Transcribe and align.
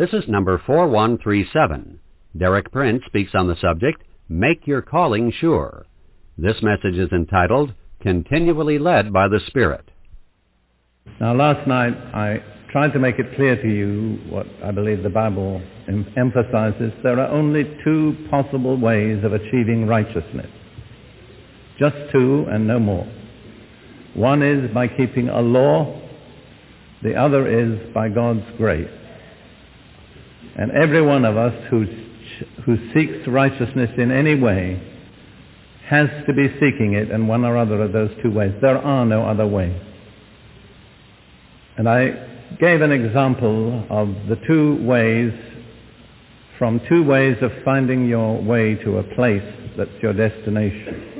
This 0.00 0.14
is 0.14 0.26
number 0.28 0.56
4137. 0.64 2.00
Derek 2.38 2.72
Prince 2.72 3.02
speaks 3.04 3.32
on 3.34 3.48
the 3.48 3.60
subject, 3.60 4.02
Make 4.30 4.66
Your 4.66 4.80
Calling 4.80 5.30
Sure. 5.30 5.84
This 6.38 6.56
message 6.62 6.96
is 6.96 7.12
entitled, 7.12 7.74
Continually 8.00 8.78
Led 8.78 9.12
by 9.12 9.28
the 9.28 9.40
Spirit. 9.46 9.90
Now 11.20 11.34
last 11.34 11.68
night 11.68 11.92
I 12.14 12.42
tried 12.72 12.94
to 12.94 12.98
make 12.98 13.18
it 13.18 13.36
clear 13.36 13.60
to 13.60 13.68
you 13.68 14.18
what 14.30 14.46
I 14.64 14.70
believe 14.70 15.02
the 15.02 15.10
Bible 15.10 15.60
em- 15.86 16.10
emphasizes. 16.16 16.94
There 17.02 17.20
are 17.20 17.28
only 17.28 17.64
two 17.84 18.16
possible 18.30 18.80
ways 18.80 19.22
of 19.22 19.34
achieving 19.34 19.86
righteousness. 19.86 20.48
Just 21.78 21.96
two 22.10 22.46
and 22.50 22.66
no 22.66 22.78
more. 22.78 23.06
One 24.14 24.42
is 24.42 24.72
by 24.72 24.88
keeping 24.88 25.28
a 25.28 25.42
law. 25.42 26.00
The 27.02 27.16
other 27.16 27.46
is 27.46 27.92
by 27.92 28.08
God's 28.08 28.46
grace. 28.56 28.88
And 30.56 30.70
every 30.72 31.02
one 31.02 31.24
of 31.24 31.36
us 31.36 31.54
who, 31.70 31.86
who 32.64 32.76
seeks 32.92 33.26
righteousness 33.26 33.90
in 33.96 34.10
any 34.10 34.34
way 34.34 34.86
has 35.86 36.08
to 36.26 36.32
be 36.32 36.48
seeking 36.60 36.94
it 36.94 37.10
in 37.10 37.26
one 37.26 37.44
or 37.44 37.56
other 37.56 37.82
of 37.82 37.92
those 37.92 38.10
two 38.22 38.30
ways. 38.30 38.54
There 38.60 38.78
are 38.78 39.04
no 39.04 39.24
other 39.24 39.46
ways. 39.46 39.80
And 41.76 41.88
I 41.88 42.28
gave 42.60 42.80
an 42.80 42.92
example 42.92 43.86
of 43.90 44.08
the 44.28 44.36
two 44.46 44.84
ways, 44.84 45.32
from 46.58 46.80
two 46.88 47.02
ways 47.02 47.36
of 47.42 47.50
finding 47.64 48.06
your 48.06 48.40
way 48.42 48.74
to 48.76 48.98
a 48.98 49.02
place 49.14 49.42
that's 49.76 49.90
your 50.02 50.12
destination. 50.12 51.10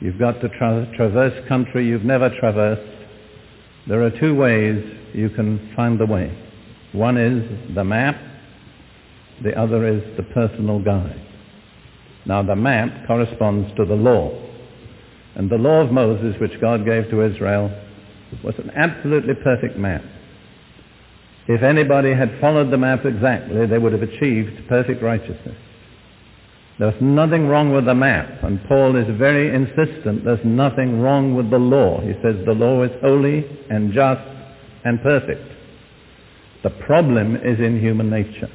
You've 0.00 0.18
got 0.18 0.40
to 0.40 0.48
tra- 0.48 0.90
traverse 0.96 1.46
country 1.46 1.86
you've 1.86 2.04
never 2.04 2.30
traversed. 2.40 3.06
There 3.86 4.02
are 4.02 4.10
two 4.18 4.34
ways 4.34 4.82
you 5.14 5.30
can 5.30 5.72
find 5.76 5.98
the 6.00 6.06
way. 6.06 6.36
One 6.92 7.16
is 7.16 7.74
the 7.74 7.84
map, 7.84 8.20
the 9.42 9.58
other 9.58 9.86
is 9.86 10.02
the 10.16 10.22
personal 10.22 10.78
guide. 10.78 11.20
Now 12.26 12.42
the 12.42 12.56
map 12.56 13.06
corresponds 13.06 13.74
to 13.76 13.84
the 13.84 13.94
law. 13.94 14.30
And 15.36 15.48
the 15.48 15.56
law 15.56 15.80
of 15.80 15.92
Moses, 15.92 16.34
which 16.40 16.60
God 16.60 16.84
gave 16.84 17.08
to 17.10 17.22
Israel, 17.22 17.70
was 18.44 18.54
an 18.58 18.70
absolutely 18.74 19.34
perfect 19.34 19.76
map. 19.76 20.02
If 21.48 21.62
anybody 21.62 22.12
had 22.14 22.38
followed 22.40 22.70
the 22.70 22.78
map 22.78 23.04
exactly, 23.04 23.66
they 23.66 23.78
would 23.78 23.92
have 23.92 24.02
achieved 24.02 24.68
perfect 24.68 25.02
righteousness. 25.02 25.56
There's 26.78 27.00
nothing 27.00 27.46
wrong 27.46 27.74
with 27.74 27.84
the 27.86 27.94
map, 27.94 28.42
and 28.42 28.62
Paul 28.64 28.96
is 28.96 29.06
very 29.18 29.54
insistent 29.54 30.24
there's 30.24 30.44
nothing 30.44 31.00
wrong 31.00 31.34
with 31.34 31.50
the 31.50 31.58
law. 31.58 32.00
He 32.00 32.12
says 32.22 32.36
the 32.46 32.54
law 32.54 32.82
is 32.84 32.90
holy 33.02 33.44
and 33.68 33.92
just 33.92 34.22
and 34.84 35.02
perfect. 35.02 35.42
The 36.62 36.70
problem 36.70 37.36
is 37.36 37.58
in 37.58 37.80
human 37.80 38.10
nature. 38.10 38.50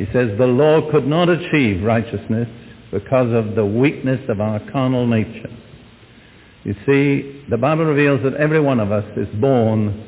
He 0.00 0.06
says 0.14 0.30
the 0.38 0.46
law 0.46 0.90
could 0.90 1.06
not 1.06 1.28
achieve 1.28 1.82
righteousness 1.82 2.48
because 2.90 3.34
of 3.34 3.54
the 3.54 3.66
weakness 3.66 4.18
of 4.30 4.40
our 4.40 4.58
carnal 4.72 5.06
nature. 5.06 5.50
You 6.64 6.74
see, 6.86 7.44
the 7.50 7.58
Bible 7.58 7.84
reveals 7.84 8.22
that 8.22 8.32
every 8.32 8.60
one 8.60 8.80
of 8.80 8.92
us 8.92 9.04
is 9.18 9.28
born 9.38 10.02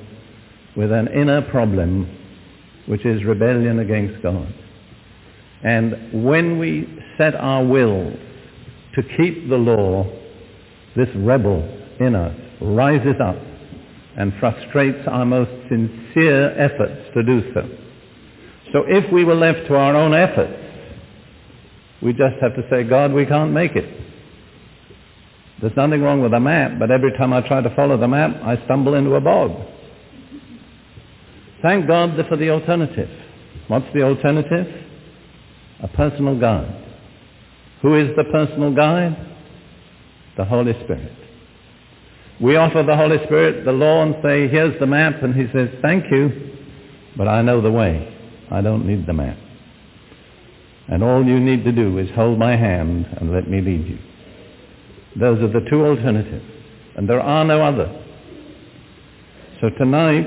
with 0.78 0.92
an 0.92 1.08
inner 1.08 1.42
problem, 1.42 2.08
which 2.86 3.04
is 3.04 3.22
rebellion 3.22 3.80
against 3.80 4.22
God. 4.22 4.54
And 5.62 6.24
when 6.24 6.58
we 6.58 6.88
set 7.18 7.34
our 7.34 7.62
wills 7.62 8.16
to 8.94 9.02
keep 9.18 9.50
the 9.50 9.58
law, 9.58 10.10
this 10.96 11.10
rebel 11.16 11.68
in 12.00 12.14
us 12.14 12.34
rises 12.62 13.20
up 13.22 13.36
and 14.16 14.32
frustrates 14.40 15.06
our 15.06 15.26
most 15.26 15.50
sincere 15.68 16.58
efforts 16.58 17.12
to 17.12 17.22
do 17.22 17.52
so. 17.52 17.81
So 18.72 18.84
if 18.86 19.12
we 19.12 19.24
were 19.24 19.34
left 19.34 19.68
to 19.68 19.76
our 19.76 19.94
own 19.94 20.14
efforts, 20.14 20.58
we 22.02 22.12
just 22.12 22.36
have 22.40 22.54
to 22.56 22.62
say, 22.70 22.84
God, 22.84 23.12
we 23.12 23.26
can't 23.26 23.52
make 23.52 23.76
it. 23.76 24.00
There's 25.60 25.76
nothing 25.76 26.02
wrong 26.02 26.20
with 26.20 26.32
the 26.32 26.40
map, 26.40 26.72
but 26.78 26.90
every 26.90 27.12
time 27.12 27.32
I 27.32 27.40
try 27.46 27.60
to 27.60 27.74
follow 27.76 27.96
the 27.96 28.08
map, 28.08 28.34
I 28.42 28.62
stumble 28.64 28.94
into 28.94 29.14
a 29.14 29.20
bog. 29.20 29.52
Thank 31.62 31.86
God 31.86 32.16
for 32.28 32.36
the 32.36 32.50
alternative. 32.50 33.08
What's 33.68 33.86
the 33.94 34.02
alternative? 34.02 34.66
A 35.82 35.88
personal 35.88 36.38
guide. 36.38 36.84
Who 37.82 37.94
is 37.94 38.08
the 38.16 38.24
personal 38.24 38.74
guide? 38.74 39.16
The 40.36 40.44
Holy 40.44 40.72
Spirit. 40.84 41.12
We 42.40 42.56
offer 42.56 42.82
the 42.82 42.96
Holy 42.96 43.18
Spirit 43.26 43.64
the 43.64 43.72
law 43.72 44.02
and 44.02 44.16
say, 44.24 44.48
here's 44.48 44.78
the 44.80 44.86
map, 44.86 45.22
and 45.22 45.34
he 45.34 45.46
says, 45.52 45.68
thank 45.80 46.04
you, 46.10 46.56
but 47.16 47.28
I 47.28 47.42
know 47.42 47.60
the 47.60 47.70
way. 47.70 48.11
I 48.52 48.60
don't 48.60 48.86
need 48.86 49.06
the 49.06 49.14
map. 49.14 49.38
And 50.88 51.02
all 51.02 51.24
you 51.24 51.40
need 51.40 51.64
to 51.64 51.72
do 51.72 51.98
is 51.98 52.10
hold 52.14 52.38
my 52.38 52.54
hand 52.54 53.06
and 53.18 53.32
let 53.32 53.48
me 53.48 53.60
lead 53.62 53.86
you. 53.86 53.98
Those 55.18 55.42
are 55.42 55.48
the 55.48 55.66
two 55.70 55.84
alternatives. 55.84 56.44
And 56.96 57.08
there 57.08 57.20
are 57.20 57.44
no 57.44 57.62
other. 57.62 58.04
So 59.60 59.70
tonight, 59.70 60.26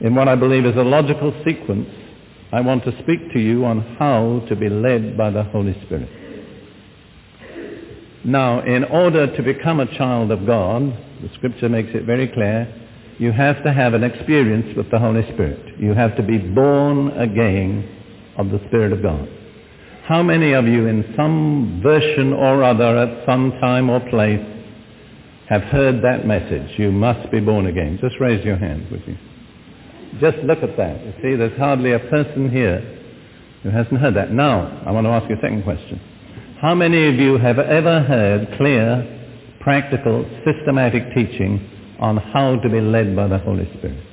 in 0.00 0.14
what 0.14 0.28
I 0.28 0.34
believe 0.34 0.66
is 0.66 0.76
a 0.76 0.82
logical 0.82 1.32
sequence, 1.46 1.88
I 2.52 2.60
want 2.60 2.84
to 2.84 2.92
speak 3.02 3.32
to 3.32 3.38
you 3.38 3.64
on 3.64 3.96
how 3.98 4.44
to 4.48 4.56
be 4.56 4.68
led 4.68 5.16
by 5.16 5.30
the 5.30 5.44
Holy 5.44 5.74
Spirit. 5.86 6.10
Now, 8.24 8.60
in 8.60 8.84
order 8.84 9.34
to 9.34 9.42
become 9.42 9.80
a 9.80 9.96
child 9.96 10.30
of 10.30 10.44
God, 10.46 10.82
the 11.22 11.30
scripture 11.34 11.68
makes 11.68 11.90
it 11.94 12.04
very 12.04 12.28
clear, 12.28 12.87
you 13.18 13.32
have 13.32 13.62
to 13.64 13.72
have 13.72 13.94
an 13.94 14.04
experience 14.04 14.76
with 14.76 14.90
the 14.90 14.98
Holy 14.98 15.22
Spirit. 15.32 15.78
You 15.78 15.92
have 15.92 16.16
to 16.16 16.22
be 16.22 16.38
born 16.38 17.10
again 17.18 17.96
of 18.36 18.50
the 18.50 18.60
Spirit 18.68 18.92
of 18.92 19.02
God. 19.02 19.28
How 20.04 20.22
many 20.22 20.52
of 20.52 20.66
you 20.66 20.86
in 20.86 21.12
some 21.16 21.80
version 21.82 22.32
or 22.32 22.62
other 22.62 22.96
at 22.96 23.26
some 23.26 23.50
time 23.60 23.90
or 23.90 24.00
place 24.08 24.40
have 25.48 25.62
heard 25.62 26.02
that 26.02 26.26
message? 26.26 26.78
You 26.78 26.92
must 26.92 27.30
be 27.32 27.40
born 27.40 27.66
again. 27.66 27.98
Just 28.00 28.14
raise 28.20 28.44
your 28.44 28.56
hand, 28.56 28.86
would 28.90 29.02
you? 29.06 29.18
Just 30.20 30.38
look 30.44 30.62
at 30.62 30.76
that. 30.76 31.04
You 31.04 31.12
see, 31.20 31.36
there's 31.36 31.58
hardly 31.58 31.92
a 31.92 31.98
person 31.98 32.50
here 32.50 32.80
who 33.64 33.70
hasn't 33.70 34.00
heard 34.00 34.14
that. 34.14 34.30
Now, 34.30 34.82
I 34.86 34.92
want 34.92 35.06
to 35.06 35.10
ask 35.10 35.28
you 35.28 35.36
a 35.36 35.40
second 35.40 35.64
question. 35.64 36.00
How 36.60 36.74
many 36.74 37.08
of 37.08 37.16
you 37.16 37.36
have 37.36 37.58
ever 37.58 38.00
heard 38.00 38.56
clear, 38.56 39.56
practical, 39.60 40.24
systematic 40.44 41.14
teaching 41.14 41.77
on 41.98 42.16
how 42.16 42.56
to 42.56 42.68
be 42.68 42.80
led 42.80 43.14
by 43.16 43.28
the 43.28 43.38
Holy 43.38 43.68
Spirit? 43.78 44.04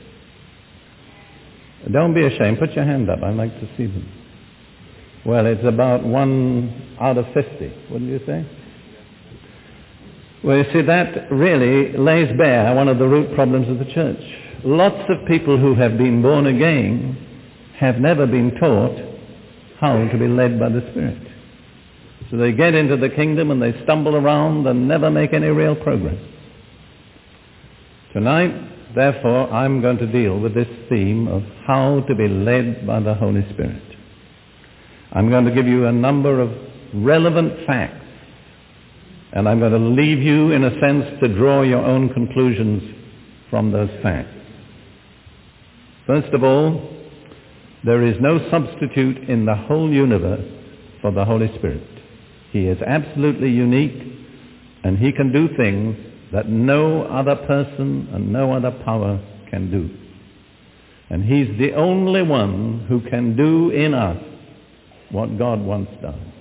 Don't 1.92 2.14
be 2.14 2.26
ashamed. 2.26 2.60
Put 2.60 2.74
your 2.74 2.86
hand 2.86 3.10
up. 3.10 3.22
I'd 3.22 3.36
like 3.36 3.54
to 3.60 3.68
see 3.78 3.86
them. 3.86 4.12
Well, 5.26 5.46
it's 5.46 5.64
about 5.66 6.04
one 6.04 6.98
out 7.00 7.18
of 7.18 7.26
50, 7.34 7.74
wouldn't 7.92 8.10
you 8.10 8.20
say? 8.26 8.46
Well, 10.44 10.58
you 10.58 10.66
see, 10.72 10.82
that 10.84 11.32
really 11.32 11.98
lays 11.98 12.36
bare 12.38 12.76
one 12.76 12.88
of 12.88 13.00
the 13.00 13.08
root 13.08 13.34
problems 13.36 13.68
of 13.68 13.80
the 13.80 13.92
church. 13.94 14.22
Lots 14.64 15.10
of 15.10 15.28
people 15.28 15.58
who 15.58 15.74
have 15.76 15.98
been 15.98 16.22
born 16.22 16.46
again 16.46 17.18
have 17.80 17.98
never 17.98 18.28
been 18.28 18.52
taught 18.60 18.98
how 19.80 20.08
to 20.08 20.18
be 20.18 20.28
led 20.28 20.60
by 20.60 20.70
the 20.70 20.82
Spirit. 20.92 21.22
So 22.30 22.38
they 22.38 22.52
get 22.52 22.74
into 22.74 22.98
the 22.98 23.10
kingdom 23.10 23.52
and 23.52 23.62
they 23.62 23.74
stumble 23.84 24.16
around 24.16 24.66
and 24.68 24.88
never 24.88 25.12
make 25.12 25.34
any 25.34 25.48
real 25.48 25.76
progress. 25.76 26.18
Tonight, 28.16 28.96
therefore, 28.96 29.52
I'm 29.52 29.82
going 29.82 29.98
to 29.98 30.08
deal 30.08 30.40
with 30.40 30.56
this 30.56 30.70
theme 30.88 31.28
of 31.28 31.44
how 31.68 32.00
to 32.08 32.16
be 32.16 32.30
led 32.30 32.88
by 32.88 33.02
the 33.02 33.14
Holy 33.14 33.46
Spirit. 33.52 33.84
I'm 35.12 35.30
going 35.30 35.44
to 35.44 35.52
give 35.52 35.68
you 35.68 35.88
a 35.88 35.92
number 35.92 36.40
of 36.40 36.50
relevant 36.94 37.68
facts 37.68 38.06
and 39.34 39.50
I'm 39.50 39.60
going 39.60 39.74
to 39.74 40.02
leave 40.02 40.20
you, 40.20 40.52
in 40.52 40.64
a 40.64 40.80
sense, 40.80 41.20
to 41.22 41.28
draw 41.36 41.64
your 41.64 41.86
own 41.86 42.08
conclusions 42.14 42.96
from 43.50 43.74
those 43.74 43.90
facts. 44.02 44.32
First 46.08 46.34
of 46.34 46.42
all, 46.42 46.90
there 47.84 48.08
is 48.08 48.16
no 48.22 48.50
substitute 48.50 49.28
in 49.28 49.46
the 49.46 49.56
whole 49.56 49.92
universe 49.92 50.50
for 51.02 51.12
the 51.12 51.26
Holy 51.26 51.50
Spirit. 51.58 51.84
He 52.54 52.68
is 52.68 52.82
absolutely 52.82 53.50
unique, 53.50 54.02
and 54.86 54.98
he 54.98 55.12
can 55.12 55.34
do 55.34 55.50
things 55.58 55.98
that 56.36 56.50
no 56.50 57.04
other 57.04 57.38
person 57.48 58.10
and 58.12 58.34
no 58.34 58.52
other 58.52 58.72
power 58.84 59.22
can 59.50 59.72
do. 59.72 59.90
And 61.10 61.24
he's 61.24 61.58
the 61.58 61.74
only 61.76 62.24
one 62.24 62.86
who 62.90 63.00
can 63.10 63.38
do 63.38 63.70
in 63.70 63.94
us 63.94 64.22
what 65.12 65.38
God 65.38 65.62
wants 65.62 65.94
done. 66.02 66.34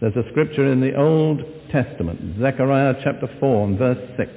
There's 0.00 0.16
a 0.16 0.28
scripture 0.30 0.72
in 0.72 0.80
the 0.80 0.96
Old 0.96 1.40
Testament, 1.70 2.40
Zechariah 2.40 2.94
chapter 3.04 3.28
4 3.38 3.66
and 3.68 3.78
verse 3.78 4.10
6. 4.16 4.30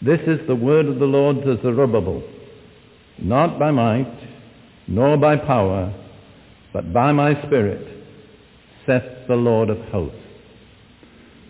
This 0.00 0.20
is 0.28 0.46
the 0.46 0.54
word 0.54 0.86
of 0.86 1.00
the 1.00 1.04
Lord 1.04 1.42
to 1.42 1.60
Zerubbabel, 1.60 2.22
not 3.18 3.58
by 3.58 3.72
might, 3.72 4.16
nor 4.86 5.16
by 5.16 5.34
power, 5.34 5.92
but 6.72 6.92
by 6.92 7.10
my 7.10 7.34
Spirit, 7.46 7.84
saith 8.86 9.26
the 9.26 9.34
Lord 9.34 9.70
of 9.70 9.78
hosts. 9.88 10.27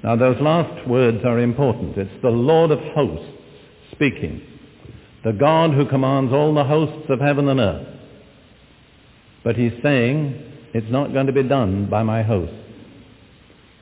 Now 0.02 0.16
those 0.16 0.40
last 0.40 0.86
words 0.88 1.24
are 1.24 1.38
important. 1.38 1.96
It's 1.96 2.22
the 2.22 2.30
Lord 2.30 2.70
of 2.70 2.78
hosts 2.94 3.32
speaking. 3.92 4.42
the 5.24 5.32
God 5.32 5.72
who 5.72 5.86
commands 5.86 6.32
all 6.32 6.54
the 6.54 6.64
hosts 6.64 7.06
of 7.08 7.20
heaven 7.20 7.48
and 7.48 7.60
earth. 7.60 7.86
But 9.44 9.56
he's 9.56 9.72
saying, 9.82 10.70
it's 10.74 10.90
not 10.90 11.12
going 11.12 11.26
to 11.26 11.32
be 11.32 11.42
done 11.42 11.88
by 11.90 12.02
my 12.02 12.22
hosts. 12.22 12.54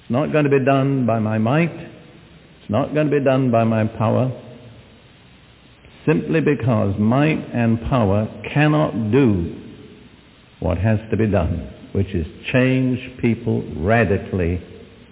It's 0.00 0.10
not 0.10 0.32
going 0.32 0.44
to 0.44 0.50
be 0.50 0.64
done 0.64 1.06
by 1.06 1.18
my 1.18 1.38
might. 1.38 1.72
It's 1.72 2.70
not 2.70 2.94
going 2.94 3.10
to 3.10 3.18
be 3.18 3.24
done 3.24 3.50
by 3.50 3.64
my 3.64 3.84
power. 3.84 4.32
Simply 6.06 6.40
because 6.40 6.94
might 6.98 7.44
and 7.52 7.80
power 7.82 8.28
cannot 8.54 9.10
do 9.10 9.62
what 10.60 10.78
has 10.78 10.98
to 11.10 11.16
be 11.16 11.26
done, 11.26 11.72
which 11.92 12.08
is 12.08 12.26
change 12.52 13.20
people 13.20 13.62
radically 13.76 14.62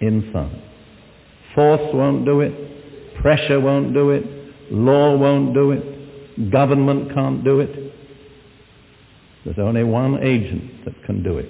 inside. 0.01 0.61
Force 1.55 1.93
won't 1.93 2.25
do 2.25 2.41
it. 2.41 3.15
Pressure 3.21 3.59
won't 3.59 3.93
do 3.93 4.11
it. 4.11 4.23
Law 4.71 5.15
won't 5.17 5.53
do 5.53 5.71
it. 5.71 6.51
Government 6.51 7.13
can't 7.13 7.43
do 7.43 7.61
it. 7.61 7.93
There's 9.45 9.59
only 9.59 9.83
one 9.83 10.21
agent 10.21 10.85
that 10.85 11.01
can 11.05 11.23
do 11.23 11.37
it. 11.37 11.49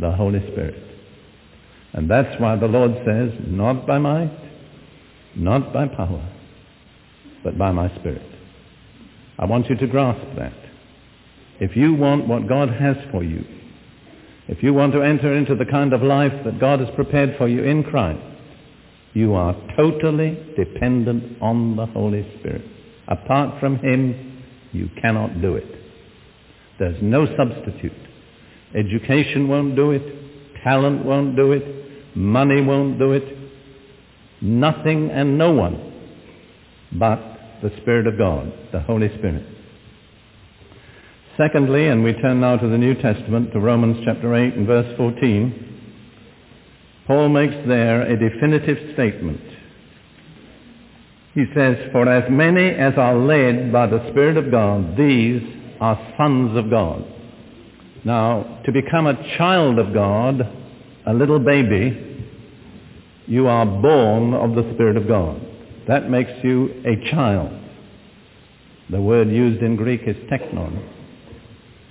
The 0.00 0.10
Holy 0.10 0.40
Spirit. 0.52 0.82
And 1.92 2.10
that's 2.10 2.40
why 2.40 2.56
the 2.56 2.66
Lord 2.66 2.92
says, 3.06 3.32
not 3.46 3.86
by 3.86 3.98
might, 3.98 4.36
not 5.36 5.72
by 5.72 5.86
power, 5.86 6.28
but 7.44 7.56
by 7.56 7.70
my 7.70 7.94
Spirit. 7.96 8.22
I 9.38 9.44
want 9.44 9.68
you 9.68 9.76
to 9.76 9.86
grasp 9.86 10.26
that. 10.36 10.54
If 11.60 11.76
you 11.76 11.94
want 11.94 12.26
what 12.26 12.48
God 12.48 12.70
has 12.70 12.96
for 13.10 13.22
you, 13.22 13.44
if 14.48 14.62
you 14.62 14.72
want 14.74 14.92
to 14.94 15.02
enter 15.02 15.34
into 15.34 15.54
the 15.54 15.66
kind 15.66 15.92
of 15.92 16.02
life 16.02 16.32
that 16.44 16.58
God 16.58 16.80
has 16.80 16.88
prepared 16.94 17.36
for 17.36 17.46
you 17.46 17.62
in 17.62 17.84
Christ, 17.84 18.20
you 19.12 19.34
are 19.34 19.54
totally 19.76 20.38
dependent 20.56 21.40
on 21.42 21.76
the 21.76 21.86
Holy 21.86 22.26
Spirit. 22.38 22.64
Apart 23.08 23.60
from 23.60 23.78
Him, 23.78 24.44
you 24.72 24.88
cannot 25.00 25.40
do 25.40 25.56
it. 25.56 25.66
There's 26.78 27.02
no 27.02 27.26
substitute. 27.36 27.92
Education 28.74 29.48
won't 29.48 29.74
do 29.74 29.90
it. 29.90 30.02
Talent 30.62 31.04
won't 31.04 31.36
do 31.36 31.52
it. 31.52 32.16
Money 32.16 32.60
won't 32.62 32.98
do 32.98 33.12
it. 33.12 33.24
Nothing 34.40 35.10
and 35.10 35.36
no 35.36 35.52
one 35.52 35.90
but 36.92 37.18
the 37.62 37.70
Spirit 37.82 38.06
of 38.06 38.18
God, 38.18 38.52
the 38.72 38.80
Holy 38.80 39.08
Spirit. 39.18 39.44
Secondly, 41.36 41.88
and 41.88 42.02
we 42.02 42.12
turn 42.14 42.40
now 42.40 42.56
to 42.56 42.68
the 42.68 42.78
New 42.78 42.94
Testament, 42.94 43.52
to 43.52 43.60
Romans 43.60 43.98
chapter 44.04 44.34
8 44.34 44.54
and 44.54 44.66
verse 44.66 44.96
14, 44.96 45.69
Paul 47.10 47.28
makes 47.28 47.56
there 47.66 48.02
a 48.02 48.16
definitive 48.16 48.92
statement. 48.92 49.40
He 51.34 51.44
says, 51.56 51.76
For 51.90 52.08
as 52.08 52.30
many 52.30 52.68
as 52.70 52.94
are 52.96 53.16
led 53.16 53.72
by 53.72 53.88
the 53.88 54.08
Spirit 54.10 54.36
of 54.36 54.52
God, 54.52 54.96
these 54.96 55.42
are 55.80 56.14
sons 56.16 56.56
of 56.56 56.70
God. 56.70 57.04
Now, 58.04 58.62
to 58.64 58.70
become 58.70 59.08
a 59.08 59.36
child 59.36 59.80
of 59.80 59.92
God, 59.92 60.40
a 61.04 61.12
little 61.12 61.40
baby, 61.40 62.30
you 63.26 63.48
are 63.48 63.66
born 63.66 64.32
of 64.32 64.54
the 64.54 64.72
Spirit 64.74 64.96
of 64.96 65.08
God. 65.08 65.44
That 65.88 66.08
makes 66.08 66.30
you 66.44 66.80
a 66.86 67.10
child. 67.10 67.50
The 68.88 69.02
word 69.02 69.28
used 69.30 69.64
in 69.64 69.74
Greek 69.74 70.02
is 70.06 70.14
teknon. 70.30 70.80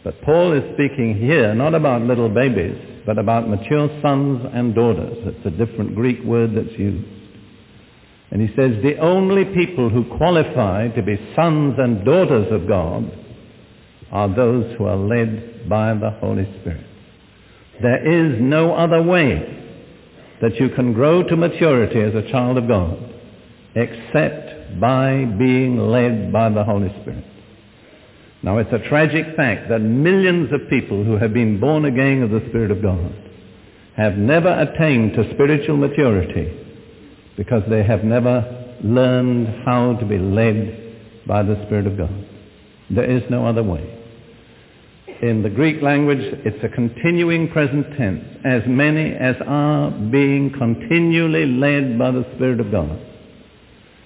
But 0.01 0.21
Paul 0.21 0.53
is 0.53 0.63
speaking 0.75 1.19
here 1.19 1.53
not 1.55 1.75
about 1.75 2.03
little 2.03 2.29
babies, 2.29 2.98
but 3.09 3.17
about 3.17 3.49
mature 3.49 3.89
sons 4.03 4.45
and 4.53 4.75
daughters. 4.75 5.17
It's 5.21 5.43
a 5.43 5.49
different 5.49 5.95
Greek 5.95 6.23
word 6.23 6.51
that's 6.55 6.77
used. 6.77 7.07
And 8.29 8.39
he 8.39 8.55
says 8.55 8.83
the 8.83 8.99
only 8.99 9.45
people 9.45 9.89
who 9.89 10.15
qualify 10.15 10.89
to 10.89 11.01
be 11.01 11.15
sons 11.35 11.73
and 11.79 12.05
daughters 12.05 12.51
of 12.51 12.67
God 12.67 13.11
are 14.11 14.35
those 14.35 14.77
who 14.77 14.85
are 14.85 14.95
led 14.95 15.67
by 15.67 15.95
the 15.95 16.11
Holy 16.21 16.45
Spirit. 16.61 16.85
There 17.81 18.33
is 18.35 18.39
no 18.39 18.75
other 18.75 19.01
way 19.01 19.57
that 20.43 20.59
you 20.59 20.69
can 20.69 20.93
grow 20.93 21.23
to 21.23 21.35
maturity 21.35 21.99
as 22.01 22.13
a 22.13 22.29
child 22.29 22.59
of 22.59 22.67
God 22.67 23.11
except 23.73 24.79
by 24.79 25.25
being 25.25 25.79
led 25.79 26.31
by 26.31 26.49
the 26.49 26.63
Holy 26.63 26.89
Spirit. 27.01 27.25
Now 28.41 28.57
it's 28.57 28.71
a 28.71 28.87
tragic 28.87 29.35
fact 29.35 29.69
that 29.69 29.79
millions 29.79 30.51
of 30.53 30.69
people 30.69 31.03
who 31.03 31.17
have 31.17 31.33
been 31.33 31.59
born 31.59 31.85
again 31.85 32.23
of 32.23 32.29
the 32.29 32.47
Spirit 32.49 32.71
of 32.71 32.81
God 32.81 33.13
have 33.97 34.15
never 34.15 34.49
attained 34.49 35.13
to 35.13 35.29
spiritual 35.33 35.75
maturity 35.75 36.55
because 37.35 37.63
they 37.69 37.83
have 37.83 38.03
never 38.03 38.77
learned 38.81 39.63
how 39.65 39.93
to 39.95 40.05
be 40.05 40.17
led 40.17 41.25
by 41.27 41.43
the 41.43 41.61
Spirit 41.65 41.85
of 41.85 41.97
God. 41.97 42.25
There 42.89 43.09
is 43.09 43.23
no 43.29 43.45
other 43.45 43.63
way. 43.63 43.97
In 45.21 45.43
the 45.43 45.49
Greek 45.49 45.81
language, 45.81 46.21
it's 46.45 46.63
a 46.63 46.69
continuing 46.69 47.49
present 47.49 47.97
tense. 47.97 48.23
As 48.45 48.61
many 48.67 49.13
as 49.13 49.35
are 49.45 49.91
being 49.91 50.49
continually 50.57 51.45
led 51.45 51.99
by 51.99 52.11
the 52.11 52.25
Spirit 52.35 52.61
of 52.61 52.71
God. 52.71 52.97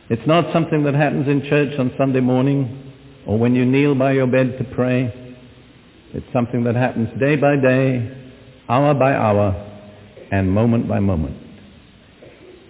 It's 0.10 0.26
not 0.26 0.52
something 0.52 0.84
that 0.86 0.96
happens 0.96 1.28
in 1.28 1.44
church 1.48 1.78
on 1.78 1.94
Sunday 1.98 2.20
morning 2.20 2.93
or 3.26 3.38
when 3.38 3.56
you 3.56 3.66
kneel 3.66 3.96
by 3.96 4.14
your 4.14 4.28
bed 4.28 4.58
to 4.58 4.64
pray. 4.76 5.14
It's 6.14 6.26
something 6.32 6.64
that 6.66 6.76
happens 6.76 7.10
day 7.20 7.36
by 7.36 7.56
day, 7.56 8.12
hour 8.70 8.94
by 8.94 9.14
hour, 9.14 9.70
and 10.32 10.52
moment 10.52 10.88
by 10.88 11.00
moment. 11.00 11.38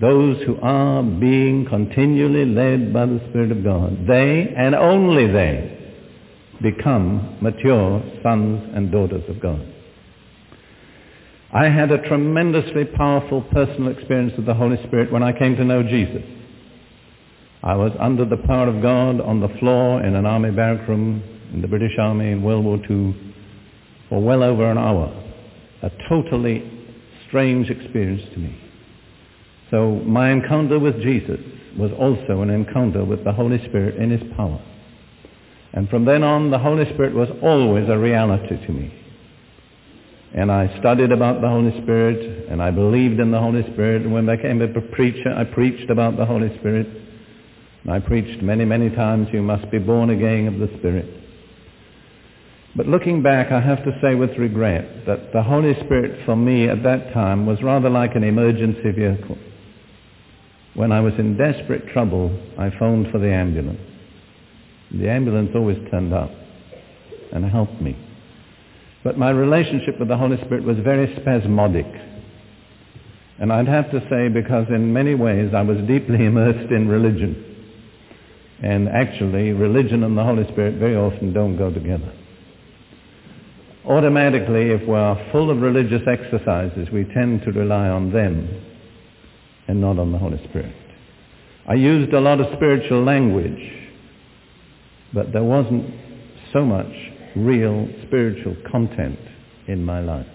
Those 0.01 0.41
who 0.45 0.57
are 0.61 1.03
being 1.03 1.65
continually 1.69 2.45
led 2.45 2.93
by 2.93 3.05
the 3.05 3.21
Spirit 3.29 3.51
of 3.51 3.63
God, 3.63 4.05
they 4.07 4.53
and 4.57 4.75
only 4.75 5.27
they 5.27 5.79
become 6.61 7.37
mature 7.41 8.03
sons 8.23 8.71
and 8.75 8.91
daughters 8.91 9.23
of 9.29 9.39
God. 9.41 9.65
I 11.53 11.69
had 11.69 11.91
a 11.91 12.07
tremendously 12.07 12.85
powerful 12.85 13.43
personal 13.43 13.91
experience 13.91 14.33
of 14.37 14.45
the 14.45 14.55
Holy 14.55 14.77
Spirit 14.87 15.11
when 15.11 15.21
I 15.21 15.37
came 15.37 15.55
to 15.57 15.63
know 15.63 15.83
Jesus. 15.83 16.23
I 17.63 17.75
was 17.75 17.93
under 17.97 18.25
the 18.25 18.37
power 18.37 18.67
of 18.67 18.81
God 18.81 19.21
on 19.21 19.39
the 19.39 19.47
floor 19.59 20.03
in 20.03 20.15
an 20.15 20.25
army 20.25 20.51
barrack 20.51 20.85
room 20.87 21.23
in 21.53 21.61
the 21.61 21.67
British 21.67 21.97
Army 21.97 22.31
in 22.31 22.43
World 22.43 22.65
War 22.65 22.77
II 22.89 23.15
for 24.09 24.21
well 24.21 24.43
over 24.43 24.69
an 24.69 24.77
hour. 24.77 25.07
A 25.81 25.89
totally 26.09 26.69
strange 27.27 27.69
experience 27.69 28.21
to 28.33 28.39
me. 28.39 28.59
So 29.71 30.01
my 30.05 30.31
encounter 30.31 30.77
with 30.77 31.01
Jesus 31.01 31.39
was 31.77 31.91
also 31.97 32.41
an 32.41 32.49
encounter 32.49 33.05
with 33.05 33.23
the 33.23 33.31
Holy 33.31 33.59
Spirit 33.69 33.95
in 33.95 34.11
his 34.11 34.21
power. 34.35 34.61
And 35.73 35.89
from 35.89 36.05
then 36.05 36.21
on, 36.21 36.51
the 36.51 36.59
Holy 36.59 36.85
Spirit 36.93 37.15
was 37.15 37.29
always 37.41 37.89
a 37.89 37.97
reality 37.97 38.63
to 38.67 38.71
me. 38.71 38.93
And 40.35 40.51
I 40.51 40.79
studied 40.79 41.11
about 41.11 41.41
the 41.41 41.47
Holy 41.47 41.71
Spirit, 41.81 42.49
and 42.49 42.61
I 42.61 42.71
believed 42.71 43.19
in 43.19 43.31
the 43.31 43.39
Holy 43.39 43.63
Spirit, 43.73 44.01
and 44.01 44.13
when 44.13 44.27
I 44.29 44.35
became 44.35 44.61
a 44.61 44.67
preacher, 44.93 45.33
I 45.33 45.45
preached 45.45 45.89
about 45.89 46.17
the 46.17 46.25
Holy 46.25 46.55
Spirit. 46.59 46.87
I 47.89 47.99
preached 47.99 48.41
many, 48.41 48.63
many 48.63 48.89
times, 48.89 49.27
you 49.33 49.41
must 49.41 49.69
be 49.69 49.77
born 49.77 50.09
again 50.09 50.47
of 50.47 50.59
the 50.59 50.77
Spirit. 50.77 51.05
But 52.75 52.87
looking 52.87 53.21
back, 53.21 53.51
I 53.51 53.59
have 53.59 53.83
to 53.83 53.99
say 54.01 54.15
with 54.15 54.31
regret 54.37 55.05
that 55.05 55.33
the 55.33 55.43
Holy 55.43 55.73
Spirit 55.85 56.25
for 56.25 56.35
me 56.35 56.69
at 56.69 56.81
that 56.83 57.13
time 57.13 57.45
was 57.45 57.61
rather 57.61 57.89
like 57.89 58.15
an 58.15 58.23
emergency 58.23 58.91
vehicle. 58.91 59.37
When 60.73 60.91
I 60.91 61.01
was 61.01 61.13
in 61.19 61.37
desperate 61.37 61.87
trouble, 61.89 62.35
I 62.57 62.71
phoned 62.79 63.11
for 63.11 63.19
the 63.19 63.31
ambulance. 63.31 63.81
The 64.91 65.09
ambulance 65.09 65.51
always 65.53 65.77
turned 65.91 66.13
up 66.13 66.31
and 67.31 67.45
helped 67.45 67.79
me. 67.81 67.97
But 69.03 69.17
my 69.17 69.29
relationship 69.29 69.99
with 69.99 70.07
the 70.07 70.17
Holy 70.17 70.37
Spirit 70.37 70.63
was 70.63 70.77
very 70.79 71.13
spasmodic. 71.19 71.85
And 73.39 73.51
I'd 73.51 73.67
have 73.67 73.91
to 73.91 73.99
say 74.09 74.29
because 74.29 74.67
in 74.69 74.93
many 74.93 75.15
ways 75.15 75.53
I 75.53 75.61
was 75.61 75.77
deeply 75.85 76.25
immersed 76.25 76.71
in 76.71 76.87
religion. 76.87 77.52
And 78.63 78.87
actually, 78.87 79.51
religion 79.51 80.03
and 80.03 80.17
the 80.17 80.23
Holy 80.23 80.45
Spirit 80.53 80.75
very 80.79 80.95
often 80.95 81.33
don't 81.33 81.57
go 81.57 81.71
together. 81.71 82.13
Automatically, 83.85 84.71
if 84.71 84.87
we're 84.87 85.31
full 85.33 85.51
of 85.51 85.57
religious 85.59 86.01
exercises, 86.07 86.87
we 86.93 87.03
tend 87.13 87.41
to 87.43 87.51
rely 87.51 87.89
on 87.89 88.13
them 88.13 88.47
and 89.67 89.81
not 89.81 89.99
on 89.99 90.13
the 90.13 90.17
Holy 90.17 90.41
Spirit. 90.49 90.73
I 91.67 91.73
used 91.73 92.13
a 92.13 92.21
lot 92.21 92.39
of 92.39 92.47
spiritual 92.55 93.03
language, 93.03 93.59
but 95.13 95.33
there 95.33 95.43
wasn't 95.43 95.93
so 96.53 96.63
much 96.63 96.91
real 97.35 97.89
spiritual 98.07 98.55
content 98.71 99.19
in 99.67 99.83
my 99.83 99.99
life. 99.99 100.27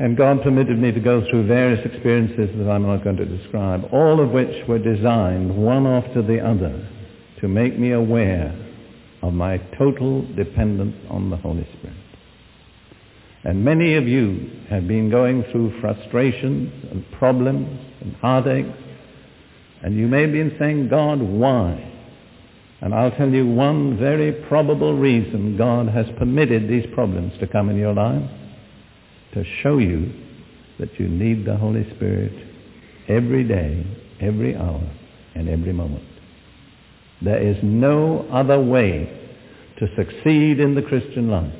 And 0.00 0.16
God 0.16 0.42
permitted 0.42 0.78
me 0.78 0.92
to 0.92 0.98
go 0.98 1.22
through 1.28 1.46
various 1.46 1.84
experiences 1.84 2.48
that 2.56 2.70
I'm 2.70 2.86
not 2.86 3.04
going 3.04 3.18
to 3.18 3.26
describe, 3.26 3.84
all 3.92 4.18
of 4.18 4.30
which 4.30 4.66
were 4.66 4.78
designed, 4.78 5.54
one 5.54 5.86
after 5.86 6.22
the 6.22 6.40
other, 6.40 6.88
to 7.42 7.48
make 7.48 7.78
me 7.78 7.92
aware 7.92 8.56
of 9.20 9.34
my 9.34 9.58
total 9.76 10.22
dependence 10.34 10.96
on 11.10 11.28
the 11.28 11.36
Holy 11.36 11.68
Spirit. 11.78 11.98
And 13.44 13.62
many 13.62 13.96
of 13.96 14.08
you 14.08 14.50
have 14.70 14.88
been 14.88 15.10
going 15.10 15.44
through 15.52 15.78
frustrations 15.82 16.72
and 16.90 17.04
problems 17.18 17.78
and 18.00 18.16
heartaches, 18.16 18.72
and 19.82 19.94
you 19.98 20.06
may 20.08 20.24
be 20.24 20.56
saying, 20.58 20.88
God, 20.88 21.20
why? 21.20 21.92
And 22.80 22.94
I'll 22.94 23.10
tell 23.10 23.28
you 23.28 23.46
one 23.46 23.98
very 23.98 24.32
probable 24.48 24.96
reason 24.96 25.58
God 25.58 25.88
has 25.88 26.06
permitted 26.16 26.70
these 26.70 26.86
problems 26.94 27.34
to 27.40 27.46
come 27.46 27.68
in 27.68 27.76
your 27.76 27.92
life, 27.92 28.22
to 29.34 29.44
show 29.62 29.78
you 29.78 30.12
that 30.78 30.98
you 30.98 31.08
need 31.08 31.44
the 31.44 31.56
Holy 31.56 31.88
Spirit 31.96 32.32
every 33.08 33.44
day, 33.44 33.86
every 34.20 34.56
hour, 34.56 34.82
and 35.34 35.48
every 35.48 35.72
moment. 35.72 36.04
There 37.22 37.40
is 37.40 37.56
no 37.62 38.26
other 38.32 38.58
way 38.58 39.16
to 39.78 39.86
succeed 39.96 40.60
in 40.60 40.74
the 40.74 40.82
Christian 40.82 41.30
life 41.30 41.54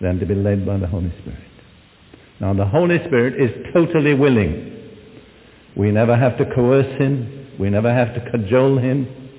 than 0.00 0.18
to 0.20 0.26
be 0.26 0.34
led 0.34 0.66
by 0.66 0.78
the 0.78 0.86
Holy 0.86 1.12
Spirit. 1.20 1.40
Now 2.40 2.54
the 2.54 2.66
Holy 2.66 2.98
Spirit 3.06 3.40
is 3.40 3.50
totally 3.72 4.14
willing. 4.14 4.74
We 5.76 5.90
never 5.90 6.16
have 6.16 6.38
to 6.38 6.54
coerce 6.54 6.98
him. 6.98 7.56
We 7.58 7.70
never 7.70 7.92
have 7.92 8.14
to 8.14 8.30
cajole 8.30 8.78
him. 8.78 9.30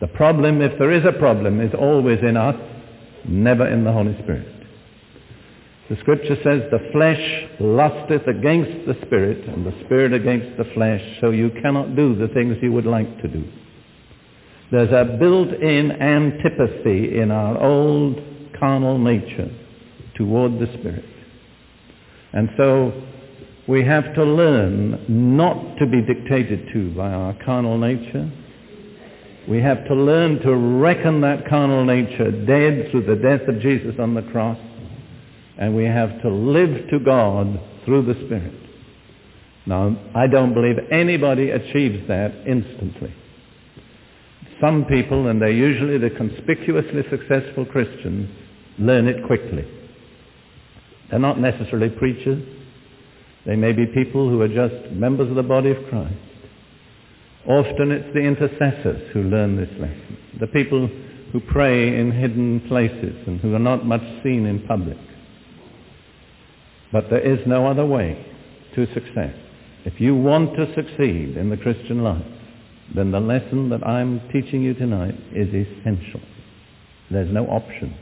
The 0.00 0.08
problem, 0.08 0.60
if 0.60 0.78
there 0.78 0.90
is 0.92 1.04
a 1.04 1.12
problem, 1.12 1.60
is 1.60 1.72
always 1.78 2.18
in 2.20 2.36
us, 2.36 2.56
never 3.26 3.66
in 3.68 3.84
the 3.84 3.92
Holy 3.92 4.14
Spirit. 4.22 4.53
The 5.90 5.96
scripture 6.00 6.36
says, 6.42 6.62
the 6.70 6.88
flesh 6.92 7.20
lusteth 7.60 8.26
against 8.26 8.86
the 8.86 8.96
spirit, 9.06 9.46
and 9.46 9.66
the 9.66 9.74
spirit 9.84 10.14
against 10.14 10.56
the 10.56 10.64
flesh, 10.72 11.02
so 11.20 11.30
you 11.30 11.50
cannot 11.62 11.94
do 11.94 12.14
the 12.14 12.28
things 12.28 12.56
you 12.62 12.72
would 12.72 12.86
like 12.86 13.20
to 13.20 13.28
do. 13.28 13.44
There's 14.72 14.90
a 14.90 15.18
built-in 15.18 15.92
antipathy 15.92 17.20
in 17.20 17.30
our 17.30 17.62
old 17.62 18.18
carnal 18.58 18.98
nature 18.98 19.50
toward 20.16 20.58
the 20.58 20.66
spirit. 20.78 21.04
And 22.32 22.48
so 22.56 23.02
we 23.68 23.84
have 23.84 24.14
to 24.14 24.24
learn 24.24 25.04
not 25.36 25.76
to 25.78 25.86
be 25.86 26.00
dictated 26.02 26.70
to 26.72 26.94
by 26.94 27.10
our 27.10 27.36
carnal 27.44 27.78
nature. 27.78 28.32
We 29.48 29.60
have 29.60 29.86
to 29.88 29.94
learn 29.94 30.40
to 30.40 30.56
reckon 30.56 31.20
that 31.20 31.46
carnal 31.46 31.84
nature 31.84 32.30
dead 32.30 32.90
through 32.90 33.04
the 33.04 33.16
death 33.16 33.46
of 33.46 33.60
Jesus 33.60 33.94
on 33.98 34.14
the 34.14 34.22
cross. 34.22 34.58
And 35.58 35.76
we 35.76 35.84
have 35.84 36.20
to 36.22 36.28
live 36.28 36.88
to 36.90 36.98
God 36.98 37.60
through 37.84 38.06
the 38.06 38.14
Spirit. 38.26 38.54
Now, 39.66 39.96
I 40.14 40.26
don't 40.26 40.52
believe 40.52 40.76
anybody 40.90 41.50
achieves 41.50 42.06
that 42.08 42.32
instantly. 42.46 43.14
Some 44.60 44.84
people, 44.84 45.28
and 45.28 45.40
they're 45.40 45.50
usually 45.50 45.98
the 45.98 46.10
conspicuously 46.10 47.02
successful 47.10 47.64
Christians, 47.66 48.28
learn 48.78 49.06
it 49.06 49.24
quickly. 49.26 49.64
They're 51.10 51.18
not 51.18 51.40
necessarily 51.40 51.90
preachers. 51.90 52.42
They 53.46 53.56
may 53.56 53.72
be 53.72 53.86
people 53.86 54.28
who 54.28 54.40
are 54.40 54.48
just 54.48 54.92
members 54.92 55.28
of 55.28 55.36
the 55.36 55.42
body 55.42 55.70
of 55.70 55.76
Christ. 55.88 56.14
Often 57.46 57.92
it's 57.92 58.14
the 58.14 58.20
intercessors 58.20 59.12
who 59.12 59.22
learn 59.24 59.56
this 59.56 59.68
lesson, 59.78 60.18
the 60.40 60.46
people 60.46 60.88
who 61.32 61.40
pray 61.40 61.98
in 61.98 62.10
hidden 62.10 62.60
places 62.68 63.14
and 63.26 63.40
who 63.40 63.54
are 63.54 63.58
not 63.58 63.84
much 63.84 64.02
seen 64.22 64.46
in 64.46 64.66
public. 64.66 64.96
But 66.94 67.10
there 67.10 67.18
is 67.18 67.40
no 67.44 67.66
other 67.66 67.84
way 67.84 68.24
to 68.76 68.86
success. 68.94 69.34
If 69.84 70.00
you 70.00 70.14
want 70.14 70.54
to 70.54 70.72
succeed 70.76 71.36
in 71.36 71.50
the 71.50 71.56
Christian 71.56 72.04
life, 72.04 72.24
then 72.94 73.10
the 73.10 73.18
lesson 73.18 73.68
that 73.70 73.84
I'm 73.84 74.20
teaching 74.32 74.62
you 74.62 74.74
tonight 74.74 75.16
is 75.32 75.48
essential. 75.48 76.20
There's 77.10 77.32
no 77.34 77.46
option. 77.46 77.96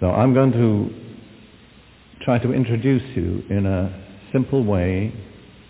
So 0.00 0.06
I'm 0.06 0.32
going 0.32 0.52
to 0.52 2.24
try 2.24 2.38
to 2.38 2.54
introduce 2.54 3.02
you 3.14 3.42
in 3.50 3.66
a 3.66 4.02
simple 4.32 4.64
way 4.64 5.12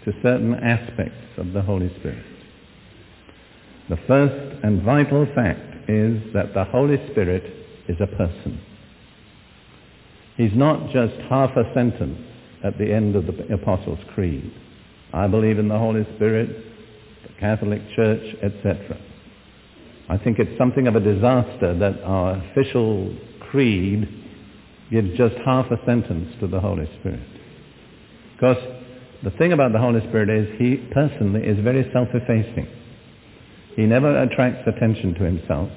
to 0.05 0.13
certain 0.23 0.55
aspects 0.55 1.37
of 1.37 1.53
the 1.53 1.63
Holy 1.63 1.93
Spirit. 1.99 2.25
The 3.89 3.99
first 4.07 4.63
and 4.63 4.83
vital 4.85 5.27
fact 5.35 5.91
is 5.91 6.33
that 6.33 6.55
the 6.55 6.65
Holy 6.65 6.97
Spirit 7.11 7.43
is 7.89 7.97
a 8.01 8.07
person. 8.07 8.61
He's 10.37 10.55
not 10.55 10.91
just 10.91 11.15
half 11.29 11.51
a 11.57 11.73
sentence 11.75 12.19
at 12.65 12.79
the 12.79 12.93
end 12.93 13.15
of 13.15 13.27
the 13.27 13.53
Apostles' 13.53 14.01
Creed. 14.15 14.53
I 15.13 15.29
believe 15.29 15.59
in 15.59 15.69
the 15.69 15.79
Holy 15.79 16.05
Spirit, 16.17 16.49
the 17.23 17.41
Catholic 17.41 17.81
Church, 17.95 18.35
etc. 18.43 18.99
I 20.09 20.19
think 20.19 20.39
it's 20.39 20.59
something 20.59 20.87
of 20.87 20.97
a 20.97 21.01
disaster 21.01 21.79
that 21.79 22.03
our 22.03 22.43
official 22.51 23.17
creed 23.51 24.09
gives 24.91 25.17
just 25.17 25.37
half 25.45 25.67
a 25.71 25.79
sentence 25.87 26.35
to 26.41 26.47
the 26.47 26.61
Holy 26.61 26.87
Spirit. 27.01 27.27
Because 28.35 28.59
the 29.23 29.31
thing 29.39 29.53
about 29.53 29.73
the 29.73 29.79
Holy 29.79 30.01
Spirit 30.09 30.29
is 30.29 30.59
he 30.59 30.77
personally 30.93 31.47
is 31.47 31.59
very 31.61 31.89
self-effacing. 31.93 32.69
He 33.77 33.83
never 33.83 34.23
attracts 34.23 34.67
attention 34.67 35.15
to 35.15 35.25
himself. 35.25 35.71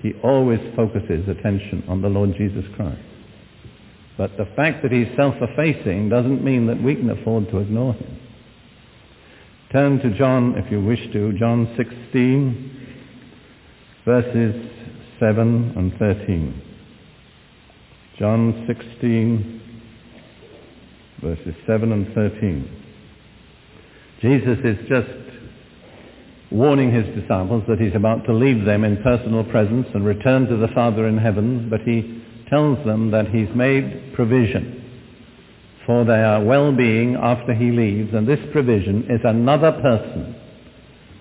He 0.00 0.12
always 0.22 0.60
focuses 0.74 1.28
attention 1.28 1.84
on 1.88 2.00
the 2.00 2.08
Lord 2.08 2.34
Jesus 2.38 2.64
Christ. 2.76 3.02
But 4.20 4.36
the 4.36 4.44
fact 4.54 4.82
that 4.82 4.92
he's 4.92 5.08
self-effacing 5.16 6.10
doesn't 6.10 6.44
mean 6.44 6.66
that 6.66 6.82
we 6.82 6.94
can 6.94 7.08
afford 7.08 7.48
to 7.48 7.58
ignore 7.60 7.94
him. 7.94 8.20
Turn 9.72 9.98
to 10.00 10.10
John, 10.18 10.56
if 10.58 10.70
you 10.70 10.84
wish 10.84 11.00
to, 11.14 11.32
John 11.38 11.72
16, 11.74 12.98
verses 14.04 14.70
7 15.18 15.72
and 15.74 15.96
13. 15.98 16.62
John 18.18 18.66
16, 18.66 19.62
verses 21.22 21.54
7 21.66 21.90
and 21.90 22.12
13. 22.14 22.82
Jesus 24.20 24.58
is 24.62 24.86
just 24.86 25.08
warning 26.50 26.92
his 26.92 27.06
disciples 27.18 27.64
that 27.68 27.80
he's 27.80 27.94
about 27.94 28.26
to 28.26 28.34
leave 28.34 28.66
them 28.66 28.84
in 28.84 29.02
personal 29.02 29.44
presence 29.44 29.86
and 29.94 30.04
return 30.04 30.46
to 30.46 30.58
the 30.58 30.68
Father 30.74 31.08
in 31.08 31.16
heaven, 31.16 31.70
but 31.70 31.80
he 31.80 32.22
tells 32.50 32.84
them 32.84 33.10
that 33.12 33.28
he's 33.28 33.48
made 33.54 34.12
provision 34.14 34.76
for 35.86 36.04
their 36.04 36.40
well-being 36.44 37.16
after 37.16 37.54
he 37.54 37.70
leaves, 37.70 38.12
and 38.12 38.28
this 38.28 38.40
provision 38.52 39.06
is 39.08 39.20
another 39.24 39.72
person 39.72 40.36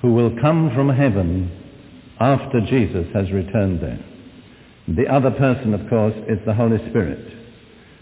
who 0.02 0.14
will 0.14 0.36
come 0.42 0.72
from 0.76 0.90
heaven 0.90 1.50
after 2.20 2.60
Jesus 2.62 3.08
has 3.14 3.32
returned 3.32 3.82
there. 3.82 4.04
The 4.88 5.08
other 5.08 5.32
person, 5.32 5.74
of 5.74 5.88
course, 5.90 6.16
is 6.28 6.40
the 6.46 6.54
Holy 6.54 6.78
Spirit. 6.90 7.34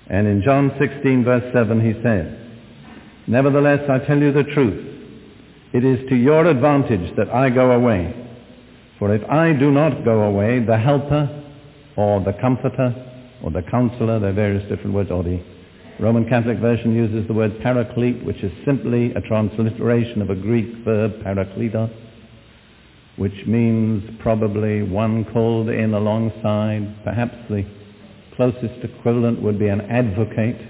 And 0.09 0.27
in 0.27 0.41
John 0.41 0.71
16, 0.79 1.23
verse 1.23 1.53
7, 1.53 1.79
he 1.81 2.01
says, 2.01 2.33
Nevertheless, 3.27 3.81
I 3.89 3.99
tell 3.99 4.17
you 4.17 4.31
the 4.31 4.43
truth. 4.43 4.83
It 5.73 5.83
is 5.83 6.07
to 6.09 6.15
your 6.15 6.45
advantage 6.45 7.15
that 7.17 7.29
I 7.29 7.49
go 7.49 7.71
away. 7.71 8.13
For 8.99 9.13
if 9.13 9.23
I 9.29 9.53
do 9.53 9.69
not 9.69 10.03
go 10.05 10.23
away, 10.23 10.63
the 10.65 10.77
helper, 10.77 11.43
or 11.97 12.21
the 12.21 12.33
comforter, 12.33 13.06
or 13.43 13.51
the 13.51 13.61
counselor, 13.63 14.19
there 14.19 14.31
are 14.31 14.33
various 14.33 14.67
different 14.69 14.93
words, 14.93 15.11
or 15.11 15.23
the 15.23 15.41
Roman 15.99 16.29
Catholic 16.29 16.59
version 16.59 16.93
uses 16.93 17.27
the 17.27 17.33
word 17.33 17.59
paraclete, 17.61 18.23
which 18.23 18.37
is 18.43 18.51
simply 18.65 19.13
a 19.13 19.21
transliteration 19.21 20.21
of 20.21 20.29
a 20.29 20.35
Greek 20.35 20.85
verb, 20.85 21.11
parakletos, 21.23 21.91
which 23.15 23.33
means 23.47 24.03
probably 24.19 24.83
one 24.83 25.25
called 25.33 25.69
in 25.69 25.93
alongside. 25.95 27.03
Perhaps 27.03 27.35
the 27.49 27.65
closest 28.35 28.83
equivalent 28.83 29.41
would 29.41 29.57
be 29.57 29.69
an 29.69 29.81
advocate, 29.81 30.61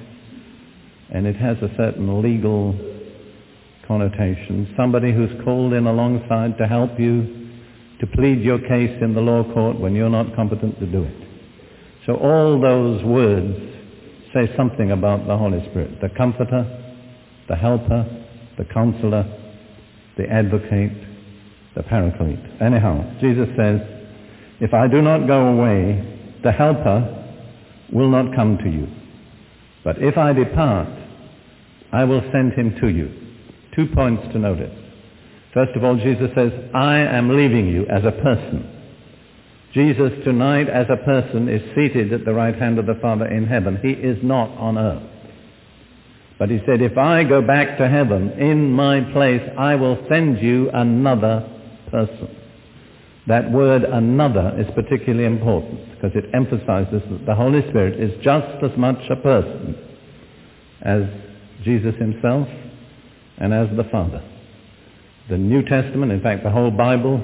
and 1.13 1.27
it 1.27 1.36
has 1.36 1.57
a 1.57 1.69
certain 1.75 2.21
legal 2.21 2.74
connotation. 3.86 4.74
Somebody 4.77 5.12
who's 5.12 5.31
called 5.43 5.74
in 5.74 5.88
alongside 5.88 6.57
to 6.57 6.67
help 6.67 6.97
you 6.97 7.50
to 8.00 8.07
plead 8.07 8.41
your 8.41 8.59
case 8.59 8.97
in 9.01 9.13
the 9.13 9.21
law 9.21 9.43
court 9.53 9.79
when 9.79 9.93
you're 9.93 10.09
not 10.09 10.36
competent 10.36 10.79
to 10.79 10.86
do 10.86 11.03
it. 11.03 11.26
So 12.08 12.16
all 12.16 12.60
those 12.60 13.04
words 13.04 13.54
say 14.34 14.50
something 14.56 14.92
about 14.92 15.28
the 15.28 15.38
Holy 15.38 15.60
Spirit. 15.70 16.00
The 16.02 16.10
comforter, 16.10 16.64
the 17.50 17.56
helper, 17.56 18.06
the 18.58 18.64
counselor, 18.66 19.26
the 20.18 20.26
advocate, 20.32 20.98
the 21.76 21.84
paraclete. 21.84 22.40
Anyhow, 22.62 23.20
Jesus 23.20 23.50
says, 23.58 23.82
if 24.62 24.74
I 24.74 24.88
do 24.88 25.02
not 25.02 25.28
go 25.28 25.48
away, 25.48 26.38
the 26.44 26.52
helper 26.52 27.14
will 27.92 28.10
not 28.10 28.34
come 28.34 28.58
to 28.58 28.70
you. 28.70 28.88
But 29.84 30.02
if 30.02 30.18
I 30.18 30.32
depart, 30.32 30.88
I 31.92 32.06
will 32.06 32.22
send 32.32 32.54
him 32.54 32.76
to 32.82 32.88
you. 32.88 33.12
Two 33.76 33.86
points 33.94 34.24
to 34.32 34.40
notice. 34.40 34.74
First 35.54 35.76
of 35.76 35.84
all, 35.84 35.98
Jesus 35.98 36.30
says, 36.36 36.52
I 36.74 37.00
am 37.00 37.36
leaving 37.36 37.68
you 37.68 37.86
as 37.88 38.04
a 38.06 38.12
person. 38.12 38.76
Jesus 39.77 40.12
tonight 40.24 40.67
as 40.69 40.88
a 40.89 41.05
person 41.05 41.48
is 41.48 41.62
seated 41.75 42.12
at 42.12 42.25
the 42.25 42.34
right 42.34 42.55
hand 42.55 42.79
of 42.79 42.88
the 42.88 42.98
Father 43.00 43.27
in 43.27 43.46
heaven. 43.46 43.77
He 43.84 43.91
is 43.91 44.17
not 44.24 44.50
on 44.57 44.75
earth. 44.75 45.03
But 46.39 46.50
he 46.50 46.57
said, 46.65 46.81
if 46.81 46.98
I 46.98 47.24
go 47.24 47.43
back 47.43 47.77
to 47.77 47.88
heaven, 47.88 48.31
in 48.39 48.72
my 48.72 49.01
place 49.13 49.43
I 49.55 49.75
will 49.75 50.03
send 50.10 50.41
you 50.41 50.72
another 50.74 51.48
person. 51.91 52.36
That 53.27 53.51
word 53.51 53.84
another 53.84 54.60
is 54.60 54.65
particularly 54.74 55.25
important 55.25 55.91
because 55.91 56.12
it 56.15 56.25
emphasizes 56.34 57.03
that 57.12 57.27
the 57.27 57.36
Holy 57.36 57.62
Spirit 57.69 58.00
is 58.00 58.10
just 58.24 58.63
as 58.63 58.75
much 58.79 58.98
a 59.12 59.15
person 59.17 59.75
as 60.81 61.03
Jesus 61.63 61.93
himself 62.00 62.48
and 63.38 63.53
as 63.53 63.67
the 63.77 63.84
Father. 63.91 64.24
The 65.29 65.38
New 65.38 65.62
Testament, 65.62 66.12
in 66.12 66.22
fact 66.22 66.43
the 66.43 66.50
whole 66.50 66.72
Bible, 66.72 67.24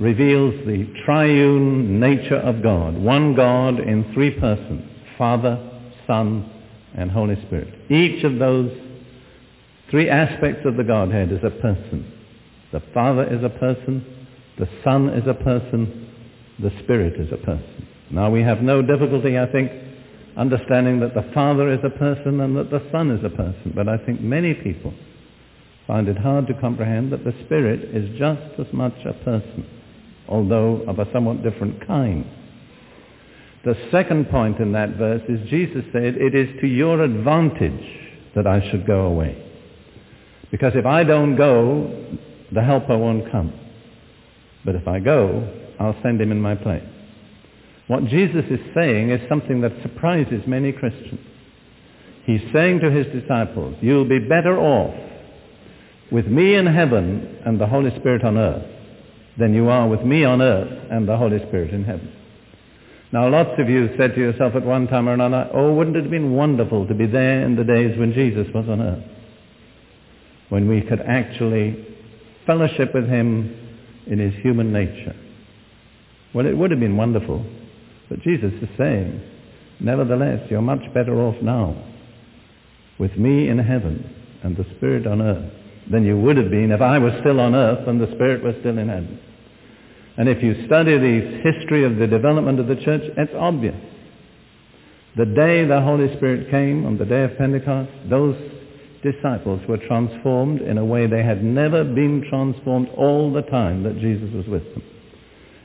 reveals 0.00 0.54
the 0.66 0.86
triune 1.04 2.00
nature 2.00 2.38
of 2.38 2.62
God. 2.62 2.96
One 2.96 3.34
God 3.36 3.78
in 3.78 4.10
three 4.14 4.30
persons, 4.30 4.82
Father, 5.18 5.70
Son, 6.06 6.50
and 6.96 7.10
Holy 7.10 7.36
Spirit. 7.46 7.68
Each 7.90 8.24
of 8.24 8.38
those 8.38 8.72
three 9.90 10.08
aspects 10.08 10.62
of 10.64 10.76
the 10.76 10.84
Godhead 10.84 11.30
is 11.30 11.44
a 11.44 11.50
person. 11.50 12.10
The 12.72 12.82
Father 12.94 13.24
is 13.24 13.44
a 13.44 13.50
person, 13.50 14.04
the 14.58 14.68
Son 14.82 15.10
is 15.10 15.26
a 15.26 15.34
person, 15.34 16.08
the 16.60 16.70
Spirit 16.82 17.20
is 17.20 17.32
a 17.32 17.36
person. 17.36 17.86
Now 18.10 18.30
we 18.30 18.42
have 18.42 18.62
no 18.62 18.82
difficulty, 18.82 19.38
I 19.38 19.50
think, 19.52 19.70
understanding 20.36 21.00
that 21.00 21.14
the 21.14 21.28
Father 21.34 21.72
is 21.72 21.80
a 21.84 21.90
person 21.90 22.40
and 22.40 22.56
that 22.56 22.70
the 22.70 22.82
Son 22.90 23.10
is 23.10 23.24
a 23.24 23.30
person. 23.30 23.72
But 23.74 23.88
I 23.88 23.98
think 23.98 24.20
many 24.20 24.54
people 24.54 24.94
find 25.86 26.08
it 26.08 26.16
hard 26.16 26.46
to 26.46 26.54
comprehend 26.54 27.12
that 27.12 27.24
the 27.24 27.34
Spirit 27.44 27.80
is 27.94 28.18
just 28.18 28.58
as 28.58 28.72
much 28.72 28.94
a 29.04 29.12
person, 29.24 29.66
although 30.30 30.82
of 30.86 30.98
a 30.98 31.12
somewhat 31.12 31.42
different 31.42 31.86
kind. 31.86 32.24
The 33.64 33.76
second 33.90 34.30
point 34.30 34.58
in 34.58 34.72
that 34.72 34.96
verse 34.96 35.22
is 35.28 35.48
Jesus 35.50 35.84
said, 35.92 36.14
it 36.16 36.34
is 36.34 36.48
to 36.60 36.66
your 36.66 37.02
advantage 37.02 37.84
that 38.34 38.46
I 38.46 38.70
should 38.70 38.86
go 38.86 39.02
away. 39.02 39.36
Because 40.50 40.72
if 40.74 40.86
I 40.86 41.04
don't 41.04 41.36
go, 41.36 42.16
the 42.52 42.62
helper 42.62 42.96
won't 42.96 43.30
come. 43.30 43.52
But 44.64 44.76
if 44.76 44.88
I 44.88 44.98
go, 44.98 45.48
I'll 45.78 45.96
send 46.02 46.20
him 46.20 46.32
in 46.32 46.40
my 46.40 46.54
place. 46.54 46.84
What 47.86 48.06
Jesus 48.06 48.44
is 48.50 48.60
saying 48.74 49.10
is 49.10 49.20
something 49.28 49.60
that 49.62 49.72
surprises 49.82 50.42
many 50.46 50.72
Christians. 50.72 51.20
He's 52.24 52.40
saying 52.52 52.80
to 52.80 52.90
his 52.90 53.06
disciples, 53.06 53.76
you'll 53.80 54.08
be 54.08 54.20
better 54.20 54.58
off 54.58 54.94
with 56.12 56.26
me 56.26 56.54
in 56.54 56.66
heaven 56.66 57.38
and 57.44 57.60
the 57.60 57.66
Holy 57.66 57.90
Spirit 57.98 58.24
on 58.24 58.38
earth 58.38 58.79
than 59.38 59.54
you 59.54 59.68
are 59.68 59.88
with 59.88 60.02
me 60.02 60.24
on 60.24 60.42
earth 60.42 60.88
and 60.90 61.08
the 61.08 61.16
Holy 61.16 61.38
Spirit 61.48 61.72
in 61.72 61.84
heaven. 61.84 62.12
Now 63.12 63.28
lots 63.28 63.58
of 63.58 63.68
you 63.68 63.88
said 63.98 64.14
to 64.14 64.20
yourself 64.20 64.54
at 64.54 64.64
one 64.64 64.86
time 64.86 65.08
or 65.08 65.14
another, 65.14 65.50
oh, 65.52 65.74
wouldn't 65.74 65.96
it 65.96 66.02
have 66.02 66.10
been 66.10 66.34
wonderful 66.34 66.86
to 66.86 66.94
be 66.94 67.06
there 67.06 67.44
in 67.44 67.56
the 67.56 67.64
days 67.64 67.98
when 67.98 68.12
Jesus 68.12 68.46
was 68.54 68.68
on 68.68 68.80
earth? 68.80 69.04
When 70.48 70.68
we 70.68 70.82
could 70.82 71.00
actually 71.00 71.86
fellowship 72.46 72.94
with 72.94 73.08
him 73.08 73.56
in 74.06 74.18
his 74.18 74.34
human 74.42 74.72
nature. 74.72 75.14
Well, 76.34 76.46
it 76.46 76.56
would 76.56 76.70
have 76.70 76.80
been 76.80 76.96
wonderful, 76.96 77.44
but 78.08 78.20
Jesus 78.20 78.52
is 78.62 78.68
saying, 78.78 79.22
nevertheless, 79.80 80.46
you're 80.50 80.62
much 80.62 80.82
better 80.94 81.20
off 81.20 81.36
now 81.42 81.84
with 82.98 83.16
me 83.16 83.48
in 83.48 83.58
heaven 83.58 84.14
and 84.42 84.56
the 84.56 84.64
Spirit 84.76 85.06
on 85.06 85.22
earth 85.22 85.52
than 85.90 86.04
you 86.04 86.18
would 86.18 86.36
have 86.36 86.50
been 86.50 86.70
if 86.70 86.80
I 86.80 86.98
was 86.98 87.12
still 87.20 87.40
on 87.40 87.54
earth 87.54 87.86
and 87.88 88.00
the 88.00 88.10
Spirit 88.14 88.42
was 88.42 88.54
still 88.60 88.78
in 88.78 88.88
heaven. 88.88 89.18
And 90.16 90.28
if 90.28 90.42
you 90.42 90.66
study 90.66 90.98
the 90.98 91.40
history 91.42 91.84
of 91.84 91.96
the 91.96 92.06
development 92.06 92.60
of 92.60 92.66
the 92.66 92.76
church, 92.76 93.02
it's 93.16 93.32
obvious. 93.34 93.76
The 95.16 95.26
day 95.26 95.64
the 95.64 95.80
Holy 95.80 96.14
Spirit 96.16 96.50
came, 96.50 96.86
on 96.86 96.98
the 96.98 97.04
day 97.04 97.24
of 97.24 97.36
Pentecost, 97.36 97.90
those 98.08 98.36
disciples 99.02 99.60
were 99.68 99.78
transformed 99.78 100.60
in 100.60 100.78
a 100.78 100.84
way 100.84 101.06
they 101.06 101.22
had 101.22 101.42
never 101.42 101.84
been 101.84 102.24
transformed 102.28 102.88
all 102.96 103.32
the 103.32 103.42
time 103.42 103.82
that 103.82 103.98
Jesus 103.98 104.30
was 104.34 104.46
with 104.46 104.62
them. 104.74 104.82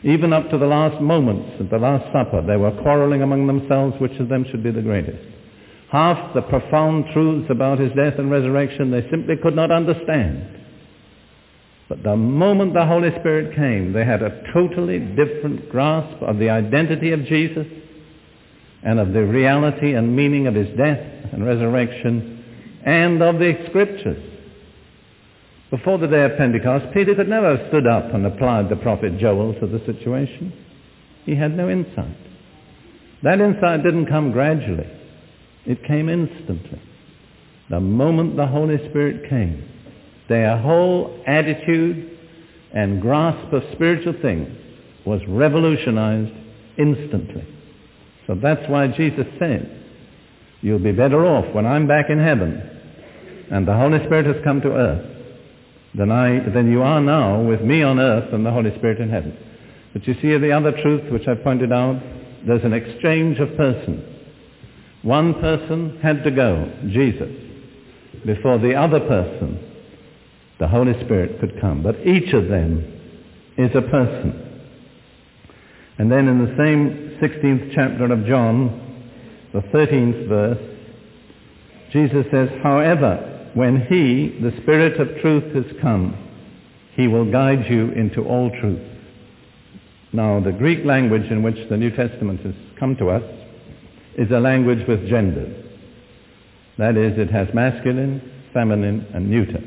Even 0.04 0.34
up 0.34 0.50
to 0.52 0.58
the 0.58 0.66
last 0.66 1.02
moments 1.02 1.60
of 1.60 1.70
the 1.70 1.78
Last 1.78 2.06
Supper, 2.14 2.46
they 2.46 2.58
were 2.58 2.72
quarreling 2.82 3.24
among 3.24 3.48
themselves 3.48 3.96
which 4.00 4.18
of 4.20 4.30
them 4.30 4.46
should 4.50 4.64
be 4.64 4.72
the 4.72 4.82
greatest. 4.82 5.35
Half 5.92 6.34
the 6.34 6.42
profound 6.42 7.06
truths 7.14 7.50
about 7.50 7.80
his 7.80 7.92
death 7.94 8.16
and 8.18 8.32
resurrection 8.32 8.92
they 8.92 9.08
simply 9.10 9.36
could 9.42 9.56
not 9.56 9.72
understand. 9.72 10.56
But 11.88 12.02
the 12.02 12.16
moment 12.16 12.74
the 12.74 12.86
Holy 12.86 13.12
Spirit 13.20 13.56
came, 13.56 13.94
they 13.94 14.04
had 14.04 14.24
a 14.24 14.44
totally 14.52 15.00
different 15.00 15.70
grasp 15.70 16.22
of 16.24 16.40
the 16.40 16.50
identity 16.50 17.12
of 17.12 17.26
Jesus 17.26 17.68
and 18.84 19.00
of 19.00 19.14
the 19.14 19.24
reality 19.24 19.94
and 19.94 20.16
meaning 20.16 20.48
of 20.48 20.56
his 20.56 20.76
death 20.76 21.32
and 21.32 21.46
resurrection 21.46 22.44
and 22.84 23.22
of 23.22 23.40
the 23.40 23.66
scriptures. 23.70 24.32
Before 25.70 25.98
the 25.98 26.08
day 26.08 26.24
of 26.24 26.38
Pentecost, 26.38 26.86
Peter 26.94 27.16
could 27.16 27.28
never 27.28 27.58
have 27.58 27.68
stood 27.70 27.86
up 27.86 28.14
and 28.14 28.26
applied 28.26 28.70
the 28.70 28.76
prophet 28.78 29.18
Joel 29.20 29.54
to 29.60 29.68
the 29.68 29.84
situation. 29.86 30.54
He 31.26 31.36
had 31.36 31.56
no 31.56 31.70
insight. 31.70 32.18
That 33.24 33.42
insight 33.42 33.84
didn't 33.84 34.06
come 34.06 34.32
gradually. 34.32 34.88
It 35.66 35.84
came 35.84 36.10
instantly. 36.10 36.82
The 37.70 37.80
moment 37.80 38.36
the 38.36 38.46
Holy 38.46 38.78
Spirit 38.90 39.30
came, 39.30 39.68
their 40.30 40.58
whole 40.58 41.24
attitude 41.26 42.18
and 42.74 43.02
grasp 43.02 43.52
of 43.54 43.64
spiritual 43.74 44.14
things 44.22 44.50
was 45.06 45.22
revolutionized 45.28 46.34
instantly. 46.78 47.48
So 48.28 48.36
that's 48.36 48.68
why 48.70 48.88
Jesus 48.88 49.26
said, 49.40 49.84
you'll 50.62 50.80
be 50.80 50.92
better 50.92 51.26
off 51.26 51.54
when 51.54 51.66
I'm 51.66 51.88
back 51.88 52.10
in 52.10 52.20
heaven 52.20 52.72
and 53.52 53.68
the 53.68 53.76
Holy 53.76 54.00
Spirit 54.06 54.26
has 54.26 54.44
come 54.44 54.62
to 54.62 54.72
earth 54.72 55.06
than, 55.94 56.12
I, 56.12 56.50
than 56.50 56.72
you 56.72 56.82
are 56.82 57.00
now 57.00 57.42
with 57.42 57.62
me 57.62 57.84
on 57.84 58.00
earth 58.00 58.34
and 58.34 58.46
the 58.46 58.52
Holy 58.52 58.76
Spirit 58.78 59.00
in 59.00 59.10
heaven. 59.10 59.38
But 59.94 60.08
you 60.08 60.16
see 60.16 60.38
the 60.38 60.52
other 60.52 60.72
truth 60.82 61.12
which 61.12 61.28
I 61.28 61.36
pointed 61.36 61.72
out, 61.72 62.02
there's 62.46 62.64
an 62.64 62.74
exchange 62.74 63.40
of 63.40 63.56
persons. 63.56 64.15
One 65.06 65.36
person 65.36 66.00
had 66.02 66.24
to 66.24 66.32
go, 66.32 66.68
Jesus, 66.88 67.30
before 68.26 68.58
the 68.58 68.74
other 68.74 69.00
person, 69.00 69.60
the 70.60 70.68
Holy 70.68 70.94
Spirit, 71.04 71.40
could 71.40 71.62
come. 71.62 71.84
But 71.84 72.00
each 72.08 72.34
of 72.34 72.48
them 72.48 72.82
is 73.56 73.70
a 73.76 73.84
person. 73.84 74.64
And 76.00 76.12
then 76.12 76.28
in 76.28 76.44
the 76.44 76.56
same 76.58 77.20
16th 77.22 77.76
chapter 77.76 78.12
of 78.12 78.26
John, 78.26 79.12
the 79.54 79.60
13th 79.60 80.28
verse, 80.28 80.78
Jesus 81.94 82.26
says, 82.32 82.50
however, 82.64 83.52
when 83.54 83.82
he, 83.82 84.40
the 84.42 84.60
Spirit 84.64 85.00
of 85.00 85.22
truth, 85.22 85.54
has 85.54 85.82
come, 85.84 86.18
he 86.96 87.08
will 87.08 87.32
guide 87.32 87.70
you 87.70 87.92
into 87.92 88.24
all 88.24 88.50
truth. 88.60 88.82
Now, 90.14 90.40
the 90.40 90.52
Greek 90.52 90.84
language 90.84 91.30
in 91.30 91.44
which 91.44 91.70
the 91.70 91.78
New 91.78 91.92
Testament 91.92 92.42
has 92.42 92.56
come 92.80 92.96
to 92.96 93.12
us 93.12 93.45
is 94.18 94.32
a 94.32 94.40
language 94.40 94.88
with 94.88 95.08
genders. 95.10 95.66
That 96.78 96.98
is, 96.98 97.18
it 97.18 97.32
has 97.32 97.48
masculine, 97.54 98.22
feminine, 98.54 99.08
and 99.14 99.30
neuter. 99.30 99.62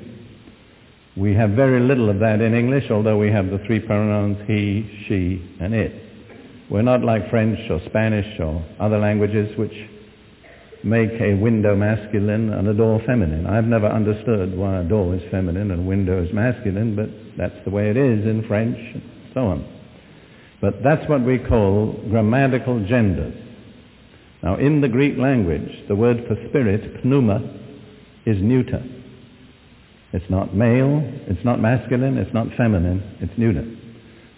We 1.16 1.34
have 1.34 1.50
very 1.50 1.80
little 1.80 2.10
of 2.10 2.20
that 2.20 2.40
in 2.40 2.54
English, 2.54 2.90
although 2.90 3.18
we 3.18 3.30
have 3.32 3.46
the 3.50 3.58
three 3.66 3.80
pronouns 3.80 4.38
he, 4.46 5.04
she, 5.08 5.56
and 5.60 5.74
it. 5.74 5.92
We're 6.70 6.82
not 6.82 7.02
like 7.02 7.30
French 7.30 7.58
or 7.70 7.80
Spanish 7.86 8.38
or 8.38 8.64
other 8.78 8.98
languages 8.98 9.56
which 9.58 9.72
make 10.84 11.10
a 11.20 11.34
window 11.34 11.74
masculine 11.74 12.52
and 12.52 12.68
a 12.68 12.74
door 12.74 13.00
feminine. 13.04 13.46
I've 13.46 13.64
never 13.64 13.88
understood 13.88 14.56
why 14.56 14.80
a 14.80 14.84
door 14.84 15.14
is 15.14 15.22
feminine 15.30 15.70
and 15.70 15.80
a 15.80 15.88
window 15.88 16.22
is 16.22 16.32
masculine, 16.32 16.94
but 16.94 17.08
that's 17.36 17.64
the 17.64 17.70
way 17.70 17.90
it 17.90 17.96
is 17.96 18.24
in 18.24 18.44
French 18.46 18.76
and 18.76 19.02
so 19.34 19.40
on. 19.46 19.66
But 20.60 20.82
that's 20.84 21.08
what 21.08 21.24
we 21.24 21.38
call 21.38 21.94
grammatical 22.10 22.84
genders. 22.86 23.47
Now 24.42 24.56
in 24.56 24.80
the 24.80 24.88
Greek 24.88 25.18
language, 25.18 25.86
the 25.88 25.96
word 25.96 26.24
for 26.28 26.36
spirit, 26.48 27.04
pneuma, 27.04 27.40
is 28.26 28.40
neuter. 28.40 28.82
It's 30.12 30.30
not 30.30 30.54
male, 30.54 31.02
it's 31.26 31.44
not 31.44 31.60
masculine, 31.60 32.16
it's 32.16 32.32
not 32.32 32.46
feminine, 32.56 33.18
it's 33.20 33.36
neuter. 33.36 33.64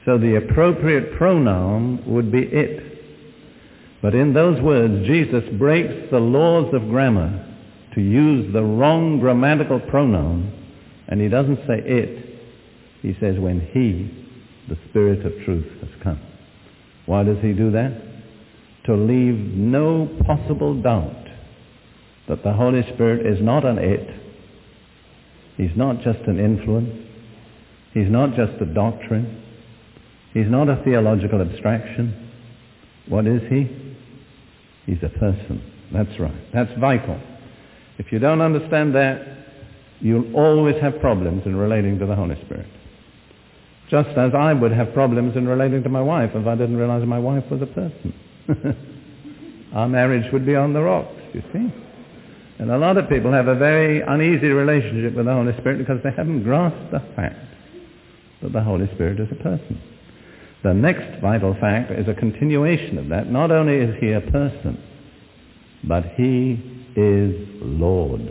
So 0.05 0.19
the 0.19 0.37
appropriate 0.37 1.17
pronoun 1.17 2.03
would 2.07 2.33
be 2.33 2.43
it. 2.43 2.87
But 4.03 4.15
in 4.15 4.33
those 4.33 4.61
words, 4.63 5.07
Jesus 5.07 5.45
breaks 5.59 6.11
the 6.11 6.19
laws 6.19 6.73
of 6.75 6.89
grammar 6.89 7.47
to 7.95 8.01
use 8.01 8.53
the 8.53 8.63
wrong 8.63 9.21
grammatical 9.21 9.79
pronoun, 9.79 10.53
and 11.09 11.21
he 11.21 11.29
doesn't 11.29 11.59
say 11.67 11.83
it. 11.85 12.41
He 13.03 13.15
says 13.21 13.39
when 13.39 13.61
he, 13.73 14.73
the 14.73 14.79
Spirit 14.89 15.25
of 15.27 15.33
truth, 15.45 15.67
has 15.81 15.91
come. 16.03 16.21
Why 17.07 17.25
does 17.25 17.39
he 17.43 17.53
do 17.53 17.71
that? 17.73 18.10
To 18.87 18.95
leave 18.97 19.35
no 19.35 20.09
possible 20.27 20.81
doubt 20.81 21.27
that 22.29 22.43
the 22.43 22.53
Holy 22.53 22.83
Spirit 22.95 23.27
is 23.27 23.43
not 23.43 23.65
an 23.65 23.79
it. 23.79 24.09
He's 25.57 25.77
not 25.77 25.97
just 26.03 26.21
an 26.27 26.39
influence. 26.39 27.07
He's 27.93 28.09
not 28.09 28.31
just 28.37 28.53
a 28.63 28.67
doctrine. 28.67 29.43
He's 30.33 30.49
not 30.49 30.69
a 30.69 30.83
theological 30.85 31.41
abstraction. 31.41 32.31
What 33.09 33.27
is 33.27 33.43
he? 33.51 33.97
He's 34.87 35.03
a 35.03 35.09
person. 35.09 35.63
That's 35.93 36.19
right. 36.21 36.53
That's 36.55 36.71
vital. 36.79 37.21
If 37.99 38.13
you 38.13 38.19
don't 38.19 38.41
understand 38.41 38.95
that, 38.95 39.27
you'll 40.01 40.35
always 40.35 40.81
have 40.81 41.01
problems 41.01 41.43
in 41.45 41.57
relating 41.57 41.99
to 41.99 42.07
the 42.07 42.15
Holy 42.15 42.37
Spirit. 42.47 42.67
Just 43.91 44.11
as 44.17 44.33
I 44.35 44.53
would 44.53 44.73
have 44.73 44.95
problems 44.95 45.37
in 45.37 45.49
relating 45.49 45.83
to 45.83 45.89
my 45.89 46.01
wife 46.01 46.31
if 46.35 46.47
I 46.47 46.55
didn't 46.55 46.77
realize 46.77 47.05
my 47.07 47.19
wife 47.19 47.45
was 47.51 47.61
a 47.61 47.67
person. 47.67 48.15
Our 49.75 49.89
marriage 49.89 50.31
would 50.33 50.47
be 50.47 50.57
on 50.57 50.73
the 50.73 50.81
rocks, 50.81 51.15
you 51.33 51.43
see. 51.53 51.73
And 52.59 52.71
a 52.71 52.79
lot 52.79 52.97
of 52.99 53.09
people 53.09 53.33
have 53.33 53.49
a 53.49 53.55
very 53.55 54.03
uneasy 54.03 54.49
relationship 54.49 55.15
with 55.15 55.27
the 55.27 55.33
Holy 55.33 55.53
Spirit 55.59 55.79
because 55.79 56.03
they 56.05 56.11
haven't 56.11 56.43
grasped 56.43 56.91
the 56.91 57.01
fact 57.17 57.39
that 58.43 58.53
the 58.53 58.63
Holy 58.63 58.87
Spirit 58.95 59.21
is 59.21 59.29
a 59.31 59.43
person. 59.43 59.81
The 60.63 60.75
next 60.75 61.23
vital 61.23 61.57
fact 61.59 61.91
is 61.91 62.07
a 62.07 62.15
continuation 62.15 62.99
of 62.99 63.09
that. 63.09 63.31
Not 63.31 63.51
only 63.51 63.77
is 63.77 63.95
he 63.99 64.13
a 64.13 64.21
person, 64.21 64.83
but 65.85 66.05
he 66.17 66.61
is 66.97 67.49
Lord. 67.63 68.31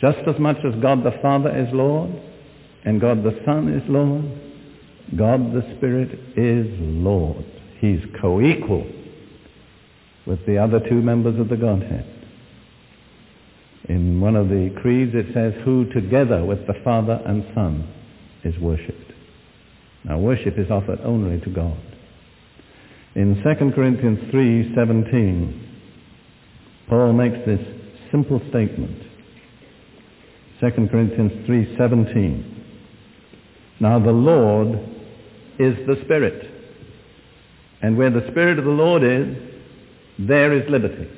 Just 0.00 0.18
as 0.28 0.38
much 0.38 0.58
as 0.58 0.74
God 0.82 1.02
the 1.02 1.18
Father 1.22 1.56
is 1.56 1.72
Lord, 1.72 2.10
and 2.84 3.00
God 3.00 3.22
the 3.24 3.40
Son 3.46 3.72
is 3.72 3.82
Lord, 3.88 4.24
God 5.16 5.54
the 5.54 5.62
Spirit 5.76 6.10
is 6.36 6.66
Lord. 6.78 7.55
He's 7.80 8.00
co-equal 8.20 8.86
with 10.26 10.44
the 10.46 10.58
other 10.58 10.80
two 10.80 11.02
members 11.02 11.38
of 11.38 11.48
the 11.48 11.56
Godhead. 11.56 12.12
In 13.88 14.20
one 14.20 14.34
of 14.34 14.48
the 14.48 14.74
creeds 14.82 15.12
it 15.14 15.26
says, 15.32 15.54
who 15.64 15.86
together 15.92 16.44
with 16.44 16.66
the 16.66 16.74
Father 16.82 17.20
and 17.24 17.44
Son 17.54 17.88
is 18.44 18.58
worshipped. 18.58 19.12
Now 20.04 20.18
worship 20.18 20.58
is 20.58 20.70
offered 20.70 21.00
only 21.02 21.40
to 21.40 21.50
God. 21.50 21.80
In 23.14 23.40
2 23.42 23.72
Corinthians 23.74 24.18
3:17, 24.32 25.52
Paul 26.88 27.12
makes 27.12 27.38
this 27.46 27.60
simple 28.10 28.40
statement. 28.48 29.02
2 30.60 30.88
Corinthians 30.88 31.32
3:17. 31.46 32.44
Now 33.80 33.98
the 33.98 34.12
Lord 34.12 34.78
is 35.58 35.76
the 35.86 35.96
Spirit. 36.04 36.55
And 37.82 37.96
where 37.96 38.10
the 38.10 38.26
Spirit 38.30 38.58
of 38.58 38.64
the 38.64 38.70
Lord 38.70 39.02
is, 39.02 39.36
there 40.18 40.52
is 40.52 40.68
liberty. 40.70 41.08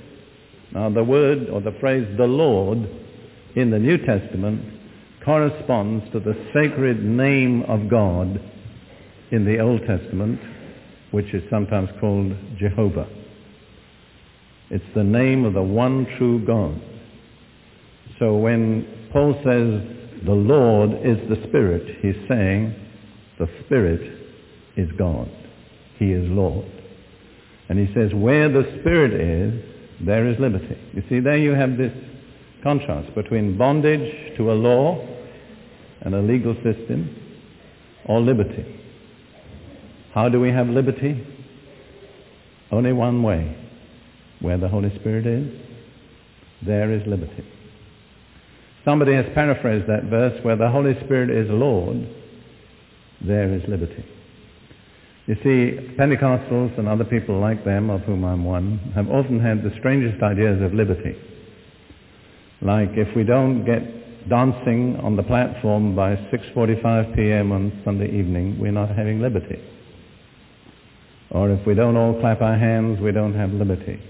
Now 0.72 0.90
the 0.90 1.04
word 1.04 1.48
or 1.48 1.60
the 1.60 1.76
phrase 1.80 2.06
the 2.16 2.26
Lord 2.26 2.78
in 3.54 3.70
the 3.70 3.78
New 3.78 3.98
Testament 3.98 4.62
corresponds 5.24 6.04
to 6.12 6.20
the 6.20 6.34
sacred 6.54 7.02
name 7.04 7.62
of 7.62 7.88
God 7.90 8.40
in 9.30 9.44
the 9.44 9.60
Old 9.60 9.80
Testament, 9.86 10.40
which 11.10 11.32
is 11.34 11.42
sometimes 11.50 11.88
called 12.00 12.32
Jehovah. 12.58 13.08
It's 14.70 14.84
the 14.94 15.04
name 15.04 15.44
of 15.44 15.54
the 15.54 15.62
one 15.62 16.06
true 16.18 16.44
God. 16.44 16.80
So 18.18 18.36
when 18.36 19.08
Paul 19.12 19.34
says 19.44 20.24
the 20.24 20.32
Lord 20.32 20.90
is 21.04 21.16
the 21.28 21.46
Spirit, 21.48 21.98
he's 22.02 22.28
saying 22.28 22.74
the 23.38 23.48
Spirit 23.64 24.00
is 24.76 24.88
God. 24.98 25.30
He 25.98 26.12
is 26.12 26.28
Lord. 26.30 26.70
And 27.68 27.78
he 27.78 27.92
says 27.94 28.14
where 28.14 28.48
the 28.48 28.62
Spirit 28.80 29.12
is, 29.12 29.64
there 30.00 30.26
is 30.28 30.38
liberty. 30.38 30.78
You 30.94 31.02
see, 31.08 31.20
there 31.20 31.36
you 31.36 31.52
have 31.52 31.76
this 31.76 31.92
contrast 32.62 33.14
between 33.14 33.58
bondage 33.58 34.36
to 34.36 34.52
a 34.52 34.54
law 34.54 35.04
and 36.00 36.14
a 36.14 36.22
legal 36.22 36.54
system 36.62 37.14
or 38.06 38.20
liberty. 38.20 38.64
How 40.14 40.28
do 40.28 40.40
we 40.40 40.50
have 40.50 40.68
liberty? 40.68 41.26
Only 42.70 42.92
one 42.92 43.22
way. 43.22 43.56
Where 44.40 44.56
the 44.56 44.68
Holy 44.68 44.94
Spirit 45.00 45.26
is, 45.26 45.52
there 46.64 46.92
is 46.92 47.06
liberty. 47.06 47.44
Somebody 48.84 49.14
has 49.14 49.26
paraphrased 49.34 49.88
that 49.88 50.04
verse, 50.04 50.38
where 50.44 50.56
the 50.56 50.70
Holy 50.70 50.94
Spirit 51.04 51.28
is 51.28 51.50
Lord, 51.50 52.08
there 53.20 53.52
is 53.52 53.62
liberty. 53.68 54.04
You 55.28 55.34
see, 55.44 55.94
Pentecostals 55.98 56.78
and 56.78 56.88
other 56.88 57.04
people 57.04 57.38
like 57.38 57.62
them, 57.62 57.90
of 57.90 58.00
whom 58.02 58.24
I'm 58.24 58.46
one, 58.46 58.78
have 58.94 59.10
often 59.10 59.38
had 59.38 59.62
the 59.62 59.76
strangest 59.78 60.22
ideas 60.22 60.62
of 60.62 60.72
liberty. 60.72 61.14
Like 62.62 62.88
if 62.94 63.14
we 63.14 63.24
don't 63.24 63.66
get 63.66 64.30
dancing 64.30 64.96
on 65.02 65.16
the 65.16 65.22
platform 65.22 65.94
by 65.94 66.16
6.45 66.32 67.14
p.m. 67.14 67.52
on 67.52 67.78
Sunday 67.84 68.06
evening, 68.06 68.58
we're 68.58 68.72
not 68.72 68.88
having 68.88 69.20
liberty. 69.20 69.60
Or 71.30 71.50
if 71.50 71.66
we 71.66 71.74
don't 71.74 71.98
all 71.98 72.18
clap 72.20 72.40
our 72.40 72.56
hands, 72.56 72.98
we 72.98 73.12
don't 73.12 73.34
have 73.34 73.50
liberty. 73.50 74.00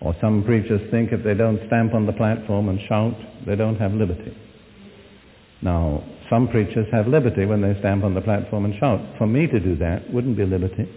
Or 0.00 0.16
some 0.22 0.42
preachers 0.42 0.80
think 0.90 1.12
if 1.12 1.22
they 1.22 1.34
don't 1.34 1.60
stamp 1.66 1.92
on 1.92 2.06
the 2.06 2.12
platform 2.14 2.70
and 2.70 2.80
shout, 2.88 3.14
they 3.46 3.56
don't 3.56 3.76
have 3.76 3.92
liberty. 3.92 4.34
Now, 5.60 6.02
some 6.30 6.48
preachers 6.48 6.86
have 6.92 7.06
liberty 7.06 7.44
when 7.44 7.60
they 7.60 7.78
stamp 7.80 8.04
on 8.04 8.14
the 8.14 8.20
platform 8.20 8.64
and 8.64 8.74
shout. 8.78 9.00
For 9.18 9.26
me 9.26 9.46
to 9.46 9.60
do 9.60 9.76
that 9.76 10.12
wouldn't 10.12 10.36
be 10.36 10.44
liberty. 10.44 10.88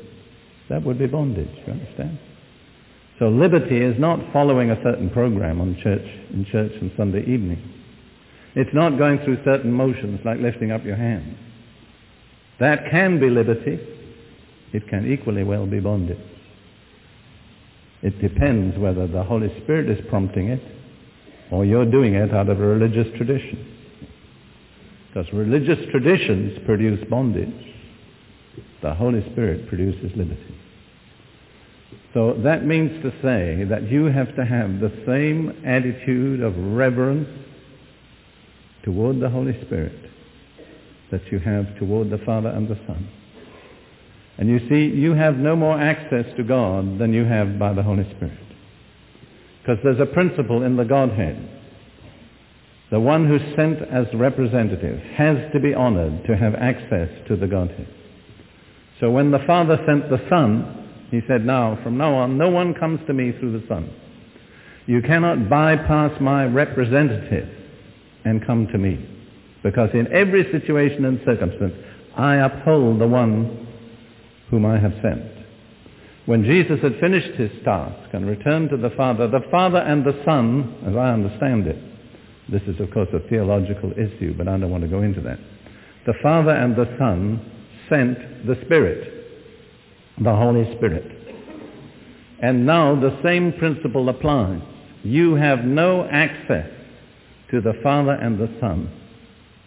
That 0.70 0.84
would 0.84 1.00
be 1.00 1.08
bondage, 1.08 1.50
you 1.66 1.74
understand? 1.74 2.20
So 3.20 3.30
liberty 3.30 3.78
is 3.78 4.00
not 4.00 4.20
following 4.32 4.70
a 4.70 4.82
certain 4.84 5.10
program 5.10 5.60
on 5.60 5.78
church, 5.82 6.06
in 6.32 6.46
church 6.52 6.72
on 6.82 6.92
Sunday 6.96 7.22
evening. 7.22 7.62
It's 8.56 8.74
not 8.74 8.98
going 8.98 9.20
through 9.20 9.44
certain 9.44 9.72
motions 9.72 10.20
like 10.24 10.40
lifting 10.40 10.72
up 10.72 10.84
your 10.84 10.96
hand. 10.96 11.38
That 12.60 12.90
can 12.90 13.20
be 13.20 13.30
liberty. 13.30 13.80
It 14.74 14.88
can 14.88 15.12
equally 15.12 15.44
well 15.44 15.66
be 15.66 15.80
bondage. 15.80 16.18
It 18.02 18.22
depends 18.22 18.78
whether 18.78 19.08
the 19.08 19.24
Holy 19.24 19.50
Spirit 19.64 19.90
is 19.90 20.06
prompting 20.10 20.50
it 20.50 20.62
or 21.52 21.66
you're 21.66 21.90
doing 21.90 22.14
it 22.14 22.34
out 22.34 22.50
of 22.50 22.60
a 22.60 22.66
religious 22.66 23.08
tradition. 23.18 23.77
Because 25.18 25.34
religious 25.34 25.80
traditions 25.90 26.60
produce 26.68 27.04
bondage. 27.10 27.50
The 28.84 28.94
Holy 28.94 29.28
Spirit 29.32 29.68
produces 29.68 30.16
liberty. 30.16 30.56
So 32.14 32.40
that 32.44 32.68
means 32.68 33.02
to 33.02 33.10
say 33.24 33.64
that 33.64 33.90
you 33.90 34.06
have 34.06 34.36
to 34.36 34.46
have 34.46 34.80
the 34.80 34.92
same 35.08 35.64
attitude 35.66 36.44
of 36.44 36.56
reverence 36.56 37.28
toward 38.84 39.20
the 39.20 39.30
Holy 39.30 39.60
Spirit 39.66 39.98
that 41.10 41.22
you 41.32 41.40
have 41.40 41.76
toward 41.80 42.12
the 42.12 42.20
Father 42.20 42.50
and 42.50 42.68
the 42.68 42.78
Son. 42.86 43.10
And 44.38 44.48
you 44.48 44.60
see, 44.70 44.96
you 44.96 45.16
have 45.16 45.38
no 45.38 45.56
more 45.56 45.82
access 45.82 46.26
to 46.38 46.44
God 46.44 47.00
than 47.00 47.12
you 47.12 47.26
have 47.26 47.58
by 47.58 47.74
the 47.74 47.82
Holy 47.82 48.08
Spirit. 48.18 48.38
Because 49.64 49.80
there's 49.84 50.00
a 50.00 50.14
principle 50.14 50.62
in 50.62 50.78
the 50.78 50.86
Godhead 50.86 51.57
the 52.90 53.00
one 53.00 53.28
who's 53.28 53.42
sent 53.56 53.82
as 53.82 54.06
representative 54.14 55.00
has 55.16 55.38
to 55.54 55.60
be 55.60 55.74
honored 55.74 56.26
to 56.26 56.38
have 56.38 56.56
access 56.56 57.10
to 57.28 57.36
the 57.36 57.48
Godhead. 57.48 57.88
So 59.00 59.12
when 59.12 59.32
the 59.32 59.44
Father 59.46 59.78
sent 59.86 60.10
the 60.10 60.22
Son, 60.30 61.08
he 61.12 61.22
said, 61.28 61.46
now, 61.46 61.78
from 61.84 61.98
now 61.98 62.16
on, 62.16 62.38
no 62.38 62.50
one 62.50 62.74
comes 62.74 63.00
to 63.08 63.14
me 63.14 63.34
through 63.40 63.60
the 63.60 63.68
Son. 63.68 63.94
You 64.86 65.02
cannot 65.02 65.50
bypass 65.50 66.20
my 66.22 66.46
representative 66.46 67.50
and 68.24 68.46
come 68.46 68.68
to 68.68 68.78
me. 68.78 69.06
Because 69.64 69.90
in 69.94 70.12
every 70.14 70.50
situation 70.52 71.06
and 71.06 71.20
circumstance, 71.26 71.74
I 72.16 72.36
uphold 72.36 73.00
the 73.00 73.08
one 73.08 73.68
whom 74.50 74.66
I 74.66 74.80
have 74.80 74.94
sent. 75.02 75.24
When 76.26 76.44
Jesus 76.44 76.80
had 76.82 77.00
finished 77.00 77.40
his 77.40 77.52
task 77.64 78.14
and 78.14 78.26
returned 78.28 78.70
to 78.70 78.78
the 78.78 78.90
Father, 78.92 79.28
the 79.28 79.46
Father 79.52 79.80
and 79.80 80.06
the 80.06 80.22
Son, 80.26 80.76
as 80.86 80.96
I 80.96 81.12
understand 81.14 81.68
it, 81.68 81.78
this 82.50 82.62
is, 82.64 82.80
of 82.80 82.92
course, 82.92 83.10
a 83.14 83.20
theological 83.30 83.92
issue, 83.92 84.34
but 84.38 84.48
I 84.48 84.58
don't 84.58 84.72
want 84.72 84.84
to 84.84 84.90
go 84.90 85.02
into 85.02 85.22
that. 85.22 85.40
The 86.06 86.14
Father 86.24 86.52
and 86.52 86.76
the 86.76 86.86
Son 86.98 87.52
sent 87.90 88.48
the 88.48 88.56
Spirit, 88.66 89.14
the 90.22 90.34
Holy 90.34 90.76
Spirit. 90.78 91.12
And 92.42 92.66
now 92.66 93.00
the 93.00 93.20
same 93.24 93.54
principle 93.54 94.08
applies. 94.10 94.62
You 95.04 95.36
have 95.36 95.66
no 95.66 96.06
access 96.06 96.70
to 97.52 97.62
the 97.62 97.74
Father 97.84 98.14
and 98.14 98.40
the 98.40 98.50
Son 98.60 98.92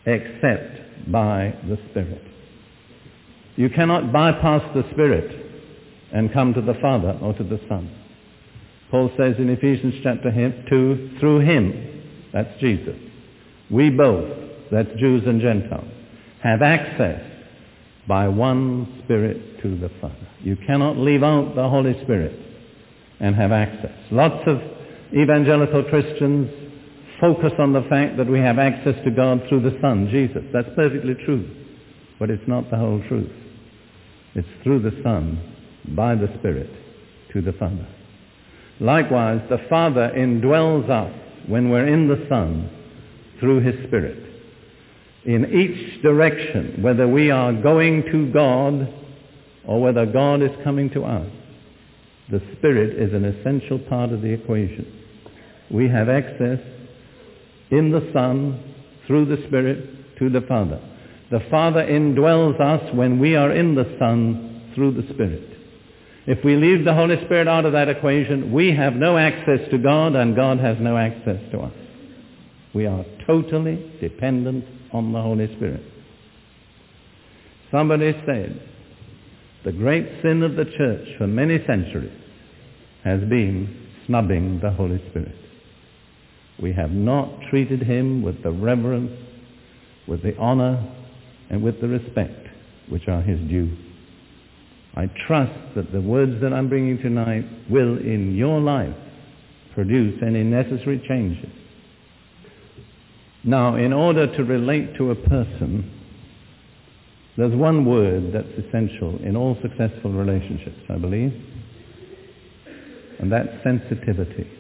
except 0.07 1.11
by 1.11 1.55
the 1.69 1.79
Spirit. 1.91 2.23
You 3.57 3.69
cannot 3.69 4.13
bypass 4.13 4.63
the 4.75 4.85
Spirit 4.93 5.47
and 6.13 6.33
come 6.33 6.55
to 6.55 6.63
the 6.63 6.75
Father 6.81 7.19
or 7.21 7.35
to 7.35 7.45
the 7.45 7.61
Son. 7.69 7.95
Paul 8.91 9.11
says 9.17 9.37
in 9.39 9.51
Ephesians 9.51 9.95
chapter 10.03 10.31
2, 10.69 11.17
through 11.21 11.41
him, 11.41 12.00
that's 12.33 12.61
Jesus. 12.61 12.97
We 13.71 13.91
both, 13.91 14.31
that's 14.71 14.89
Jews 14.99 15.23
and 15.27 15.41
Gentiles, 15.41 15.91
have 16.43 16.63
access 16.63 17.23
by 18.09 18.29
one 18.29 19.03
Spirit 19.05 19.61
to 19.63 19.77
the 19.77 19.91
Father. 20.01 20.29
You 20.43 20.57
cannot 20.67 20.97
leave 20.97 21.23
out 21.23 21.55
the 21.55 21.69
Holy 21.69 21.95
Spirit 22.03 22.35
and 23.21 23.35
have 23.35 23.53
access. 23.53 23.93
Lots 24.11 24.43
of 24.47 24.61
evangelical 25.13 25.85
Christians 25.85 26.51
focus 27.21 27.53
on 27.59 27.73
the 27.73 27.83
fact 27.83 28.17
that 28.17 28.27
we 28.27 28.39
have 28.39 28.59
access 28.59 28.95
to 29.05 29.11
God 29.11 29.43
through 29.49 29.61
the 29.61 29.79
Son, 29.81 30.09
Jesus. 30.11 30.43
That's 30.53 30.69
perfectly 30.75 31.15
true. 31.27 31.49
But 32.19 32.31
it's 32.31 32.47
not 32.49 32.71
the 32.71 32.77
whole 32.77 33.03
truth. 33.09 33.31
It's 34.35 34.49
through 34.63 34.83
the 34.83 34.99
Son, 35.03 35.39
by 35.95 36.15
the 36.15 36.29
Spirit, 36.39 36.71
to 37.33 37.43
the 37.43 37.53
Father. 37.53 37.87
Likewise, 38.81 39.43
the 39.51 39.59
Father 39.69 40.11
indwells 40.17 40.89
us 40.89 41.13
when 41.49 41.71
we're 41.71 41.87
in 41.87 42.09
the 42.09 42.27
Son 42.29 42.71
through 43.39 43.61
His 43.61 43.87
Spirit. 43.87 44.19
In 45.25 45.47
each 45.53 46.03
direction, 46.03 46.83
whether 46.83 47.07
we 47.07 47.31
are 47.31 47.53
going 47.53 48.05
to 48.11 48.33
God 48.33 48.93
or 49.67 49.81
whether 49.81 50.07
God 50.07 50.43
is 50.43 50.51
coming 50.65 50.91
to 50.91 51.05
us, 51.05 51.31
the 52.31 52.41
Spirit 52.57 52.97
is 52.97 53.13
an 53.13 53.25
essential 53.25 53.79
part 53.79 54.13
of 54.13 54.23
the 54.23 54.33
equation. 54.33 54.87
We 55.71 55.89
have 55.89 56.09
access 56.09 56.61
in 57.71 57.91
the 57.91 58.11
Son 58.13 58.75
through 59.07 59.27
the 59.27 59.45
Spirit 59.47 60.19
to 60.19 60.31
the 60.31 60.41
Father. 60.43 60.81
The 61.31 61.41
Father 61.51 61.85
indwells 61.85 62.61
us 62.61 62.95
when 62.95 63.19
we 63.19 63.37
are 63.37 63.53
in 63.53 63.75
the 63.75 63.97
Son 63.99 64.73
through 64.75 64.93
the 64.93 65.13
Spirit. 65.15 65.50
If 66.27 66.45
we 66.45 66.57
leave 66.57 66.85
the 66.85 66.95
Holy 66.95 67.17
Spirit 67.25 67.49
out 67.49 67.65
of 67.65 67.73
that 67.73 67.89
equation, 67.89 68.53
we 68.53 68.75
have 68.75 68.95
no 68.95 69.17
access 69.17 69.61
to 69.71 69.79
God 69.79 70.15
and 70.15 70.37
God 70.37 70.59
has 70.59 70.77
no 70.81 70.97
access 70.97 71.41
to 71.53 71.61
us. 71.61 71.73
We 72.75 72.87
are 72.87 73.05
totally 73.27 73.93
dependent 74.01 74.65
on 74.93 75.13
the 75.13 75.21
Holy 75.21 75.47
Spirit. 75.57 75.83
Somebody 77.71 78.13
said, 78.27 78.69
the 79.65 79.73
great 79.73 80.07
sin 80.23 80.43
of 80.43 80.57
the 80.57 80.65
church 80.65 81.09
for 81.19 81.27
many 81.27 81.59
centuries 81.67 82.17
has 83.05 83.21
been 83.21 83.89
snubbing 84.07 84.61
the 84.61 84.71
Holy 84.71 85.03
Spirit. 85.11 85.35
We 86.61 86.73
have 86.73 86.91
not 86.91 87.29
treated 87.49 87.83
him 87.83 88.23
with 88.23 88.43
the 88.43 88.51
reverence, 88.51 89.13
with 90.07 90.23
the 90.23 90.37
honor, 90.37 90.87
and 91.49 91.63
with 91.63 91.81
the 91.81 91.89
respect 91.89 92.49
which 92.89 93.09
are 93.09 93.23
his 93.23 93.39
due. 93.49 93.77
I 94.95 95.07
trust 95.27 95.75
that 95.77 95.93
the 95.93 96.01
words 96.01 96.41
that 96.43 96.53
I'm 96.53 96.69
bringing 96.69 96.99
tonight 96.99 97.45
will 97.71 97.99
in 97.99 98.35
your 98.37 98.61
life 98.61 98.95
produce 99.75 100.21
any 100.27 100.43
necessary 100.43 101.03
changes. 101.07 101.51
Now, 103.45 103.77
in 103.77 103.93
order 103.93 104.27
to 104.37 104.45
relate 104.45 104.97
to 104.99 105.13
a 105.13 105.15
person, 105.15 105.99
there's 107.37 107.55
one 107.55 107.85
word 107.87 108.33
that's 108.35 108.67
essential 108.67 109.19
in 109.23 109.37
all 109.37 109.57
successful 109.63 110.13
relationships, 110.13 110.81
I 110.91 110.99
believe, 110.99 111.33
and 113.19 113.33
that's 113.33 113.49
sensitivity. 113.63 114.51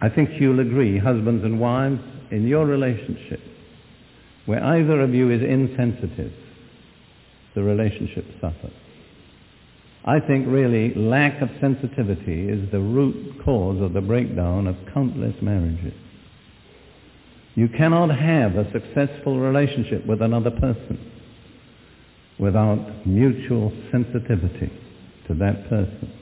I 0.00 0.08
think 0.08 0.30
you'll 0.38 0.60
agree, 0.60 0.98
husbands 0.98 1.44
and 1.44 1.58
wives, 1.58 2.00
in 2.30 2.46
your 2.46 2.64
relationship, 2.66 3.40
where 4.46 4.62
either 4.62 5.00
of 5.00 5.14
you 5.14 5.30
is 5.30 5.42
insensitive, 5.42 6.32
the 7.54 7.62
relationship 7.62 8.24
suffers. 8.40 8.72
I 10.04 10.18
think 10.20 10.46
really 10.48 10.94
lack 10.94 11.42
of 11.42 11.50
sensitivity 11.60 12.48
is 12.48 12.70
the 12.70 12.80
root 12.80 13.44
cause 13.44 13.82
of 13.82 13.92
the 13.92 14.00
breakdown 14.00 14.66
of 14.66 14.76
countless 14.94 15.34
marriages. 15.42 15.94
You 17.54 17.68
cannot 17.68 18.08
have 18.16 18.56
a 18.56 18.70
successful 18.72 19.38
relationship 19.38 20.06
with 20.06 20.22
another 20.22 20.50
person 20.50 21.10
without 22.38 23.06
mutual 23.06 23.72
sensitivity 23.92 24.72
to 25.28 25.34
that 25.34 25.68
person. 25.68 26.12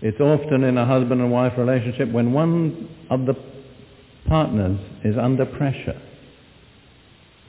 It's 0.00 0.20
often 0.20 0.64
in 0.64 0.78
a 0.78 0.86
husband 0.86 1.20
and 1.20 1.30
wife 1.30 1.52
relationship 1.58 2.10
when 2.10 2.32
one 2.32 2.88
of 3.10 3.26
the 3.26 3.34
partners 4.26 4.78
is 5.04 5.16
under 5.18 5.44
pressure. 5.44 6.00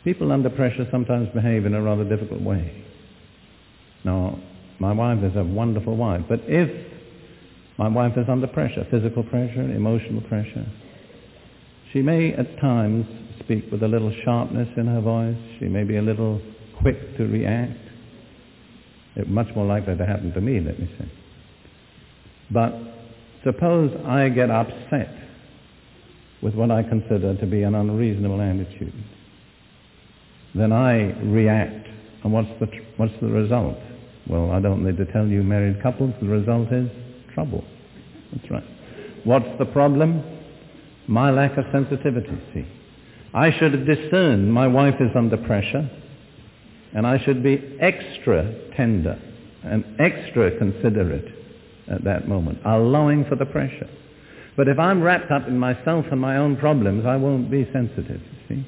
People 0.08 0.32
under 0.32 0.50
pressure 0.50 0.88
sometimes 0.89 1.28
behave 1.34 1.65
in 1.65 1.74
a 1.74 1.82
rather 1.82 2.06
difficult 2.06 2.41
way. 2.41 2.82
Now, 4.06 4.39
my 4.80 4.93
wife 4.93 5.22
is 5.22 5.36
a 5.36 5.43
wonderful 5.43 5.98
wife, 5.98 6.22
but 6.30 6.39
if 6.48 6.70
my 7.78 7.89
wife 7.89 8.13
is 8.15 8.24
under 8.30 8.48
pressure, 8.48 8.88
physical 8.89 9.22
pressure, 9.24 9.63
emotional 9.63 10.22
pressure, 10.22 10.65
she 11.91 12.02
may 12.02 12.32
at 12.32 12.58
times 12.62 13.06
speak 13.43 13.65
with 13.70 13.84
a 13.84 13.88
little 13.89 14.13
sharpness 14.24 14.70
in 14.78 14.88
her 14.88 15.02
voice. 15.02 15.36
She 15.60 15.65
may 15.65 15.84
be 15.84 15.98
a 15.98 16.02
little 16.02 16.41
quick 16.82 17.17
to 17.17 17.26
react. 17.26 17.78
It's 19.17 19.28
much 19.28 19.54
more 19.58 19.65
likely 19.65 19.98
to 19.98 20.06
happen 20.06 20.32
to 20.32 20.39
me, 20.39 20.62
let 20.62 20.80
me 20.80 20.89
say. 20.98 21.12
But 22.50 22.74
suppose 23.43 23.91
I 24.06 24.30
get 24.30 24.50
upset 24.50 25.13
with 26.41 26.56
what 26.56 26.72
I 26.72 26.84
consider 26.84 27.36
to 27.36 27.46
be 27.46 27.63
an 27.63 27.76
unreasonable 27.76 28.39
attitude. 28.39 28.93
Then 30.56 30.72
I 30.72 31.20
react. 31.22 31.88
And 32.24 32.34
what's 32.34 32.50
the, 32.60 32.68
what's 32.98 33.14
the 33.22 33.28
result? 33.28 33.78
Well, 34.28 34.52
I 34.52 34.60
don't 34.60 34.84
need 34.84 34.98
to 34.98 35.06
tell 35.12 35.26
you 35.26 35.44
married 35.44 35.82
couples, 35.82 36.14
the 36.22 36.28
result 36.28 36.72
is 36.72 36.90
trouble. 37.34 37.64
That's 38.34 38.52
right. 38.52 38.64
What's 39.24 39.48
the 39.60 39.66
problem? 39.66 40.24
My 41.08 41.32
lack 41.32 41.58
of 41.58 41.66
sensitivity, 41.72 42.38
see. 42.54 42.66
I 43.34 43.58
should 43.58 43.86
discern 43.86 44.52
my 44.52 44.68
wife 44.68 44.96
is 45.00 45.12
under 45.16 45.38
pressure, 45.38 45.90
and 46.94 47.06
I 47.06 47.24
should 47.24 47.44
be 47.44 47.78
extra 47.80 48.54
tender 48.76 49.20
and 49.64 49.86
extra 50.00 50.58
considerate 50.58 51.28
at 51.90 52.04
that 52.04 52.28
moment, 52.28 52.60
allowing 52.66 53.26
for 53.26 53.36
the 53.36 53.46
pressure. 53.46 53.90
But 54.58 54.68
if 54.68 54.80
I'm 54.80 55.02
wrapped 55.02 55.32
up 55.32 55.48
in 55.48 55.58
myself 55.58 56.06
and 56.12 56.20
my 56.20 56.38
own 56.38 56.58
problems, 56.58 57.06
I 57.06 57.16
won't 57.16 57.52
be 57.52 57.70
sensitive, 57.72 58.22
see. 58.50 58.66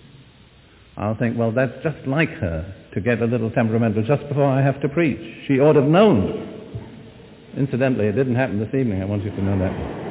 I'll 1.00 1.16
think, 1.16 1.38
well, 1.38 1.52
that's 1.52 1.82
just 1.82 2.06
like 2.06 2.30
her 2.30 2.76
to 2.94 3.02
get 3.02 3.22
a 3.22 3.26
little 3.26 3.50
temperamental 3.50 4.04
just 4.04 4.28
before 4.28 4.46
I 4.46 4.62
have 4.62 4.82
to 4.82 4.90
preach. 4.90 5.20
She 5.48 5.60
ought 5.60 5.74
to 5.74 5.82
have 5.82 5.90
known. 5.90 6.46
Incidentally, 7.58 8.08
it 8.08 8.14
didn't 8.14 8.36
happen 8.36 8.60
this 8.60 8.74
evening. 8.76 9.02
I 9.02 9.06
want 9.06 9.24
you 9.24 9.32
to 9.32 9.42
know 9.42 9.58
that. 9.60 10.10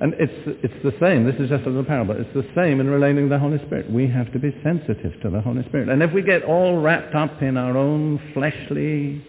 And 0.00 0.14
it's, 0.18 0.62
it's 0.62 0.82
the 0.82 0.92
same. 1.00 1.24
This 1.24 1.36
is 1.36 1.48
just 1.48 1.64
a 1.64 1.68
little 1.68 1.84
parable. 1.84 2.16
It's 2.18 2.32
the 2.34 2.46
same 2.54 2.80
in 2.80 2.88
relating 2.88 3.24
to 3.24 3.28
the 3.28 3.38
Holy 3.38 3.58
Spirit. 3.66 3.90
We 3.90 4.06
have 4.08 4.30
to 4.32 4.38
be 4.38 4.54
sensitive 4.62 5.20
to 5.22 5.30
the 5.30 5.40
Holy 5.40 5.62
Spirit. 5.64 5.88
And 5.88 6.02
if 6.02 6.12
we 6.12 6.22
get 6.22 6.42
all 6.42 6.80
wrapped 6.80 7.14
up 7.14 7.42
in 7.42 7.56
our 7.56 7.76
own 7.76 8.20
fleshly 8.34 9.26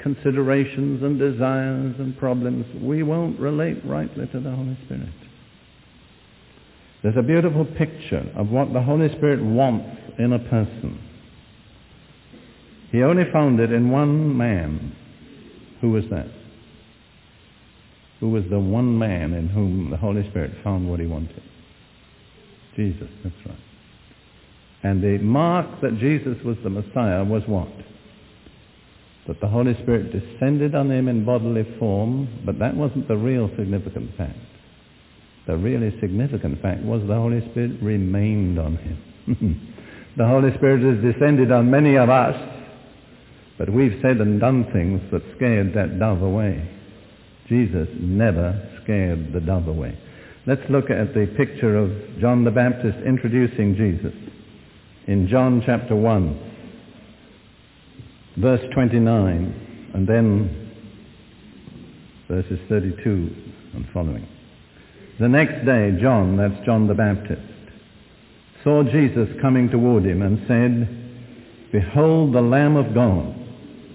considerations 0.00 1.02
and 1.02 1.18
desires 1.18 1.96
and 1.98 2.16
problems, 2.18 2.66
we 2.82 3.02
won't 3.02 3.38
relate 3.38 3.84
rightly 3.84 4.26
to 4.28 4.40
the 4.40 4.50
Holy 4.50 4.76
Spirit. 4.86 5.21
There's 7.02 7.16
a 7.16 7.22
beautiful 7.22 7.64
picture 7.64 8.30
of 8.36 8.48
what 8.50 8.72
the 8.72 8.82
Holy 8.82 9.08
Spirit 9.16 9.42
wants 9.42 9.98
in 10.18 10.32
a 10.32 10.38
person. 10.38 11.00
He 12.92 13.02
only 13.02 13.24
found 13.32 13.58
it 13.58 13.72
in 13.72 13.90
one 13.90 14.36
man. 14.36 14.94
Who 15.80 15.90
was 15.90 16.04
that? 16.10 16.28
Who 18.20 18.30
was 18.30 18.44
the 18.50 18.60
one 18.60 18.96
man 18.98 19.32
in 19.32 19.48
whom 19.48 19.90
the 19.90 19.96
Holy 19.96 20.28
Spirit 20.30 20.52
found 20.62 20.88
what 20.88 21.00
he 21.00 21.06
wanted? 21.06 21.42
Jesus, 22.76 23.08
that's 23.24 23.34
right. 23.46 23.58
And 24.84 25.02
the 25.02 25.18
mark 25.18 25.80
that 25.80 25.98
Jesus 25.98 26.36
was 26.44 26.56
the 26.62 26.70
Messiah 26.70 27.24
was 27.24 27.42
what? 27.46 27.68
That 29.26 29.40
the 29.40 29.48
Holy 29.48 29.74
Spirit 29.82 30.12
descended 30.12 30.74
on 30.74 30.90
him 30.90 31.08
in 31.08 31.24
bodily 31.24 31.66
form, 31.78 32.42
but 32.46 32.58
that 32.58 32.76
wasn't 32.76 33.08
the 33.08 33.16
real 33.16 33.50
significant 33.56 34.16
fact. 34.16 34.38
The 35.46 35.56
really 35.56 35.90
significant 36.00 36.62
fact 36.62 36.82
was 36.82 37.02
the 37.06 37.14
Holy 37.14 37.40
Spirit 37.50 37.82
remained 37.82 38.58
on 38.58 38.76
him. 38.76 39.76
the 40.16 40.26
Holy 40.26 40.54
Spirit 40.54 40.82
has 40.82 41.12
descended 41.12 41.50
on 41.50 41.70
many 41.70 41.96
of 41.96 42.08
us, 42.08 42.36
but 43.58 43.68
we've 43.68 43.98
said 44.02 44.18
and 44.18 44.40
done 44.40 44.70
things 44.72 45.00
that 45.10 45.22
scared 45.36 45.74
that 45.74 45.98
dove 45.98 46.22
away. 46.22 46.68
Jesus 47.48 47.88
never 47.98 48.70
scared 48.82 49.32
the 49.32 49.40
dove 49.40 49.66
away. 49.66 49.98
Let's 50.46 50.62
look 50.70 50.90
at 50.90 51.14
the 51.14 51.26
picture 51.36 51.76
of 51.76 51.90
John 52.20 52.44
the 52.44 52.50
Baptist 52.50 52.98
introducing 53.04 53.74
Jesus 53.76 54.14
in 55.06 55.28
John 55.28 55.62
chapter 55.66 55.96
1, 55.96 56.52
verse 58.38 58.62
29, 58.74 59.90
and 59.94 60.08
then 60.08 60.70
verses 62.28 62.58
32 62.68 63.30
and 63.74 63.86
following. 63.92 64.26
The 65.20 65.28
next 65.28 65.64
day, 65.66 65.96
John, 66.00 66.36
that's 66.36 66.64
John 66.64 66.86
the 66.86 66.94
Baptist, 66.94 67.42
saw 68.64 68.82
Jesus 68.82 69.28
coming 69.40 69.68
toward 69.68 70.04
him 70.04 70.22
and 70.22 70.38
said, 70.48 71.72
Behold 71.72 72.34
the 72.34 72.40
Lamb 72.40 72.76
of 72.76 72.94
God 72.94 73.34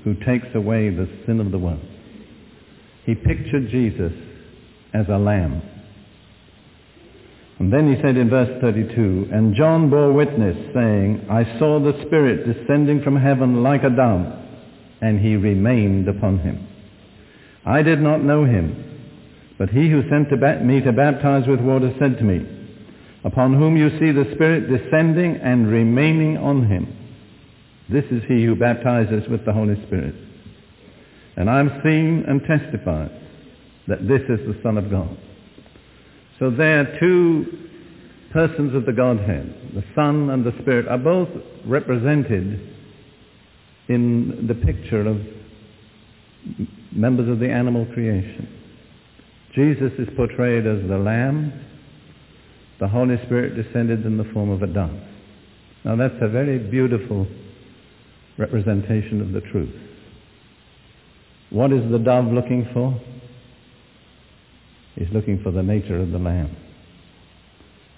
who 0.03 0.13
takes 0.25 0.47
away 0.55 0.89
the 0.89 1.09
sin 1.25 1.39
of 1.39 1.51
the 1.51 1.57
world. 1.57 1.85
He 3.05 3.15
pictured 3.15 3.69
Jesus 3.69 4.13
as 4.93 5.05
a 5.09 5.17
lamb. 5.17 5.61
And 7.59 7.73
then 7.73 7.93
he 7.93 8.01
said 8.01 8.17
in 8.17 8.29
verse 8.29 8.61
32, 8.61 9.29
And 9.31 9.55
John 9.55 9.89
bore 9.89 10.13
witness, 10.13 10.55
saying, 10.73 11.25
I 11.29 11.57
saw 11.57 11.79
the 11.79 12.05
Spirit 12.05 12.45
descending 12.45 13.01
from 13.01 13.15
heaven 13.15 13.63
like 13.63 13.83
a 13.83 13.89
dove, 13.89 14.31
and 15.01 15.19
he 15.19 15.35
remained 15.35 16.07
upon 16.07 16.39
him. 16.39 16.67
I 17.65 17.81
did 17.81 17.99
not 17.99 18.23
know 18.23 18.45
him, 18.45 18.86
but 19.57 19.69
he 19.69 19.89
who 19.89 20.07
sent 20.09 20.29
to 20.29 20.37
ba- 20.37 20.61
me 20.63 20.81
to 20.81 20.91
baptize 20.91 21.47
with 21.47 21.59
water 21.59 21.93
said 21.99 22.17
to 22.17 22.23
me, 22.23 22.45
Upon 23.23 23.53
whom 23.53 23.75
you 23.75 23.89
see 23.99 24.11
the 24.11 24.29
Spirit 24.35 24.69
descending 24.69 25.37
and 25.37 25.69
remaining 25.69 26.37
on 26.37 26.67
him, 26.67 26.93
this 27.89 28.05
is 28.05 28.21
he 28.27 28.45
who 28.45 28.55
baptizes 28.55 29.27
with 29.29 29.45
the 29.45 29.53
Holy 29.53 29.75
Spirit. 29.87 30.15
And 31.35 31.49
I've 31.49 31.81
seen 31.83 32.25
and 32.27 32.41
testified 32.41 33.11
that 33.87 34.07
this 34.07 34.21
is 34.23 34.45
the 34.45 34.59
Son 34.61 34.77
of 34.77 34.89
God. 34.91 35.17
So 36.39 36.51
there 36.51 36.81
are 36.81 36.99
two 36.99 37.69
persons 38.31 38.75
of 38.75 38.85
the 38.85 38.93
Godhead, 38.93 39.73
the 39.73 39.83
Son 39.95 40.29
and 40.29 40.45
the 40.45 40.53
Spirit, 40.61 40.87
are 40.87 40.97
both 40.97 41.29
represented 41.65 42.75
in 43.87 44.45
the 44.47 44.53
picture 44.53 45.07
of 45.07 45.17
members 46.91 47.29
of 47.29 47.39
the 47.39 47.49
animal 47.49 47.85
creation. 47.93 48.56
Jesus 49.57 49.91
is 49.97 50.07
portrayed 50.15 50.67
as 50.67 50.87
the 50.87 50.99
lamb, 50.99 51.51
the 52.79 52.87
Holy 52.87 53.15
Spirit 53.25 53.55
descended 53.55 54.05
in 54.05 54.15
the 54.15 54.23
form 54.31 54.51
of 54.51 54.61
a 54.61 54.67
dove. 54.67 54.91
Now 55.83 55.95
that's 55.95 56.13
a 56.21 56.29
very 56.29 56.59
beautiful 56.59 57.25
representation 58.37 59.19
of 59.19 59.31
the 59.31 59.41
truth. 59.49 59.73
What 61.49 61.73
is 61.73 61.81
the 61.91 61.97
dove 61.97 62.25
looking 62.25 62.69
for? 62.71 63.01
He's 64.93 65.07
looking 65.11 65.41
for 65.41 65.51
the 65.51 65.63
nature 65.63 65.99
of 65.99 66.11
the 66.11 66.19
Lamb. 66.19 66.55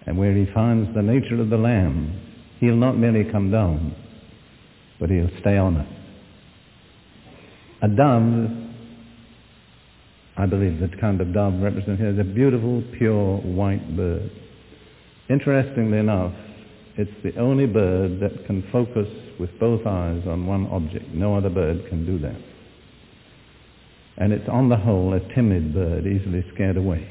And 0.05 0.17
where 0.17 0.33
he 0.33 0.45
finds 0.53 0.95
the 0.95 1.01
nature 1.01 1.41
of 1.41 1.49
the 1.49 1.57
Lamb, 1.57 2.21
he'll 2.61 2.77
not 2.77 2.97
merely 2.97 3.29
come 3.29 3.51
down, 3.51 3.93
but 4.97 5.09
he'll 5.09 5.29
stay 5.41 5.57
on 5.57 5.75
it. 5.75 5.87
A 7.81 7.89
dove, 7.89 8.68
I 10.39 10.45
believe 10.45 10.79
the 10.79 10.87
kind 11.01 11.19
of 11.19 11.33
dove 11.33 11.61
represented 11.61 11.99
here 11.99 12.11
is 12.11 12.17
a 12.17 12.23
beautiful, 12.23 12.81
pure, 12.97 13.39
white 13.39 13.97
bird. 13.97 14.31
Interestingly 15.29 15.97
enough, 15.97 16.33
it's 16.95 17.11
the 17.25 17.35
only 17.37 17.65
bird 17.65 18.21
that 18.21 18.45
can 18.45 18.63
focus 18.71 19.07
with 19.37 19.49
both 19.59 19.85
eyes 19.85 20.23
on 20.25 20.47
one 20.47 20.65
object. 20.67 21.09
No 21.13 21.35
other 21.35 21.49
bird 21.49 21.85
can 21.89 22.05
do 22.05 22.17
that. 22.19 22.37
And 24.15 24.31
it's 24.31 24.47
on 24.47 24.69
the 24.69 24.77
whole 24.77 25.13
a 25.13 25.19
timid 25.35 25.73
bird, 25.73 26.07
easily 26.07 26.45
scared 26.53 26.77
away. 26.77 27.05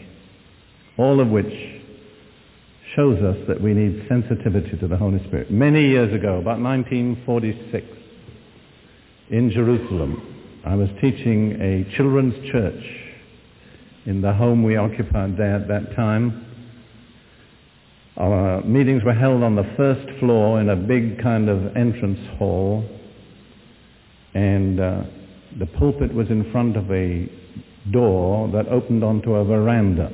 All 0.96 1.20
of 1.20 1.28
which 1.28 1.52
shows 2.96 3.22
us 3.22 3.36
that 3.46 3.60
we 3.60 3.74
need 3.74 4.06
sensitivity 4.08 4.78
to 4.78 4.88
the 4.88 4.96
Holy 4.96 5.22
Spirit. 5.26 5.50
Many 5.50 5.86
years 5.86 6.14
ago, 6.14 6.38
about 6.38 6.60
1946, 6.60 7.86
in 9.28 9.50
Jerusalem, 9.50 10.60
I 10.64 10.76
was 10.76 10.88
teaching 11.02 11.60
a 11.60 11.94
children's 11.94 12.50
church 12.50 13.07
in 14.08 14.22
the 14.22 14.32
home 14.32 14.62
we 14.62 14.74
occupied 14.74 15.36
there 15.36 15.56
at 15.56 15.68
that 15.68 15.94
time. 15.94 16.46
Our 18.16 18.62
meetings 18.62 19.04
were 19.04 19.12
held 19.12 19.42
on 19.42 19.54
the 19.54 19.70
first 19.76 20.18
floor 20.18 20.62
in 20.62 20.70
a 20.70 20.76
big 20.76 21.22
kind 21.22 21.50
of 21.50 21.76
entrance 21.76 22.18
hall, 22.38 22.88
and 24.32 24.80
uh, 24.80 25.02
the 25.58 25.66
pulpit 25.66 26.14
was 26.14 26.26
in 26.30 26.50
front 26.50 26.78
of 26.78 26.90
a 26.90 27.30
door 27.90 28.48
that 28.48 28.66
opened 28.68 29.04
onto 29.04 29.34
a 29.34 29.44
veranda. 29.44 30.10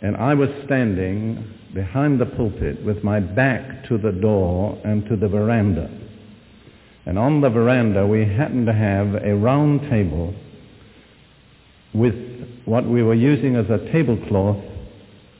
And 0.00 0.16
I 0.16 0.32
was 0.32 0.48
standing 0.64 1.44
behind 1.74 2.22
the 2.22 2.26
pulpit 2.26 2.82
with 2.82 3.04
my 3.04 3.20
back 3.20 3.86
to 3.88 3.98
the 3.98 4.12
door 4.12 4.80
and 4.82 5.06
to 5.10 5.16
the 5.16 5.28
veranda. 5.28 5.90
And 7.04 7.18
on 7.18 7.42
the 7.42 7.50
veranda 7.50 8.06
we 8.06 8.20
happened 8.24 8.66
to 8.66 8.72
have 8.72 9.22
a 9.22 9.34
round 9.34 9.90
table 9.90 10.34
with 11.92 12.31
what 12.64 12.88
we 12.88 13.02
were 13.02 13.14
using 13.14 13.56
as 13.56 13.66
a 13.70 13.78
tablecloth 13.92 14.62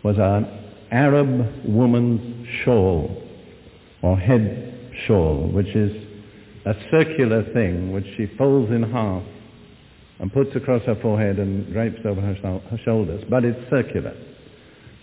was 0.02 0.16
an 0.18 0.46
Arab 0.90 1.64
woman's 1.64 2.46
shawl 2.64 3.22
or 4.02 4.16
head 4.18 4.90
shawl, 5.06 5.48
which 5.52 5.68
is 5.68 5.90
a 6.66 6.74
circular 6.90 7.44
thing 7.52 7.92
which 7.92 8.06
she 8.16 8.26
folds 8.36 8.70
in 8.72 8.82
half 8.82 9.22
and 10.18 10.32
puts 10.32 10.54
across 10.54 10.82
her 10.82 10.96
forehead 11.02 11.38
and 11.38 11.72
drapes 11.72 12.00
over 12.04 12.20
her, 12.20 12.34
her 12.34 12.78
shoulders. 12.84 13.24
But 13.28 13.44
it's 13.44 13.58
circular. 13.70 14.14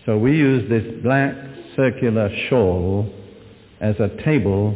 So 0.05 0.17
we 0.17 0.31
use 0.31 0.69
this 0.69 1.03
black 1.03 1.35
circular 1.75 2.29
shawl 2.49 3.09
as 3.81 3.95
a 3.99 4.09
table, 4.23 4.75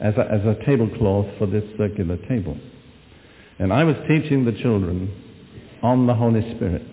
as 0.00 0.14
a, 0.16 0.30
as 0.30 0.40
a 0.44 0.56
tablecloth 0.64 1.26
for 1.38 1.46
this 1.46 1.64
circular 1.76 2.16
table. 2.28 2.56
And 3.58 3.72
I 3.72 3.84
was 3.84 3.96
teaching 4.08 4.44
the 4.44 4.52
children 4.52 5.29
on 5.82 6.06
the 6.06 6.14
Holy 6.14 6.42
Spirit. 6.56 6.86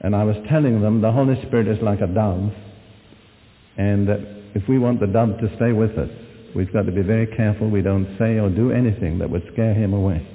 And 0.00 0.16
I 0.16 0.24
was 0.24 0.36
telling 0.48 0.80
them 0.82 1.00
the 1.00 1.12
Holy 1.12 1.40
Spirit 1.46 1.68
is 1.68 1.82
like 1.82 2.00
a 2.00 2.06
dove, 2.06 2.52
and 3.76 4.08
that 4.08 4.20
if 4.54 4.68
we 4.68 4.78
want 4.78 5.00
the 5.00 5.06
dove 5.06 5.38
to 5.40 5.56
stay 5.56 5.72
with 5.72 5.96
us, 5.96 6.10
we've 6.54 6.72
got 6.72 6.82
to 6.82 6.92
be 6.92 7.02
very 7.02 7.26
careful 7.26 7.70
we 7.70 7.82
don't 7.82 8.16
say 8.18 8.38
or 8.38 8.50
do 8.50 8.72
anything 8.72 9.18
that 9.18 9.30
would 9.30 9.48
scare 9.52 9.74
him 9.74 9.94
away. 9.94 10.26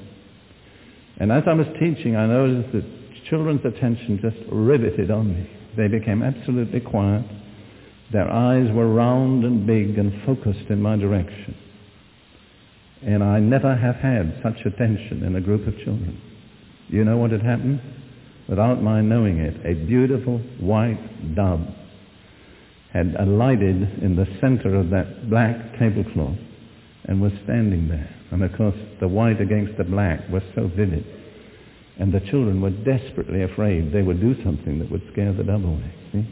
And 1.20 1.32
as 1.32 1.44
I 1.48 1.54
was 1.54 1.68
teaching, 1.80 2.16
I 2.16 2.28
noticed 2.28 2.74
that 2.74 2.84
children's 3.30 3.66
attention 3.66 4.20
just 4.22 4.38
riveted 4.52 5.12
on 5.12 5.34
me. 5.34 5.50
They 5.76 5.88
became 5.88 6.24
absolutely 6.24 6.80
quiet. 6.80 7.26
Their 8.12 8.32
eyes 8.32 8.72
were 8.74 8.92
round 8.92 9.44
and 9.44 9.68
big 9.68 9.98
and 9.98 10.24
focused 10.26 10.70
in 10.70 10.82
my 10.82 10.96
direction. 10.96 11.56
And 13.06 13.24
I 13.24 13.40
never 13.40 13.76
have 13.76 13.96
had 13.96 14.40
such 14.42 14.66
attention 14.66 15.24
in 15.24 15.36
a 15.36 15.42
group 15.42 15.68
of 15.68 15.76
children. 15.84 16.22
You 16.88 17.04
know 17.04 17.18
what 17.18 17.32
had 17.32 17.42
happened? 17.42 17.82
Without 18.48 18.82
my 18.82 19.02
knowing 19.02 19.40
it, 19.40 19.66
a 19.66 19.74
beautiful 19.74 20.40
white 20.60 21.36
dove 21.36 21.68
had 22.94 23.16
alighted 23.20 24.02
in 24.02 24.16
the 24.16 24.26
center 24.40 24.76
of 24.76 24.90
that 24.92 25.30
black 25.30 25.78
tablecloth 25.78 26.38
and 27.06 27.22
was 27.22 27.32
standing 27.44 27.90
there. 27.90 28.10
And 28.32 28.44
of 28.44 28.56
course, 28.58 28.76
the 29.00 29.08
white 29.08 29.42
against 29.42 29.78
the 29.78 29.84
black 29.84 30.28
was 30.30 30.44
so 30.56 30.68
vivid. 30.76 31.06
And 32.00 32.14
the 32.14 32.20
children 32.22 32.62
were 32.62 32.70
desperately 32.70 33.44
afraid 33.44 33.92
they 33.92 34.04
would 34.04 34.22
do 34.22 34.36
something 34.44 34.80
that 34.80 34.90
would 34.92 35.02
scare 35.12 35.34
the 35.34 35.44
dove 35.44 35.64
away. 35.64 35.94
See? 36.14 36.26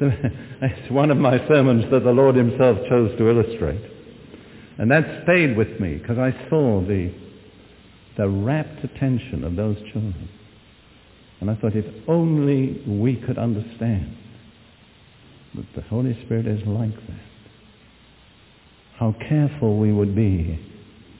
So, 0.00 0.10
it's 0.62 0.90
one 0.90 1.10
of 1.10 1.18
my 1.18 1.38
sermons 1.48 1.84
that 1.90 2.04
the 2.04 2.10
Lord 2.12 2.34
himself 2.36 2.78
chose 2.88 3.16
to 3.18 3.28
illustrate. 3.28 3.80
And 4.78 4.90
that 4.90 5.24
stayed 5.24 5.56
with 5.56 5.78
me 5.78 5.96
because 5.98 6.18
I 6.18 6.32
saw 6.48 6.80
the, 6.80 7.12
the 8.16 8.28
rapt 8.28 8.84
attention 8.84 9.44
of 9.44 9.56
those 9.56 9.76
children. 9.92 10.28
And 11.40 11.50
I 11.50 11.56
thought 11.56 11.74
if 11.74 11.86
only 12.08 12.82
we 12.86 13.16
could 13.16 13.38
understand 13.38 14.16
that 15.54 15.66
the 15.74 15.82
Holy 15.82 16.16
Spirit 16.24 16.46
is 16.46 16.60
like 16.66 16.94
that, 16.94 17.20
how 18.98 19.14
careful 19.28 19.78
we 19.78 19.92
would 19.92 20.14
be 20.14 20.58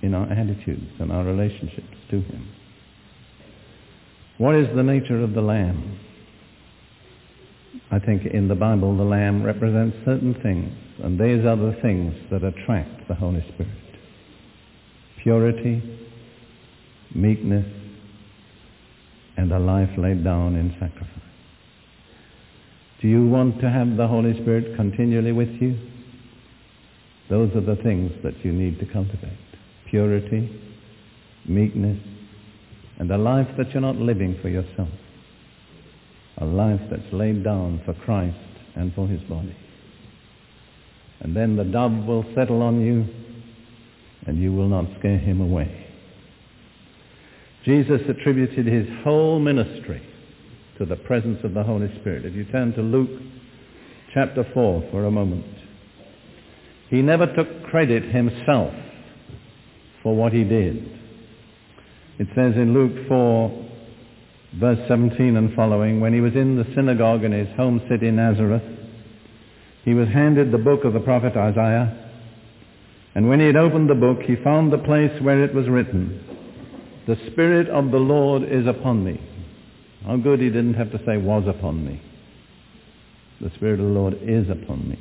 in 0.03 0.15
our 0.15 0.31
attitudes 0.31 0.91
and 1.01 1.13
our 1.13 1.25
relationships 1.25 1.97
to 2.11 2.21
Him. 2.21 2.49
What 4.39 4.55
is 4.55 4.69
the 4.75 4.83
nature 4.83 5.23
of 5.23 5.35
the 5.35 5.41
Lamb? 5.41 5.99
I 7.91 7.99
think 7.99 8.25
in 8.27 8.49
the 8.49 8.55
Bible 8.55 8.97
the 8.97 9.05
Lamb 9.05 9.43
represents 9.43 9.97
certain 10.05 10.35
things, 10.43 10.73
and 11.03 11.19
these 11.19 11.45
are 11.45 11.57
the 11.57 11.77
things 11.83 12.15
that 12.31 12.43
attract 12.43 13.09
the 13.09 13.15
Holy 13.15 13.45
Spirit. 13.55 13.69
Purity, 15.23 16.02
meekness, 17.15 17.67
and 19.37 19.53
a 19.53 19.59
life 19.59 19.91
laid 19.97 20.25
down 20.25 20.57
in 20.57 20.71
sacrifice. 20.79 21.09
Do 23.01 23.09
you 23.09 23.27
want 23.27 23.61
to 23.61 23.69
have 23.69 23.97
the 23.97 24.07
Holy 24.07 24.33
Spirit 24.43 24.77
continually 24.77 25.33
with 25.33 25.51
you? 25.61 25.77
Those 27.29 27.51
are 27.57 27.61
the 27.61 27.81
things 27.83 28.13
that 28.23 28.45
you 28.45 28.53
need 28.53 28.79
to 28.79 28.87
cultivate. 28.87 29.39
Purity, 29.91 30.61
meekness, 31.49 31.99
and 32.99 33.11
a 33.11 33.19
life 33.19 33.49
that 33.59 33.71
you're 33.71 33.81
not 33.81 33.97
living 33.97 34.39
for 34.41 34.49
yourself. 34.49 34.89
A 36.39 36.45
life 36.45 36.81
that's 36.91 37.13
laid 37.13 37.43
down 37.43 37.81
for 37.85 37.95
Christ 37.95 38.37
and 38.77 38.95
for 38.95 39.09
his 39.09 39.21
body. 39.23 39.57
And 41.21 41.37
then 41.37 41.57
the 41.57 41.65
dove 41.65 42.07
will 42.07 42.25
settle 42.35 42.63
on 42.63 42.81
you 42.81 43.07
and 44.27 44.39
you 44.41 44.53
will 44.53 44.69
not 44.69 44.87
scare 44.99 45.19
him 45.19 45.41
away. 45.41 45.82
Jesus 47.65 48.01
attributed 48.09 48.67
his 48.67 48.87
whole 49.05 49.39
ministry 49.39 50.03
to 50.79 50.85
the 50.85 50.97
presence 50.97 51.39
of 51.45 51.55
the 51.55 51.63
Holy 51.63 51.89
Spirit. 52.01 52.25
If 52.25 52.35
you 52.35 52.45
turn 52.47 52.73
to 52.75 52.83
Luke 52.83 53.11
chapter 54.13 54.45
4 54.53 54.89
for 54.91 55.05
a 55.05 55.11
moment. 55.11 55.47
He 56.91 57.01
never 57.01 57.27
took 57.35 57.65
credit 57.65 58.05
himself 58.05 58.75
for 60.03 60.15
what 60.15 60.33
he 60.33 60.45
did. 60.45 60.77
It 62.19 62.29
says 62.35 62.55
in 62.57 62.75
Luke 62.75 63.09
4, 63.09 63.69
verse 64.61 64.79
17 64.89 65.37
and 65.37 65.55
following, 65.55 66.01
when 66.01 66.13
he 66.13 66.21
was 66.21 66.35
in 66.35 66.57
the 66.57 66.67
synagogue 66.75 67.25
in 67.25 67.33
his 67.33 67.49
home 67.57 67.81
city 67.89 68.11
Nazareth, 68.11 68.63
he 69.85 69.95
was 69.95 70.09
handed 70.09 70.53
the 70.53 70.59
book 70.59 70.85
of 70.85 70.93
the 70.93 71.01
prophet 71.01 71.37
Isaiah, 71.37 71.99
and 73.15 73.29
when 73.29 73.41
he 73.41 73.47
had 73.47 73.57
opened 73.57 73.89
the 73.89 73.95
book, 73.95 74.21
he 74.23 74.37
found 74.45 74.73
the 74.73 74.79
place 74.79 75.21
where 75.23 75.43
it 75.43 75.55
was 75.55 75.69
written, 75.69 76.32
The 77.07 77.17
Spirit 77.33 77.69
of 77.69 77.91
the 77.91 77.99
Lord 77.99 78.45
is 78.45 78.67
upon 78.67 79.05
me. 79.05 79.21
How 80.05 80.17
good 80.17 80.41
he 80.41 80.47
didn't 80.47 80.75
have 80.75 80.93
to 80.93 81.05
say 81.05 81.17
was 81.17 81.45
upon 81.49 81.85
me. 81.85 82.01
The 83.41 83.51
Spirit 83.57 83.81
of 83.81 83.87
the 83.87 83.93
Lord 83.93 84.19
is 84.23 84.49
upon 84.49 84.89
me. 84.89 84.99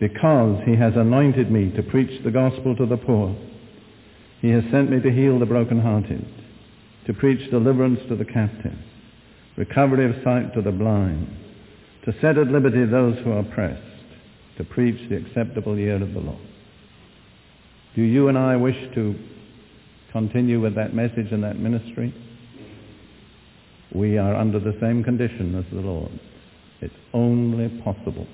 Because 0.00 0.62
he 0.64 0.76
has 0.76 0.94
anointed 0.96 1.50
me 1.50 1.70
to 1.72 1.82
preach 1.82 2.22
the 2.24 2.30
gospel 2.30 2.74
to 2.76 2.86
the 2.86 2.96
poor. 2.96 3.36
He 4.40 4.48
has 4.50 4.64
sent 4.70 4.90
me 4.90 5.00
to 5.00 5.10
heal 5.10 5.38
the 5.38 5.46
brokenhearted, 5.46 6.26
to 7.06 7.14
preach 7.14 7.50
deliverance 7.50 8.00
to 8.08 8.16
the 8.16 8.24
captives, 8.24 8.76
recovery 9.56 10.08
of 10.08 10.22
sight 10.22 10.54
to 10.54 10.62
the 10.62 10.70
blind, 10.70 11.28
to 12.04 12.14
set 12.20 12.38
at 12.38 12.46
liberty 12.46 12.86
those 12.86 13.18
who 13.18 13.32
are 13.32 13.40
oppressed, 13.40 13.82
to 14.56 14.64
preach 14.64 15.08
the 15.10 15.16
acceptable 15.16 15.76
year 15.76 16.00
of 16.00 16.14
the 16.14 16.20
Lord. 16.20 16.38
Do 17.96 18.02
you 18.02 18.28
and 18.28 18.38
I 18.38 18.56
wish 18.56 18.76
to 18.94 19.14
continue 20.12 20.60
with 20.60 20.74
that 20.76 20.94
message 20.94 21.32
and 21.32 21.42
that 21.44 21.58
ministry? 21.58 22.14
We 23.94 24.18
are 24.18 24.34
under 24.34 24.60
the 24.60 24.76
same 24.80 25.02
condition 25.02 25.54
as 25.54 25.64
the 25.72 25.80
Lord. 25.80 26.10
It's 26.80 26.94
only 27.12 27.68
possible 27.82 28.26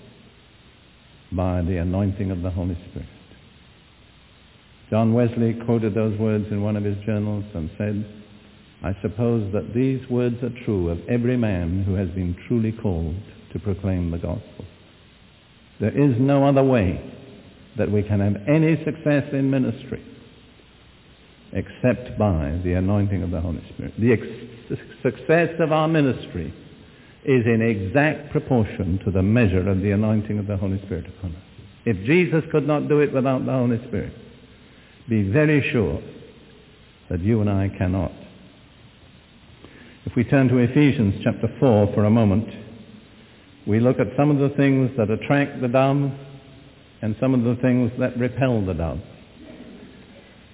by 1.33 1.63
the 1.63 1.77
anointing 1.79 2.31
of 2.31 2.43
the 2.43 2.51
Holy 2.51 2.77
Spirit. 2.91 3.09
John 4.91 5.15
Wesley 5.15 5.55
quoted 5.65 5.95
those 5.95 6.19
words 6.19 6.47
in 6.51 6.63
one 6.63 6.77
of 6.77 6.85
his 6.85 6.97
journals 7.07 7.45
and 7.55 7.71
said, 7.79 8.05
I 8.83 8.93
suppose 9.01 9.53
that 9.53 9.73
these 9.75 10.07
words 10.11 10.37
are 10.43 10.65
true 10.65 10.91
of 10.91 10.99
every 11.09 11.37
man 11.37 11.85
who 11.85 11.95
has 11.95 12.09
been 12.11 12.37
truly 12.47 12.73
called 12.73 13.17
to 13.53 13.59
proclaim 13.59 14.11
the 14.11 14.19
gospel. 14.19 14.65
There 15.81 15.97
is 15.97 16.17
no 16.21 16.47
other 16.47 16.63
way 16.63 17.01
that 17.79 17.91
we 17.91 18.03
can 18.03 18.21
have 18.21 18.37
any 18.47 18.77
success 18.85 19.25
in 19.33 19.51
ministry 19.51 20.05
except 21.55 22.19
by 22.19 22.61
the 22.65 22.75
anointing 22.75 23.23
of 23.23 23.31
the 23.31 23.41
Holy 23.41 23.63
Spirit. 23.75 23.95
The 23.99 24.13
ex- 24.13 24.83
success 25.03 25.51
of 25.61 25.73
our 25.73 25.87
ministry 25.89 26.53
is 27.25 27.47
in 27.47 27.63
exact 27.63 28.31
proportion 28.33 29.01
to 29.05 29.11
the 29.11 29.23
measure 29.23 29.69
of 29.69 29.81
the 29.81 29.93
anointing 29.93 30.39
of 30.39 30.47
the 30.47 30.57
Holy 30.57 30.79
Spirit 30.85 31.07
upon 31.07 31.33
us. 31.33 31.43
If 31.87 32.05
Jesus 32.05 32.43
could 32.51 32.67
not 32.67 32.89
do 32.89 33.01
it 33.01 33.13
without 33.13 33.47
the 33.47 33.53
Holy 33.53 33.79
Spirit, 33.87 34.13
be 35.09 35.31
very 35.31 35.71
sure 35.71 36.03
that 37.11 37.21
you 37.21 37.41
and 37.41 37.49
I 37.49 37.69
cannot. 37.79 38.13
If 40.07 40.17
we 40.17 40.25
turn 40.25 40.49
to 40.49 40.59
Ephesians 40.59 41.21
chapter 41.23 41.49
4 41.61 41.93
for 41.95 42.05
a 42.05 42.11
moment, 42.11 42.49
we 43.67 43.81
look 43.81 43.99
at 44.01 44.09
some 44.17 44.31
of 44.31 44.39
the 44.39 44.55
things 44.57 44.91
that 44.97 45.11
attract 45.11 45.61
the 45.61 45.69
dove 45.69 46.11
and 47.01 47.17
some 47.21 47.33
of 47.35 47.43
the 47.45 47.61
things 47.63 47.93
that 47.99 48.19
repel 48.19 48.65
the 48.65 48.75
dove. 48.75 49.01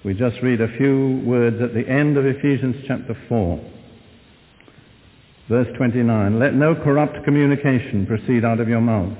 We 0.03 0.15
just 0.15 0.41
read 0.41 0.61
a 0.61 0.77
few 0.77 1.21
words 1.25 1.61
at 1.61 1.75
the 1.75 1.87
end 1.87 2.17
of 2.17 2.25
Ephesians 2.25 2.75
chapter 2.87 3.15
4. 3.29 3.71
Verse 5.47 5.67
29, 5.77 6.39
Let 6.39 6.55
no 6.55 6.73
corrupt 6.73 7.23
communication 7.23 8.07
proceed 8.07 8.43
out 8.43 8.59
of 8.59 8.67
your 8.67 8.81
mouth, 8.81 9.15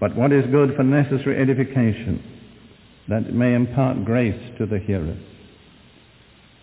but 0.00 0.16
what 0.16 0.32
is 0.32 0.46
good 0.50 0.74
for 0.74 0.84
necessary 0.84 1.36
edification, 1.36 2.22
that 3.08 3.24
it 3.24 3.34
may 3.34 3.52
impart 3.54 4.06
grace 4.06 4.40
to 4.56 4.64
the 4.64 4.78
hearers. 4.78 5.20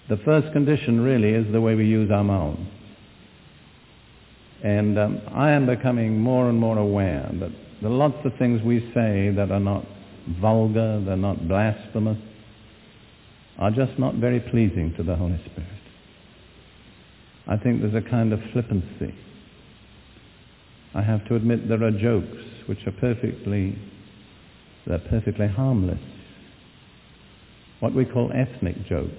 The 0.09 0.17
first 0.17 0.51
condition 0.51 1.01
really 1.01 1.29
is 1.29 1.51
the 1.51 1.61
way 1.61 1.75
we 1.75 1.85
use 1.85 2.09
our 2.09 2.23
mouths. 2.23 2.59
And 4.63 4.97
um, 4.97 5.21
I 5.31 5.51
am 5.51 5.67
becoming 5.67 6.19
more 6.19 6.49
and 6.49 6.59
more 6.59 6.79
aware 6.79 7.29
that 7.39 7.51
there 7.81 7.91
are 7.91 7.93
lots 7.93 8.25
of 8.25 8.31
things 8.39 8.63
we 8.63 8.79
say 8.95 9.29
that 9.35 9.51
are 9.51 9.59
not 9.59 9.85
vulgar, 10.41 11.03
they're 11.05 11.17
not 11.17 11.47
blasphemous, 11.47 12.17
are 13.57 13.71
just 13.71 13.97
not 13.97 14.15
very 14.15 14.39
pleasing 14.39 14.93
to 14.97 15.03
the 15.03 15.15
Holy 15.15 15.39
Spirit. 15.51 15.69
I 17.47 17.57
think 17.57 17.81
there's 17.81 17.95
a 17.95 18.09
kind 18.09 18.33
of 18.33 18.39
flippancy. 18.51 19.13
I 20.93 21.01
have 21.01 21.25
to 21.27 21.35
admit 21.35 21.67
there 21.67 21.83
are 21.83 21.91
jokes 21.91 22.43
which 22.67 22.79
are 22.87 22.91
perfectly, 22.91 23.77
they're 24.87 24.99
perfectly 25.09 25.47
harmless. 25.47 25.99
What 27.79 27.93
we 27.93 28.05
call 28.05 28.31
ethnic 28.33 28.87
jokes, 28.87 29.11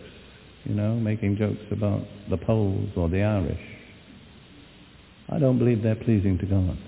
you 0.64 0.74
know, 0.74 0.94
making 0.94 1.36
jokes 1.36 1.62
about 1.70 2.02
the 2.28 2.36
Poles 2.36 2.90
or 2.96 3.08
the 3.08 3.22
Irish. 3.22 3.60
I 5.28 5.38
don't 5.38 5.58
believe 5.58 5.82
they're 5.82 5.94
pleasing 5.94 6.38
to 6.38 6.46
God. 6.46 6.78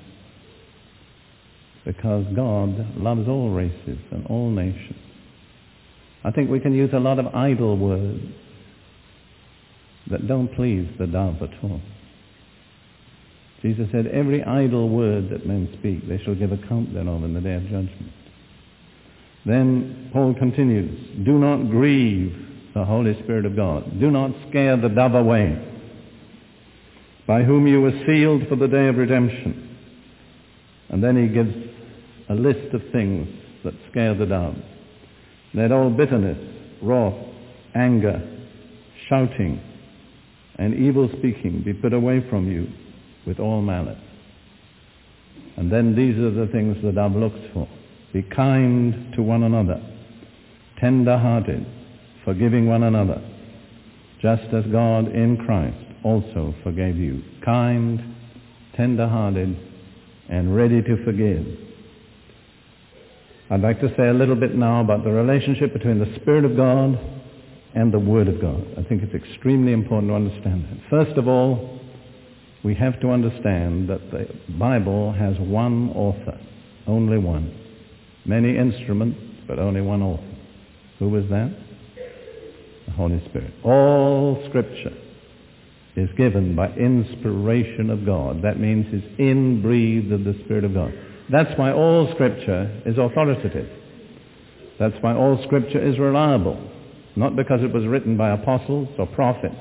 Because 1.84 2.24
God 2.34 2.96
loves 2.96 3.28
all 3.28 3.50
races 3.50 3.98
and 4.10 4.26
all 4.26 4.50
nations. 4.50 5.07
I 6.28 6.30
think 6.30 6.50
we 6.50 6.60
can 6.60 6.74
use 6.74 6.90
a 6.92 6.98
lot 6.98 7.18
of 7.18 7.34
idle 7.34 7.78
words 7.78 8.22
that 10.10 10.28
don't 10.28 10.54
please 10.54 10.86
the 10.98 11.06
dove 11.06 11.40
at 11.40 11.48
all. 11.62 11.80
Jesus 13.62 13.88
said, 13.90 14.06
every 14.08 14.44
idle 14.44 14.90
word 14.90 15.30
that 15.30 15.46
men 15.46 15.74
speak, 15.78 16.06
they 16.06 16.22
shall 16.22 16.34
give 16.34 16.52
account 16.52 16.92
thereof 16.92 17.24
in 17.24 17.32
the 17.32 17.40
day 17.40 17.54
of 17.54 17.62
judgment. 17.62 18.12
Then 19.46 20.10
Paul 20.12 20.34
continues, 20.34 21.24
do 21.24 21.38
not 21.38 21.70
grieve 21.70 22.36
the 22.74 22.84
Holy 22.84 23.18
Spirit 23.22 23.46
of 23.46 23.56
God. 23.56 23.98
Do 23.98 24.10
not 24.10 24.32
scare 24.50 24.76
the 24.76 24.90
dove 24.90 25.14
away, 25.14 25.66
by 27.26 27.42
whom 27.42 27.66
you 27.66 27.80
were 27.80 28.02
sealed 28.06 28.46
for 28.50 28.56
the 28.56 28.68
day 28.68 28.88
of 28.88 28.96
redemption. 28.96 29.78
And 30.90 31.02
then 31.02 31.16
he 31.16 31.28
gives 31.28 31.54
a 32.28 32.34
list 32.34 32.74
of 32.74 32.82
things 32.92 33.28
that 33.64 33.72
scare 33.90 34.14
the 34.14 34.26
dove. 34.26 34.56
Let 35.54 35.72
all 35.72 35.90
bitterness, 35.90 36.38
wrath, 36.82 37.14
anger, 37.74 38.20
shouting, 39.08 39.60
and 40.56 40.74
evil 40.74 41.08
speaking 41.18 41.62
be 41.64 41.72
put 41.72 41.92
away 41.92 42.28
from 42.28 42.50
you 42.50 42.68
with 43.26 43.38
all 43.38 43.62
malice. 43.62 43.98
And 45.56 45.72
then 45.72 45.94
these 45.94 46.16
are 46.18 46.30
the 46.30 46.50
things 46.52 46.76
that 46.84 46.98
I've 46.98 47.16
looked 47.16 47.52
for. 47.52 47.68
Be 48.12 48.22
kind 48.22 49.12
to 49.14 49.22
one 49.22 49.42
another, 49.42 49.80
tender-hearted, 50.80 51.66
forgiving 52.24 52.68
one 52.68 52.82
another, 52.82 53.20
just 54.20 54.44
as 54.52 54.64
God 54.66 55.08
in 55.08 55.36
Christ 55.44 55.76
also 56.04 56.54
forgave 56.62 56.96
you. 56.96 57.22
Kind, 57.44 58.00
tender-hearted, 58.76 59.56
and 60.28 60.54
ready 60.54 60.82
to 60.82 61.04
forgive. 61.04 61.67
I'd 63.50 63.62
like 63.62 63.80
to 63.80 63.88
say 63.96 64.08
a 64.08 64.12
little 64.12 64.36
bit 64.36 64.54
now 64.54 64.82
about 64.82 65.04
the 65.04 65.10
relationship 65.10 65.72
between 65.72 65.98
the 65.98 66.20
Spirit 66.20 66.44
of 66.44 66.54
God 66.54 66.98
and 67.74 67.92
the 67.92 67.98
Word 67.98 68.28
of 68.28 68.42
God. 68.42 68.62
I 68.76 68.82
think 68.82 69.02
it's 69.02 69.14
extremely 69.14 69.72
important 69.72 70.10
to 70.10 70.16
understand 70.16 70.64
that. 70.64 70.90
First 70.90 71.16
of 71.16 71.28
all, 71.28 71.80
we 72.62 72.74
have 72.74 73.00
to 73.00 73.10
understand 73.10 73.88
that 73.88 74.10
the 74.10 74.28
Bible 74.58 75.12
has 75.12 75.34
one 75.38 75.90
author, 75.94 76.38
only 76.86 77.16
one. 77.16 77.54
Many 78.26 78.54
instruments, 78.58 79.18
but 79.46 79.58
only 79.58 79.80
one 79.80 80.02
author. 80.02 80.36
Who 80.98 81.08
was 81.08 81.24
that? 81.30 81.50
The 82.86 82.92
Holy 82.92 83.24
Spirit. 83.30 83.54
All 83.64 84.44
Scripture 84.48 84.92
is 85.96 86.10
given 86.18 86.54
by 86.54 86.68
inspiration 86.72 87.88
of 87.88 88.04
God. 88.04 88.42
That 88.42 88.60
means 88.60 88.86
it's 88.92 89.18
inbreathed 89.18 90.12
of 90.12 90.24
the 90.24 90.34
Spirit 90.44 90.64
of 90.64 90.74
God. 90.74 90.92
That's 91.30 91.50
why 91.58 91.72
all 91.72 92.10
Scripture 92.14 92.82
is 92.86 92.96
authoritative. 92.98 93.68
That's 94.78 94.94
why 95.00 95.14
all 95.14 95.42
Scripture 95.44 95.84
is 95.84 95.98
reliable. 95.98 96.58
Not 97.16 97.36
because 97.36 97.60
it 97.62 97.72
was 97.72 97.84
written 97.84 98.16
by 98.16 98.30
apostles 98.30 98.88
or 98.98 99.06
prophets, 99.06 99.56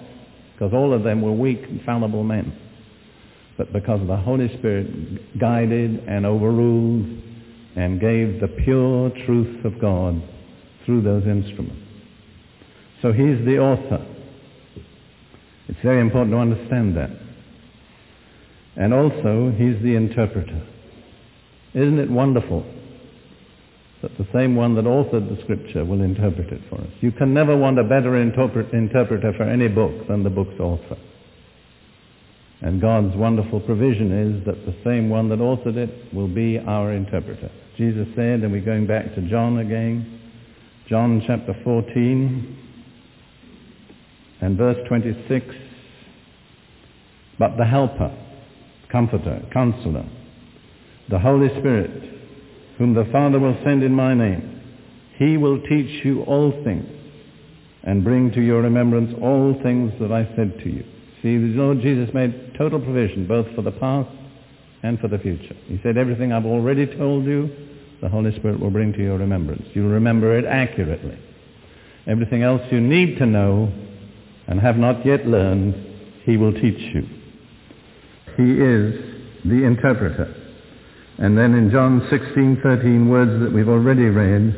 because 0.54 0.74
all 0.74 0.94
of 0.94 1.04
them 1.04 1.22
were 1.22 1.32
weak 1.32 1.62
and 1.64 1.82
fallible 1.84 2.24
men, 2.24 2.56
but 3.58 3.74
because 3.74 4.00
the 4.08 4.16
Holy 4.16 4.48
Spirit 4.60 5.40
guided 5.40 6.00
and 6.08 6.26
overruled 6.26 7.06
and 7.76 8.00
gave 8.00 8.40
the 8.40 8.48
pure 8.64 9.10
truth 9.26 9.66
of 9.66 9.82
God 9.82 10.22
through 10.86 11.02
those 11.02 11.26
instruments. 11.26 11.82
So 13.02 13.12
he's 13.12 13.44
the 13.46 13.58
author. 13.58 14.06
It's 15.68 15.80
very 15.84 16.02
important 16.02 16.34
to 16.34 16.40
understand 16.40 16.96
that. 16.96 17.10
And 18.76 18.94
also, 18.94 19.52
he's 19.58 19.82
the 19.84 19.96
interpreter. 19.96 20.66
Isn't 21.78 22.00
it 22.00 22.10
wonderful 22.10 22.66
that 24.02 24.18
the 24.18 24.28
same 24.34 24.56
one 24.56 24.76
that 24.76 24.86
authored 24.86 25.30
the 25.30 25.42
scripture 25.44 25.84
will 25.84 26.02
interpret 26.02 26.52
it 26.52 26.62
for 26.70 26.76
us. 26.82 26.90
You 27.02 27.12
can 27.12 27.34
never 27.34 27.58
want 27.58 27.80
a 27.80 27.84
better 27.84 28.18
interpret, 28.18 28.72
interpreter 28.74 29.34
for 29.36 29.44
any 29.44 29.68
book 29.68 30.08
than 30.08 30.24
the 30.24 30.30
book's 30.30 30.60
author. 30.60 30.98
And 32.62 32.82
God's 32.82 33.16
wonderful 33.16 33.60
provision 33.62 34.12
is 34.12 34.46
that 34.46 34.66
the 34.66 34.76
same 34.84 35.10
one 35.10 35.30
that 35.30 35.40
authored 35.40 35.78
it 35.78 36.14
will 36.14 36.28
be 36.28 36.60
our 36.60 36.94
interpreter. 36.94 37.52
Jesus 37.78 38.08
said, 38.16 38.42
and 38.42 38.52
we're 38.52 38.66
going 38.66 38.88
back 38.88 39.14
to 39.16 39.22
John 39.30 39.60
again, 39.60 40.22
John 40.90 41.24
chapter 41.26 41.56
14 41.64 42.58
and 44.42 44.58
verse 44.58 44.78
26, 44.88 45.46
but 47.38 47.58
the 47.58 47.66
helper, 47.66 48.16
comforter, 48.92 49.44
counselor, 49.54 50.06
the 51.10 51.20
Holy 51.20 51.50
Spirit, 51.60 52.04
whom 52.78 52.94
the 52.94 53.06
Father 53.12 53.40
will 53.40 53.58
send 53.64 53.84
in 53.84 53.94
my 53.94 54.14
name. 54.14 54.62
He 55.18 55.38
will 55.38 55.60
teach 55.62 56.06
you 56.06 56.24
all 56.24 56.52
things 56.64 56.88
and 57.84 58.04
bring 58.04 58.32
to 58.34 58.42
your 58.42 58.62
remembrance 58.62 59.14
all 59.22 59.58
things 59.64 59.94
that 60.00 60.12
I 60.12 60.26
said 60.36 60.60
to 60.64 60.70
you. 60.70 60.84
See, 61.22 61.38
the 61.38 61.58
Lord 61.58 61.82
Jesus 61.82 62.14
made 62.14 62.54
total 62.58 62.80
provision 62.80 63.26
both 63.28 63.48
for 63.56 63.62
the 63.62 63.72
past 63.72 64.10
and 64.84 65.00
for 65.00 65.08
the 65.08 65.18
future. 65.18 65.56
He 65.66 65.80
said, 65.82 65.98
everything 65.98 66.32
I've 66.32 66.46
already 66.46 66.86
told 66.86 67.26
you, 67.26 67.50
the 68.02 68.10
Holy 68.10 68.36
Spirit 68.36 68.60
will 68.60 68.70
bring 68.70 68.94
to 68.94 69.00
your 69.02 69.18
remembrance. 69.18 69.64
You'll 69.74 69.90
remember 69.90 70.38
it 70.38 70.46
accurately. 70.46 71.18
Everything 72.06 72.44
else 72.44 72.62
you 72.72 72.80
need 72.80 73.18
to 73.18 73.26
know 73.26 73.72
and 74.48 74.60
have 74.60 74.78
not 74.78 75.06
yet 75.06 75.26
learned, 75.26 75.74
he 76.24 76.38
will 76.38 76.54
teach 76.54 76.80
you. 76.94 77.08
He 78.38 78.52
is 78.52 78.94
the 79.44 79.64
interpreter. 79.66 80.37
And 81.20 81.38
then 81.38 81.56
in 81.56 81.72
John 81.72 82.02
16:13, 82.10 83.10
words 83.10 83.40
that 83.42 83.52
we've 83.52 83.70
already 83.70 84.06
read, 84.06 84.54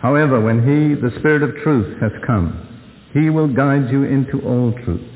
however, 0.00 0.40
when 0.40 0.60
he, 0.60 0.94
the 0.94 1.16
Spirit 1.18 1.42
of 1.42 1.56
truth, 1.62 1.98
has 2.00 2.12
come, 2.26 2.68
he 3.14 3.30
will 3.30 3.48
guide 3.48 3.90
you 3.90 4.04
into 4.04 4.40
all 4.40 4.72
truth. 4.84 5.08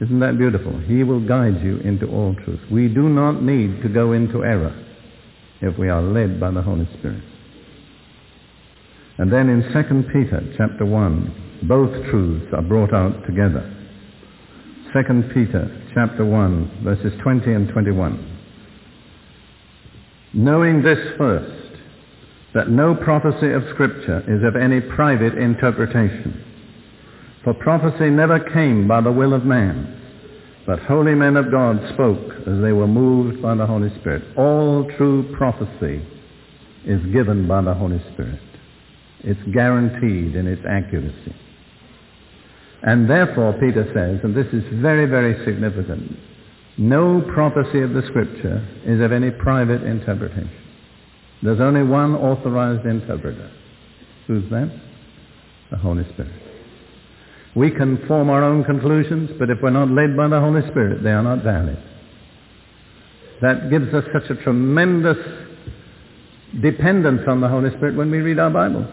Isn't 0.00 0.20
that 0.20 0.36
beautiful? 0.36 0.78
He 0.80 1.02
will 1.02 1.20
guide 1.26 1.62
you 1.62 1.78
into 1.78 2.06
all 2.08 2.34
truth. 2.44 2.60
We 2.70 2.88
do 2.88 3.08
not 3.08 3.42
need 3.42 3.82
to 3.82 3.88
go 3.88 4.12
into 4.12 4.44
error 4.44 4.74
if 5.62 5.78
we 5.78 5.88
are 5.88 6.02
led 6.02 6.38
by 6.38 6.50
the 6.50 6.60
Holy 6.60 6.86
Spirit. 6.98 7.22
And 9.18 9.32
then 9.32 9.48
in 9.48 9.62
2 9.72 10.12
Peter 10.12 10.42
chapter 10.58 10.84
1, 10.84 11.62
both 11.66 11.90
truths 12.10 12.52
are 12.52 12.60
brought 12.60 12.92
out 12.92 13.24
together. 13.24 13.72
2 14.92 15.22
Peter 15.32 15.84
chapter 15.94 16.26
1, 16.26 16.82
verses 16.84 17.18
20 17.22 17.52
and 17.52 17.68
21. 17.70 18.35
Knowing 20.36 20.82
this 20.82 20.98
first, 21.16 21.72
that 22.52 22.68
no 22.68 22.94
prophecy 22.94 23.50
of 23.52 23.62
Scripture 23.72 24.22
is 24.28 24.44
of 24.44 24.54
any 24.54 24.82
private 24.82 25.32
interpretation. 25.32 26.44
For 27.42 27.54
prophecy 27.54 28.10
never 28.10 28.38
came 28.52 28.86
by 28.86 29.00
the 29.00 29.10
will 29.10 29.32
of 29.32 29.46
man, 29.46 29.98
but 30.66 30.78
holy 30.80 31.14
men 31.14 31.38
of 31.38 31.50
God 31.50 31.80
spoke 31.94 32.32
as 32.46 32.60
they 32.60 32.72
were 32.72 32.86
moved 32.86 33.40
by 33.40 33.54
the 33.54 33.66
Holy 33.66 33.88
Spirit. 34.00 34.36
All 34.36 34.86
true 34.98 35.34
prophecy 35.38 36.04
is 36.84 37.00
given 37.14 37.48
by 37.48 37.62
the 37.62 37.72
Holy 37.72 38.02
Spirit. 38.12 38.40
It's 39.20 39.40
guaranteed 39.54 40.36
in 40.36 40.46
its 40.46 40.62
accuracy. 40.68 41.34
And 42.82 43.08
therefore, 43.08 43.54
Peter 43.54 43.90
says, 43.94 44.20
and 44.22 44.36
this 44.36 44.52
is 44.52 44.64
very, 44.82 45.06
very 45.06 45.42
significant, 45.46 46.14
no 46.78 47.22
prophecy 47.32 47.80
of 47.80 47.92
the 47.92 48.02
Scripture 48.08 48.66
is 48.84 49.00
of 49.00 49.12
any 49.12 49.30
private 49.30 49.82
interpretation. 49.82 50.50
There's 51.42 51.60
only 51.60 51.82
one 51.82 52.14
authorized 52.14 52.86
interpreter. 52.86 53.50
Who's 54.26 54.48
that? 54.50 54.70
The 55.70 55.76
Holy 55.78 56.04
Spirit. 56.12 56.32
We 57.54 57.70
can 57.70 58.06
form 58.06 58.28
our 58.28 58.44
own 58.44 58.64
conclusions, 58.64 59.30
but 59.38 59.48
if 59.48 59.58
we're 59.62 59.70
not 59.70 59.88
led 59.90 60.16
by 60.16 60.28
the 60.28 60.40
Holy 60.40 60.60
Spirit, 60.68 61.02
they 61.02 61.10
are 61.10 61.22
not 61.22 61.42
valid. 61.42 61.78
That 63.40 63.70
gives 63.70 63.92
us 63.94 64.04
such 64.12 64.30
a 64.30 64.42
tremendous 64.42 65.16
dependence 66.60 67.22
on 67.26 67.40
the 67.40 67.48
Holy 67.48 67.70
Spirit 67.70 67.96
when 67.96 68.10
we 68.10 68.18
read 68.18 68.38
our 68.38 68.50
Bible. 68.50 68.86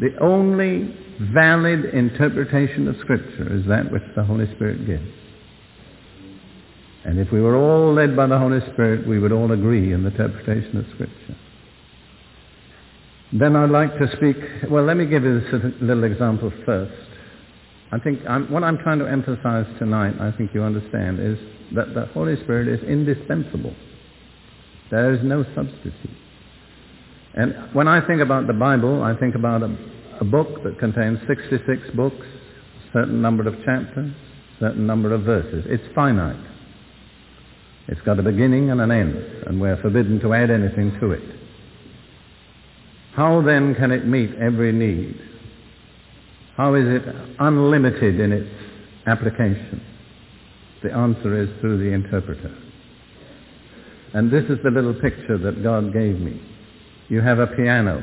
The 0.00 0.16
only 0.20 0.96
valid 1.32 1.84
interpretation 1.86 2.88
of 2.88 2.96
Scripture 3.00 3.54
is 3.54 3.66
that 3.66 3.92
which 3.92 4.02
the 4.16 4.24
Holy 4.24 4.52
Spirit 4.54 4.86
gives. 4.86 5.21
And 7.04 7.18
if 7.18 7.32
we 7.32 7.40
were 7.40 7.56
all 7.56 7.92
led 7.92 8.16
by 8.16 8.26
the 8.26 8.38
Holy 8.38 8.60
Spirit, 8.72 9.06
we 9.06 9.18
would 9.18 9.32
all 9.32 9.50
agree 9.52 9.92
in 9.92 10.04
the 10.04 10.10
interpretation 10.10 10.76
of 10.76 10.86
Scripture. 10.94 11.36
Then 13.32 13.56
I'd 13.56 13.70
like 13.70 13.98
to 13.98 14.08
speak, 14.16 14.36
well, 14.70 14.84
let 14.84 14.96
me 14.96 15.06
give 15.06 15.24
you 15.24 15.40
this 15.40 15.72
little 15.80 16.04
example 16.04 16.52
first. 16.66 16.92
I 17.90 17.98
think 17.98 18.20
I'm, 18.28 18.50
what 18.52 18.62
I'm 18.62 18.78
trying 18.78 18.98
to 19.00 19.06
emphasize 19.06 19.66
tonight, 19.78 20.14
I 20.20 20.36
think 20.36 20.54
you 20.54 20.62
understand, 20.62 21.18
is 21.18 21.38
that 21.74 21.94
the 21.94 22.06
Holy 22.06 22.36
Spirit 22.42 22.68
is 22.68 22.82
indispensable. 22.86 23.74
There 24.90 25.12
is 25.14 25.20
no 25.24 25.44
substitute. 25.54 25.94
And 27.34 27.54
when 27.72 27.88
I 27.88 28.06
think 28.06 28.20
about 28.20 28.46
the 28.46 28.52
Bible, 28.52 29.02
I 29.02 29.16
think 29.16 29.34
about 29.34 29.62
a, 29.62 29.74
a 30.20 30.24
book 30.24 30.62
that 30.64 30.78
contains 30.78 31.18
66 31.26 31.96
books, 31.96 32.26
certain 32.92 33.22
number 33.22 33.48
of 33.48 33.54
chapters, 33.64 34.12
certain 34.60 34.86
number 34.86 35.14
of 35.14 35.22
verses. 35.22 35.64
It's 35.66 35.84
finite. 35.94 36.51
It's 37.88 38.00
got 38.02 38.18
a 38.18 38.22
beginning 38.22 38.70
and 38.70 38.80
an 38.80 38.90
end, 38.90 39.16
and 39.46 39.60
we're 39.60 39.80
forbidden 39.82 40.20
to 40.20 40.34
add 40.34 40.50
anything 40.50 40.96
to 41.00 41.12
it. 41.12 41.22
How 43.14 43.42
then 43.42 43.74
can 43.74 43.90
it 43.90 44.06
meet 44.06 44.34
every 44.36 44.72
need? 44.72 45.20
How 46.56 46.74
is 46.74 46.86
it 46.86 47.02
unlimited 47.38 48.20
in 48.20 48.32
its 48.32 48.50
application? 49.06 49.82
The 50.82 50.92
answer 50.92 51.42
is 51.42 51.48
through 51.60 51.78
the 51.78 51.92
interpreter. 51.92 52.56
And 54.14 54.30
this 54.30 54.44
is 54.44 54.58
the 54.62 54.70
little 54.70 54.94
picture 54.94 55.38
that 55.38 55.62
God 55.62 55.92
gave 55.92 56.18
me. 56.18 56.40
You 57.08 57.20
have 57.20 57.38
a 57.38 57.46
piano. 57.46 58.02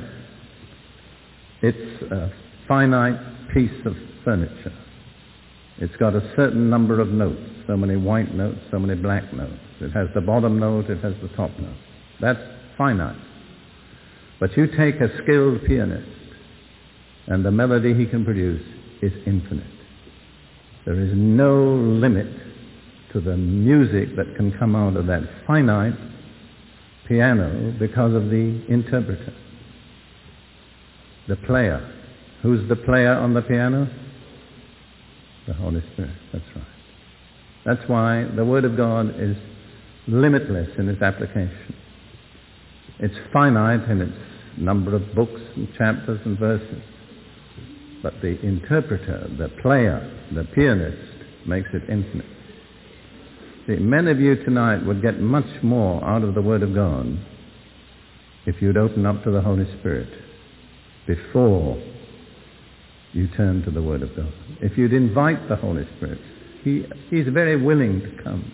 It's 1.61 2.01
a 2.11 2.32
finite 2.67 3.49
piece 3.53 3.86
of 3.86 3.95
furniture. 4.23 4.73
It's 5.82 5.95
got 5.95 6.13
a 6.13 6.34
certain 6.36 6.69
number 6.69 6.99
of 6.99 7.07
notes, 7.07 7.41
so 7.65 7.77
many 7.77 7.95
white 7.95 8.36
notes, 8.36 8.59
so 8.69 8.80
many 8.80 8.99
black 9.01 9.32
notes. 9.34 9.59
It 9.80 9.91
has 9.91 10.09
the 10.13 10.21
bottom 10.21 10.59
note, 10.59 10.89
it 10.89 11.01
has 11.01 11.13
the 11.21 11.30
top 11.30 11.51
note. 11.57 11.77
That's 12.19 12.39
finite. 12.77 13.15
But 14.41 14.55
you 14.57 14.67
take 14.67 14.95
a 14.95 15.09
skilled 15.23 15.63
pianist, 15.65 16.07
and 17.27 17.45
the 17.45 17.51
melody 17.51 17.93
he 17.93 18.05
can 18.05 18.25
produce 18.25 18.61
is 19.01 19.13
infinite. 19.25 19.71
There 20.86 20.99
is 20.99 21.11
no 21.13 21.63
limit 21.63 22.27
to 23.13 23.21
the 23.21 23.38
music 23.38 24.15
that 24.17 24.36
can 24.36 24.51
come 24.59 24.75
out 24.75 24.97
of 24.97 25.07
that 25.07 25.23
finite 25.47 25.93
piano 27.07 27.73
because 27.80 28.13
of 28.13 28.30
the 28.30 28.65
interpreter. 28.67 29.34
The 31.27 31.38
player. 31.38 31.95
Who's 32.41 32.67
the 32.67 32.75
player 32.75 33.13
on 33.13 33.34
the 33.34 33.41
piano? 33.41 33.89
The 35.49 35.55
Holy 35.55 35.81
Spirit. 35.93 36.11
That's 36.31 36.45
right. 36.55 36.65
That's 37.65 37.89
why 37.89 38.27
the 38.35 38.45
Word 38.45 38.65
of 38.65 38.77
God 38.77 39.19
is 39.19 39.35
limitless 40.07 40.69
in 40.77 40.87
its 40.87 41.01
application. 41.01 41.75
It's 42.99 43.15
finite 43.33 43.89
in 43.89 43.99
its 43.99 44.17
number 44.59 44.95
of 44.95 45.15
books 45.15 45.41
and 45.55 45.67
chapters 45.75 46.19
and 46.23 46.37
verses. 46.37 46.83
But 48.03 48.21
the 48.21 48.39
interpreter, 48.41 49.27
the 49.39 49.49
player, 49.63 50.15
the 50.35 50.43
pianist 50.43 51.47
makes 51.47 51.69
it 51.73 51.81
infinite. 51.89 52.27
See, 53.65 53.77
many 53.77 54.11
of 54.11 54.19
you 54.19 54.35
tonight 54.43 54.85
would 54.85 55.01
get 55.01 55.19
much 55.19 55.63
more 55.63 56.03
out 56.03 56.21
of 56.21 56.35
the 56.35 56.43
Word 56.43 56.61
of 56.61 56.75
God 56.75 57.17
if 58.45 58.61
you'd 58.61 58.77
open 58.77 59.07
up 59.07 59.23
to 59.23 59.31
the 59.31 59.41
Holy 59.41 59.65
Spirit 59.79 60.09
before 61.07 61.81
you 63.14 63.28
turn 63.36 63.64
to 63.64 63.72
the 63.72 63.82
Word 63.82 64.03
of 64.03 64.16
God. 64.16 64.32
If 64.62 64.78
you'd 64.78 64.93
invite 64.93 65.49
the 65.49 65.55
Holy 65.55 65.88
Spirit, 65.97 66.20
he, 66.64 66.86
He's 67.10 67.28
very 67.28 67.62
willing 67.62 68.01
to 68.01 68.24
come, 68.24 68.51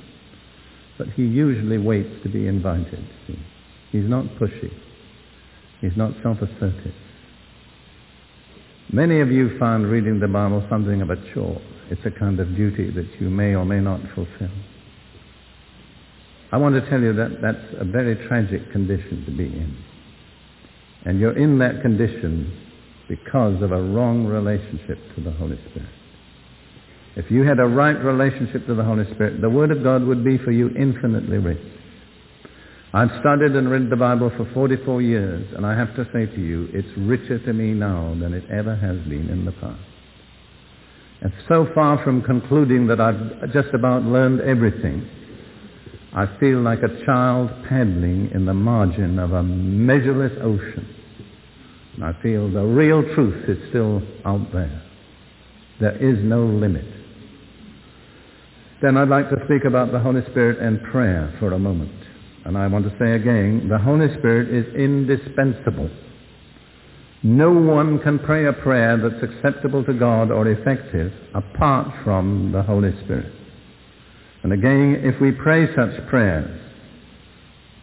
but 0.97 1.07
He 1.09 1.23
usually 1.23 1.77
waits 1.77 2.23
to 2.23 2.29
be 2.29 2.47
invited. 2.47 3.05
See? 3.27 3.39
He's 3.91 4.09
not 4.09 4.25
pushy. 4.39 4.71
He's 5.81 5.95
not 5.97 6.13
self-assertive. 6.23 6.93
Many 8.91 9.19
of 9.19 9.31
you 9.31 9.57
find 9.57 9.87
reading 9.87 10.19
the 10.19 10.27
Bible 10.27 10.65
something 10.69 11.01
of 11.01 11.09
a 11.09 11.17
chore. 11.33 11.61
It's 11.89 12.05
a 12.05 12.11
kind 12.11 12.39
of 12.39 12.55
duty 12.55 12.91
that 12.91 13.07
you 13.19 13.29
may 13.29 13.55
or 13.55 13.65
may 13.65 13.79
not 13.79 13.99
fulfill. 14.13 14.51
I 16.51 16.57
want 16.57 16.75
to 16.75 16.89
tell 16.89 17.01
you 17.01 17.13
that 17.13 17.41
that's 17.41 17.81
a 17.81 17.83
very 17.83 18.15
tragic 18.27 18.71
condition 18.71 19.25
to 19.25 19.31
be 19.31 19.45
in. 19.45 19.77
And 21.05 21.19
you're 21.19 21.37
in 21.37 21.59
that 21.59 21.81
condition 21.81 22.64
because 23.07 23.61
of 23.61 23.71
a 23.71 23.81
wrong 23.81 24.25
relationship 24.25 24.97
to 25.15 25.21
the 25.21 25.31
Holy 25.31 25.59
Spirit. 25.69 25.89
If 27.15 27.31
you 27.31 27.43
had 27.43 27.59
a 27.59 27.65
right 27.65 27.97
relationship 28.03 28.65
to 28.67 28.75
the 28.75 28.83
Holy 28.83 29.05
Spirit, 29.13 29.41
the 29.41 29.49
Word 29.49 29.71
of 29.71 29.83
God 29.83 30.03
would 30.03 30.23
be 30.23 30.37
for 30.37 30.51
you 30.51 30.69
infinitely 30.69 31.37
rich. 31.37 31.61
I've 32.93 33.11
studied 33.19 33.55
and 33.55 33.69
read 33.69 33.89
the 33.89 33.95
Bible 33.95 34.31
for 34.37 34.49
44 34.53 35.01
years, 35.01 35.53
and 35.55 35.65
I 35.65 35.77
have 35.77 35.95
to 35.95 36.05
say 36.13 36.25
to 36.25 36.41
you, 36.41 36.69
it's 36.73 36.87
richer 36.97 37.39
to 37.39 37.53
me 37.53 37.73
now 37.73 38.15
than 38.19 38.33
it 38.33 38.43
ever 38.49 38.75
has 38.75 38.97
been 39.07 39.29
in 39.29 39.45
the 39.45 39.51
past. 39.53 39.81
And 41.21 41.33
so 41.47 41.67
far 41.73 42.03
from 42.03 42.21
concluding 42.21 42.87
that 42.87 42.99
I've 43.01 43.51
just 43.51 43.73
about 43.73 44.03
learned 44.03 44.41
everything, 44.41 45.07
I 46.13 46.37
feel 46.39 46.61
like 46.61 46.79
a 46.83 47.05
child 47.05 47.49
paddling 47.67 48.31
in 48.33 48.45
the 48.45 48.53
margin 48.53 49.19
of 49.19 49.33
a 49.33 49.43
measureless 49.43 50.33
ocean 50.41 50.94
I 52.03 52.13
feel 52.21 52.51
the 52.51 52.63
real 52.63 53.01
truth 53.15 53.49
is 53.49 53.57
still 53.69 54.01
out 54.25 54.51
there. 54.51 54.81
There 55.79 55.95
is 55.97 56.23
no 56.23 56.45
limit. 56.45 56.85
Then 58.81 58.97
I'd 58.97 59.09
like 59.09 59.29
to 59.29 59.37
speak 59.45 59.63
about 59.65 59.91
the 59.91 59.99
Holy 59.99 60.21
Spirit 60.31 60.59
and 60.59 60.81
prayer 60.83 61.33
for 61.39 61.53
a 61.53 61.59
moment. 61.59 61.91
And 62.43 62.57
I 62.57 62.67
want 62.67 62.85
to 62.85 62.95
say 62.99 63.13
again, 63.13 63.67
the 63.69 63.77
Holy 63.77 64.07
Spirit 64.19 64.49
is 64.49 64.75
indispensable. 64.75 65.89
No 67.23 67.51
one 67.51 67.99
can 67.99 68.19
pray 68.19 68.45
a 68.45 68.53
prayer 68.53 68.97
that's 68.97 69.23
acceptable 69.23 69.83
to 69.85 69.93
God 69.93 70.29
or 70.29 70.47
effective 70.47 71.11
apart 71.33 71.87
from 72.03 72.51
the 72.51 72.61
Holy 72.61 72.91
Spirit. 73.03 73.33
And 74.43 74.53
again, 74.53 75.01
if 75.03 75.19
we 75.19 75.31
pray 75.31 75.65
such 75.75 76.07
prayers, 76.07 76.61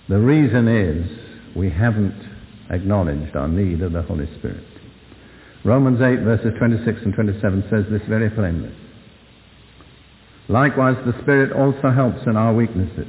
the 0.08 0.18
reason 0.18 0.68
is 0.68 1.56
we 1.56 1.70
haven't 1.70 2.31
acknowledged 2.72 3.36
our 3.36 3.48
need 3.48 3.82
of 3.82 3.92
the 3.92 4.02
Holy 4.02 4.26
Spirit. 4.38 4.64
Romans 5.64 6.00
8 6.00 6.20
verses 6.20 6.52
26 6.58 6.98
and 7.04 7.14
27 7.14 7.64
says 7.70 7.84
this 7.90 8.02
very 8.08 8.30
plainly. 8.30 8.74
Likewise, 10.48 10.96
the 11.06 11.18
Spirit 11.22 11.52
also 11.52 11.90
helps 11.90 12.26
in 12.26 12.36
our 12.36 12.52
weaknesses. 12.52 13.06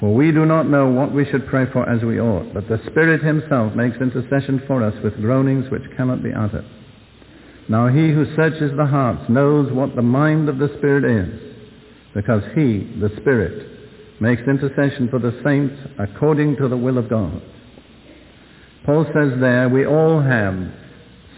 For 0.00 0.12
we 0.12 0.32
do 0.32 0.44
not 0.46 0.68
know 0.68 0.88
what 0.88 1.12
we 1.12 1.24
should 1.26 1.46
pray 1.46 1.66
for 1.70 1.88
as 1.88 2.02
we 2.02 2.18
ought, 2.20 2.52
but 2.52 2.66
the 2.68 2.80
Spirit 2.90 3.22
himself 3.22 3.74
makes 3.74 3.98
intercession 3.98 4.62
for 4.66 4.82
us 4.82 4.94
with 5.04 5.20
groanings 5.20 5.70
which 5.70 5.82
cannot 5.96 6.22
be 6.22 6.32
uttered. 6.32 6.64
Now 7.68 7.88
he 7.88 8.10
who 8.10 8.34
searches 8.34 8.76
the 8.76 8.86
hearts 8.86 9.28
knows 9.28 9.72
what 9.72 9.94
the 9.94 10.02
mind 10.02 10.48
of 10.48 10.58
the 10.58 10.74
Spirit 10.78 11.04
is, 11.04 11.40
because 12.14 12.42
he, 12.54 12.92
the 13.00 13.12
Spirit, 13.20 14.20
makes 14.20 14.42
intercession 14.42 15.08
for 15.08 15.18
the 15.18 15.40
saints 15.44 15.76
according 15.98 16.56
to 16.56 16.68
the 16.68 16.76
will 16.76 16.98
of 16.98 17.08
God. 17.08 17.40
Paul 18.84 19.06
says 19.14 19.40
there, 19.40 19.68
we 19.68 19.86
all 19.86 20.20
have 20.20 20.54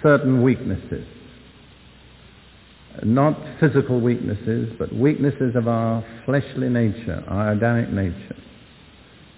certain 0.03 0.43
weaknesses. 0.43 1.07
Not 3.05 3.39
physical 3.61 4.01
weaknesses, 4.01 4.73
but 4.79 4.93
weaknesses 4.95 5.55
of 5.55 5.69
our 5.69 6.05
fleshly 6.25 6.69
nature, 6.69 7.23
our 7.29 7.53
Adamic 7.53 7.91
nature. 7.91 8.37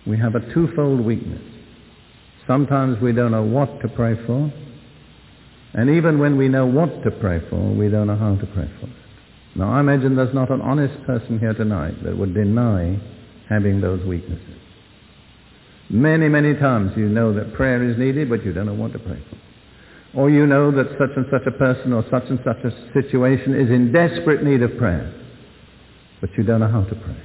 We 0.06 0.16
have 0.18 0.34
a 0.36 0.54
twofold 0.54 1.00
weakness. 1.00 1.42
Sometimes 2.46 3.00
we 3.02 3.12
don't 3.12 3.32
know 3.32 3.42
what 3.42 3.80
to 3.82 3.88
pray 3.88 4.14
for, 4.26 4.50
and 5.74 5.90
even 5.90 6.18
when 6.18 6.38
we 6.38 6.48
know 6.48 6.64
what 6.66 7.02
to 7.04 7.10
pray 7.10 7.40
for, 7.50 7.74
we 7.74 7.90
don't 7.90 8.06
know 8.06 8.16
how 8.16 8.36
to 8.36 8.46
pray 8.46 8.70
for 8.80 8.86
it. 8.86 8.92
Now 9.54 9.72
I 9.72 9.80
imagine 9.80 10.16
there's 10.16 10.34
not 10.34 10.50
an 10.50 10.62
honest 10.62 10.94
person 11.04 11.38
here 11.38 11.52
tonight 11.52 12.02
that 12.04 12.16
would 12.16 12.32
deny 12.32 12.98
having 13.50 13.80
those 13.80 14.04
weaknesses. 14.06 14.56
Many, 15.90 16.28
many 16.28 16.54
times 16.54 16.92
you 16.96 17.08
know 17.08 17.32
that 17.34 17.54
prayer 17.54 17.82
is 17.88 17.98
needed, 17.98 18.28
but 18.28 18.44
you 18.44 18.52
don't 18.52 18.66
know 18.66 18.74
what 18.74 18.92
to 18.92 18.98
pray 18.98 19.22
for. 19.30 19.38
Or 20.20 20.30
you 20.30 20.46
know 20.46 20.70
that 20.70 20.88
such 20.98 21.16
and 21.16 21.26
such 21.30 21.46
a 21.46 21.56
person 21.56 21.92
or 21.92 22.04
such 22.10 22.24
and 22.28 22.38
such 22.44 22.58
a 22.64 22.92
situation 22.92 23.54
is 23.54 23.70
in 23.70 23.92
desperate 23.92 24.42
need 24.42 24.62
of 24.62 24.76
prayer, 24.76 25.14
but 26.20 26.30
you 26.36 26.44
don't 26.44 26.60
know 26.60 26.68
how 26.68 26.84
to 26.84 26.94
pray. 26.94 27.22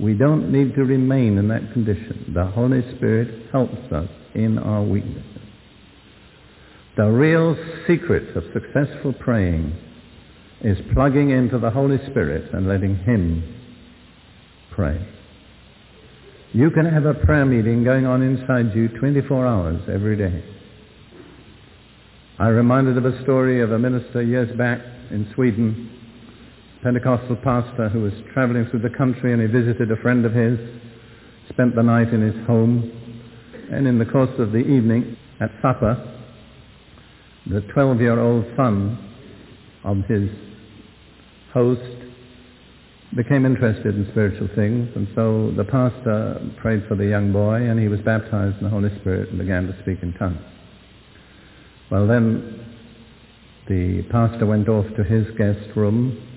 We 0.00 0.14
don't 0.14 0.50
need 0.50 0.74
to 0.74 0.84
remain 0.84 1.38
in 1.38 1.48
that 1.48 1.72
condition. 1.72 2.32
The 2.34 2.46
Holy 2.46 2.82
Spirit 2.96 3.50
helps 3.52 3.92
us 3.92 4.08
in 4.34 4.58
our 4.58 4.82
weaknesses. 4.82 5.26
The 6.96 7.06
real 7.06 7.56
secret 7.86 8.36
of 8.36 8.44
successful 8.52 9.12
praying 9.12 9.76
is 10.62 10.78
plugging 10.94 11.30
into 11.30 11.58
the 11.58 11.70
Holy 11.70 11.98
Spirit 12.10 12.52
and 12.52 12.68
letting 12.68 12.96
Him 12.96 13.42
pray. 14.70 15.06
You 16.54 16.70
can 16.70 16.84
have 16.84 17.06
a 17.06 17.14
prayer 17.14 17.46
meeting 17.46 17.82
going 17.82 18.04
on 18.04 18.20
inside 18.20 18.76
you 18.76 18.88
24 18.88 19.46
hours 19.46 19.80
every 19.88 20.18
day. 20.18 20.44
I 22.38 22.48
reminded 22.48 22.98
of 22.98 23.06
a 23.06 23.22
story 23.22 23.62
of 23.62 23.72
a 23.72 23.78
minister 23.78 24.20
years 24.20 24.54
back 24.58 24.80
in 25.10 25.32
Sweden, 25.34 25.88
Pentecostal 26.82 27.36
pastor 27.36 27.88
who 27.88 28.02
was 28.02 28.12
traveling 28.34 28.66
through 28.66 28.80
the 28.80 28.90
country 28.90 29.32
and 29.32 29.40
he 29.40 29.48
visited 29.48 29.90
a 29.90 29.96
friend 30.02 30.26
of 30.26 30.34
his, 30.34 30.58
spent 31.48 31.74
the 31.74 31.82
night 31.82 32.12
in 32.12 32.20
his 32.20 32.46
home, 32.46 32.84
and 33.72 33.86
in 33.86 33.98
the 33.98 34.04
course 34.04 34.38
of 34.38 34.52
the 34.52 34.58
evening 34.58 35.16
at 35.40 35.50
supper, 35.62 35.96
the 37.46 37.62
12-year-old 37.74 38.44
son 38.56 38.98
of 39.84 40.04
his 40.04 40.28
host 41.54 42.01
became 43.14 43.44
interested 43.44 43.94
in 43.94 44.08
spiritual 44.10 44.48
things, 44.54 44.88
and 44.96 45.06
so 45.14 45.52
the 45.56 45.64
pastor 45.64 46.40
prayed 46.56 46.84
for 46.88 46.94
the 46.94 47.06
young 47.06 47.32
boy, 47.32 47.56
and 47.56 47.78
he 47.78 47.88
was 47.88 48.00
baptized 48.00 48.56
in 48.56 48.64
the 48.64 48.70
Holy 48.70 48.88
Spirit 49.00 49.28
and 49.28 49.38
began 49.38 49.66
to 49.66 49.78
speak 49.82 50.02
in 50.02 50.12
tongues. 50.14 50.40
Well, 51.90 52.06
then 52.06 52.64
the 53.68 54.02
pastor 54.10 54.46
went 54.46 54.68
off 54.68 54.86
to 54.96 55.04
his 55.04 55.26
guest 55.36 55.76
room. 55.76 56.28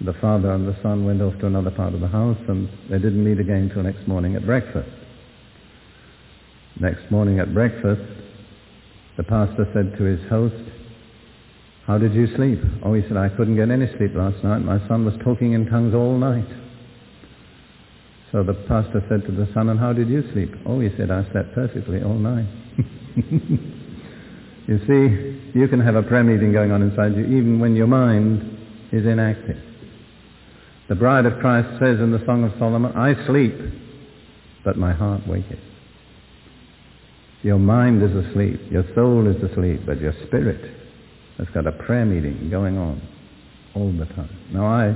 The 0.00 0.14
father 0.14 0.52
and 0.52 0.66
the 0.66 0.76
son 0.82 1.04
went 1.04 1.20
off 1.20 1.38
to 1.40 1.46
another 1.46 1.70
part 1.70 1.92
of 1.92 2.00
the 2.00 2.08
house, 2.08 2.38
and 2.48 2.68
they 2.88 2.98
didn't 2.98 3.22
meet 3.22 3.38
again 3.38 3.70
till 3.72 3.82
next 3.82 4.08
morning 4.08 4.36
at 4.36 4.46
breakfast. 4.46 4.88
Next 6.80 7.10
morning 7.10 7.40
at 7.40 7.52
breakfast, 7.52 8.00
the 9.18 9.22
pastor 9.22 9.68
said 9.74 9.98
to 9.98 10.04
his 10.04 10.26
host, 10.30 10.54
how 11.90 11.98
did 11.98 12.14
you 12.14 12.28
sleep? 12.36 12.60
Oh, 12.84 12.94
he 12.94 13.02
said, 13.08 13.16
I 13.16 13.30
couldn't 13.30 13.56
get 13.56 13.68
any 13.68 13.88
sleep 13.98 14.14
last 14.14 14.44
night. 14.44 14.60
My 14.60 14.78
son 14.86 15.04
was 15.04 15.12
talking 15.24 15.54
in 15.54 15.66
tongues 15.66 15.92
all 15.92 16.16
night. 16.16 16.46
So 18.30 18.44
the 18.44 18.54
pastor 18.54 19.04
said 19.08 19.26
to 19.26 19.32
the 19.32 19.52
son, 19.52 19.70
and 19.70 19.80
how 19.80 19.92
did 19.92 20.08
you 20.08 20.22
sleep? 20.32 20.54
Oh, 20.64 20.78
he 20.78 20.90
said, 20.96 21.10
I 21.10 21.28
slept 21.32 21.52
perfectly 21.52 22.00
all 22.00 22.14
night. 22.14 22.46
you 24.68 24.78
see, 24.86 25.58
you 25.58 25.66
can 25.66 25.80
have 25.80 25.96
a 25.96 26.04
prayer 26.04 26.22
meeting 26.22 26.52
going 26.52 26.70
on 26.70 26.80
inside 26.80 27.16
you 27.16 27.24
even 27.24 27.58
when 27.58 27.74
your 27.74 27.88
mind 27.88 28.38
is 28.92 29.04
inactive. 29.04 29.58
The 30.88 30.94
bride 30.94 31.26
of 31.26 31.40
Christ 31.40 31.70
says 31.80 31.98
in 31.98 32.12
the 32.12 32.24
Song 32.24 32.44
of 32.44 32.52
Solomon, 32.60 32.92
I 32.92 33.26
sleep, 33.26 33.56
but 34.64 34.76
my 34.76 34.92
heart 34.92 35.26
waketh. 35.26 35.58
Your 37.42 37.58
mind 37.58 38.00
is 38.04 38.14
asleep, 38.26 38.60
your 38.70 38.84
soul 38.94 39.26
is 39.26 39.42
asleep, 39.42 39.80
but 39.84 40.00
your 40.00 40.14
spirit 40.28 40.79
that's 41.40 41.50
got 41.52 41.66
a 41.66 41.72
prayer 41.72 42.04
meeting 42.04 42.50
going 42.50 42.76
on 42.76 43.00
all 43.74 43.90
the 43.92 44.04
time. 44.04 44.28
Now 44.52 44.66
I, 44.66 44.94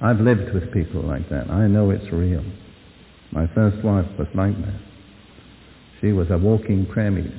I've 0.00 0.20
lived 0.20 0.54
with 0.54 0.72
people 0.72 1.02
like 1.02 1.28
that. 1.30 1.50
I 1.50 1.66
know 1.66 1.90
it's 1.90 2.12
real. 2.12 2.44
My 3.32 3.48
first 3.56 3.82
wife 3.84 4.06
was 4.16 4.28
like 4.36 4.54
that. 4.54 4.80
She 6.00 6.12
was 6.12 6.28
a 6.30 6.38
walking 6.38 6.86
prayer 6.86 7.10
meeting. 7.10 7.36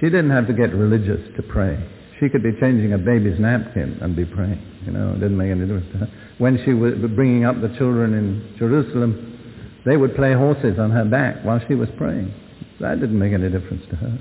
She 0.00 0.06
didn't 0.06 0.30
have 0.30 0.46
to 0.46 0.54
get 0.54 0.72
religious 0.72 1.20
to 1.36 1.42
pray. 1.42 1.76
She 2.18 2.30
could 2.30 2.42
be 2.42 2.52
changing 2.58 2.94
a 2.94 2.98
baby's 2.98 3.38
napkin 3.38 3.98
and 4.00 4.16
be 4.16 4.24
praying. 4.24 4.62
You 4.86 4.92
know, 4.92 5.10
it 5.10 5.20
didn't 5.20 5.36
make 5.36 5.50
any 5.50 5.66
difference 5.66 5.92
to 5.92 5.98
her. 5.98 6.10
When 6.38 6.64
she 6.64 6.72
was 6.72 6.94
bringing 7.14 7.44
up 7.44 7.60
the 7.60 7.68
children 7.76 8.14
in 8.14 8.56
Jerusalem, 8.58 9.82
they 9.84 9.98
would 9.98 10.16
play 10.16 10.32
horses 10.32 10.78
on 10.78 10.92
her 10.92 11.04
back 11.04 11.44
while 11.44 11.60
she 11.68 11.74
was 11.74 11.90
praying. 11.98 12.32
That 12.80 13.00
didn't 13.00 13.18
make 13.18 13.34
any 13.34 13.50
difference 13.50 13.84
to 13.90 13.96
her. 13.96 14.18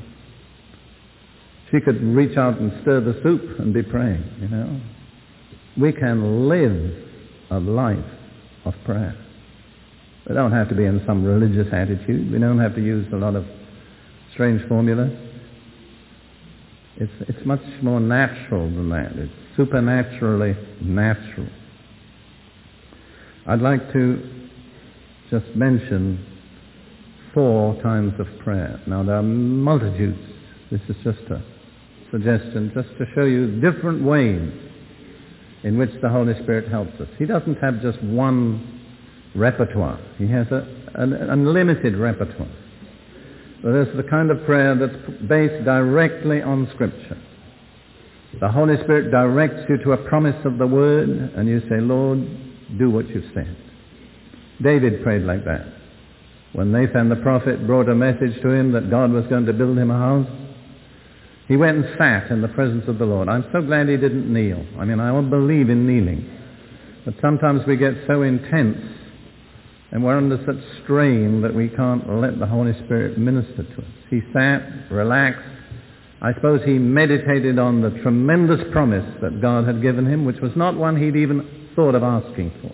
She 1.72 1.82
could 1.82 2.01
reach 2.01 2.38
out 2.38 2.59
and 2.59 2.72
stir 2.82 3.01
the 3.01 3.20
soup 3.24 3.59
and 3.59 3.74
be 3.74 3.84
praying, 3.84 4.24
you 4.39 4.47
know. 4.47 4.80
We 5.78 5.91
can 5.91 6.47
live 6.47 7.03
a 7.51 7.59
life 7.59 7.97
of 8.65 8.74
prayer. 8.86 9.15
We 10.28 10.36
don't 10.36 10.51
have 10.51 10.70
to 10.70 10.76
be 10.76 10.86
in 10.86 11.03
some 11.05 11.24
religious 11.24 11.68
attitude. 11.74 12.32
We 12.32 12.39
don't 12.39 12.59
have 12.59 12.76
to 12.76 12.82
use 12.82 13.05
a 13.13 13.18
lot 13.18 13.36
of 13.36 13.45
strange 14.34 14.65
formula. 14.68 15.09
It's, 16.97 17.11
it's 17.28 17.45
much 17.45 17.61
more 17.82 17.99
natural 17.99 18.63
than 18.63 18.89
that. 18.89 19.11
It's 19.15 19.32
supernaturally 19.55 20.55
natural. 20.82 21.47
I'd 23.45 23.61
like 23.61 23.93
to 23.93 24.49
just 25.30 25.45
mention 25.55 26.26
four 27.34 27.80
kinds 27.82 28.20
of 28.20 28.28
prayer. 28.39 28.82
Now 28.88 29.03
there 29.03 29.15
are 29.15 29.24
multitudes. 29.24 30.20
This 30.72 30.82
is 30.89 30.95
just 31.03 31.20
a 31.30 31.41
suggestion 32.11 32.71
just 32.73 32.89
to 32.97 33.05
show 33.13 33.25
you 33.25 33.59
different 33.59 34.03
ways 34.03 34.51
in 35.63 35.77
which 35.77 35.91
the 36.01 36.09
Holy 36.09 36.33
Spirit 36.43 36.69
helps 36.69 36.99
us. 36.99 37.07
He 37.17 37.25
doesn't 37.25 37.55
have 37.55 37.81
just 37.81 38.01
one 38.03 38.81
repertoire. 39.35 39.99
He 40.17 40.27
has 40.27 40.47
a, 40.51 40.67
an 40.95 41.13
unlimited 41.13 41.95
repertoire. 41.97 42.51
But 43.63 43.71
there's 43.71 43.97
the 43.97 44.03
kind 44.03 44.31
of 44.31 44.45
prayer 44.45 44.75
that's 44.75 45.19
based 45.27 45.65
directly 45.65 46.41
on 46.41 46.69
Scripture. 46.73 47.17
The 48.39 48.49
Holy 48.49 48.75
Spirit 48.83 49.09
directs 49.09 49.67
you 49.67 49.77
to 49.83 49.93
a 49.93 49.97
promise 50.09 50.35
of 50.45 50.57
the 50.57 50.67
Word, 50.67 51.09
and 51.09 51.47
you 51.47 51.61
say, 51.61 51.79
Lord, 51.79 52.19
do 52.77 52.89
what 52.89 53.07
you've 53.09 53.31
said. 53.33 53.55
David 54.61 55.03
prayed 55.03 55.23
like 55.23 55.43
that. 55.45 55.65
When 56.53 56.71
Nathan 56.71 57.09
the 57.09 57.15
prophet 57.17 57.65
brought 57.65 57.89
a 57.89 57.95
message 57.95 58.41
to 58.41 58.49
him 58.49 58.71
that 58.73 58.89
God 58.89 59.11
was 59.11 59.25
going 59.27 59.45
to 59.45 59.53
build 59.53 59.77
him 59.77 59.91
a 59.91 59.97
house, 59.97 60.27
he 61.47 61.55
went 61.55 61.77
and 61.77 61.97
sat 61.97 62.29
in 62.29 62.41
the 62.41 62.49
presence 62.49 62.83
of 62.87 62.97
the 62.97 63.05
Lord. 63.05 63.29
I'm 63.29 63.45
so 63.53 63.61
glad 63.61 63.87
he 63.87 63.95
didn't 63.95 64.31
kneel. 64.31 64.65
I 64.77 64.83
mean, 64.83 64.99
I 64.99 65.11
don't 65.11 65.29
believe 65.29 65.69
in 65.69 65.87
kneeling. 65.87 66.29
But 67.05 67.15
sometimes 67.21 67.61
we 67.65 67.77
get 67.77 67.93
so 68.05 68.23
intense 68.23 68.77
and 69.91 70.03
we're 70.03 70.17
under 70.17 70.37
such 70.45 70.83
strain 70.83 71.41
that 71.41 71.55
we 71.55 71.69
can't 71.69 72.19
let 72.19 72.37
the 72.37 72.45
Holy 72.45 72.73
Spirit 72.83 73.17
minister 73.17 73.63
to 73.63 73.77
us. 73.77 73.91
He 74.09 74.19
sat, 74.33 74.91
relaxed. 74.91 75.47
I 76.21 76.33
suppose 76.33 76.61
he 76.65 76.73
meditated 76.73 77.57
on 77.57 77.81
the 77.81 77.91
tremendous 78.01 78.59
promise 78.73 79.05
that 79.21 79.41
God 79.41 79.65
had 79.65 79.81
given 79.81 80.05
him, 80.05 80.25
which 80.25 80.41
was 80.41 80.51
not 80.57 80.75
one 80.75 81.01
he'd 81.01 81.15
even 81.15 81.69
thought 81.75 81.95
of 81.95 82.03
asking 82.03 82.51
for. 82.61 82.73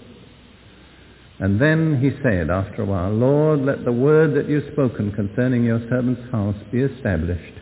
And 1.37 1.61
then 1.61 1.99
he 2.01 2.09
said 2.23 2.49
after 2.49 2.81
a 2.81 2.85
while, 2.85 3.11
Lord, 3.11 3.59
let 3.59 3.85
the 3.85 3.91
word 3.91 4.33
that 4.35 4.49
you've 4.49 4.71
spoken 4.71 5.11
concerning 5.11 5.63
your 5.63 5.79
servant's 5.89 6.31
house 6.31 6.55
be 6.71 6.81
established 6.81 7.53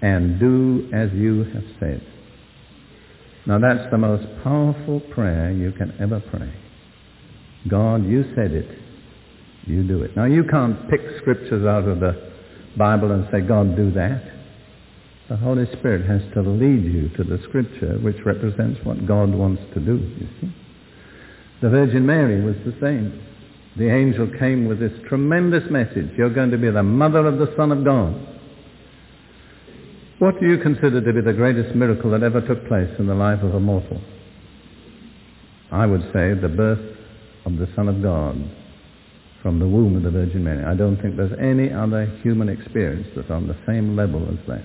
and 0.00 0.38
do 0.38 0.88
as 0.92 1.10
you 1.12 1.44
have 1.52 1.64
said. 1.80 2.02
Now 3.46 3.58
that's 3.58 3.90
the 3.90 3.98
most 3.98 4.26
powerful 4.44 5.00
prayer 5.00 5.50
you 5.50 5.72
can 5.72 5.94
ever 6.00 6.20
pray. 6.20 6.52
God, 7.68 8.04
you 8.04 8.24
said 8.34 8.52
it. 8.52 8.78
You 9.66 9.82
do 9.82 10.02
it. 10.02 10.16
Now 10.16 10.24
you 10.24 10.44
can't 10.44 10.88
pick 10.90 11.00
scriptures 11.20 11.66
out 11.66 11.88
of 11.88 12.00
the 12.00 12.30
Bible 12.76 13.10
and 13.12 13.26
say, 13.32 13.40
God, 13.40 13.76
do 13.76 13.90
that. 13.92 14.22
The 15.28 15.36
Holy 15.36 15.66
Spirit 15.78 16.06
has 16.08 16.22
to 16.34 16.40
lead 16.40 16.84
you 16.84 17.10
to 17.16 17.24
the 17.24 17.42
scripture 17.48 17.98
which 17.98 18.16
represents 18.24 18.80
what 18.84 19.06
God 19.06 19.34
wants 19.34 19.62
to 19.74 19.80
do, 19.80 19.96
you 19.96 20.28
see. 20.40 20.54
The 21.60 21.68
Virgin 21.68 22.06
Mary 22.06 22.42
was 22.42 22.56
the 22.64 22.74
same. 22.80 23.22
The 23.76 23.92
angel 23.92 24.30
came 24.38 24.66
with 24.66 24.80
this 24.80 24.92
tremendous 25.08 25.70
message. 25.70 26.10
You're 26.16 26.32
going 26.32 26.50
to 26.50 26.58
be 26.58 26.70
the 26.70 26.82
mother 26.82 27.26
of 27.26 27.38
the 27.38 27.52
Son 27.56 27.72
of 27.72 27.84
God. 27.84 28.14
What 30.18 30.40
do 30.40 30.46
you 30.46 30.58
consider 30.58 31.00
to 31.00 31.12
be 31.12 31.20
the 31.20 31.32
greatest 31.32 31.76
miracle 31.76 32.10
that 32.10 32.24
ever 32.24 32.40
took 32.40 32.66
place 32.66 32.90
in 32.98 33.06
the 33.06 33.14
life 33.14 33.40
of 33.42 33.54
a 33.54 33.60
mortal? 33.60 34.00
I 35.70 35.86
would 35.86 36.02
say 36.12 36.34
the 36.34 36.52
birth 36.54 36.96
of 37.46 37.56
the 37.56 37.68
Son 37.76 37.88
of 37.88 38.02
God 38.02 38.36
from 39.42 39.60
the 39.60 39.68
womb 39.68 39.96
of 39.96 40.02
the 40.02 40.10
Virgin 40.10 40.42
Mary. 40.42 40.64
I 40.64 40.74
don't 40.74 41.00
think 41.00 41.16
there's 41.16 41.38
any 41.40 41.72
other 41.72 42.06
human 42.22 42.48
experience 42.48 43.06
that's 43.14 43.30
on 43.30 43.46
the 43.46 43.56
same 43.64 43.94
level 43.94 44.26
as 44.28 44.44
that. 44.48 44.64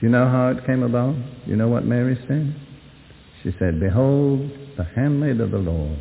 Do 0.00 0.06
you 0.06 0.08
know 0.08 0.26
how 0.26 0.48
it 0.56 0.64
came 0.64 0.82
about? 0.82 1.14
Do 1.14 1.50
you 1.50 1.56
know 1.56 1.68
what 1.68 1.84
Mary 1.84 2.16
said? 2.26 2.54
She 3.42 3.50
said, 3.58 3.78
Behold, 3.78 4.50
the 4.78 4.84
handmaid 4.84 5.40
of 5.40 5.50
the 5.50 5.58
Lord, 5.58 5.98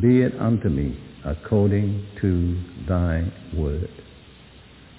be 0.00 0.22
it 0.22 0.32
unto 0.40 0.68
me 0.68 0.98
according 1.24 2.04
to 2.20 2.60
thy 2.88 3.30
word. 3.56 3.90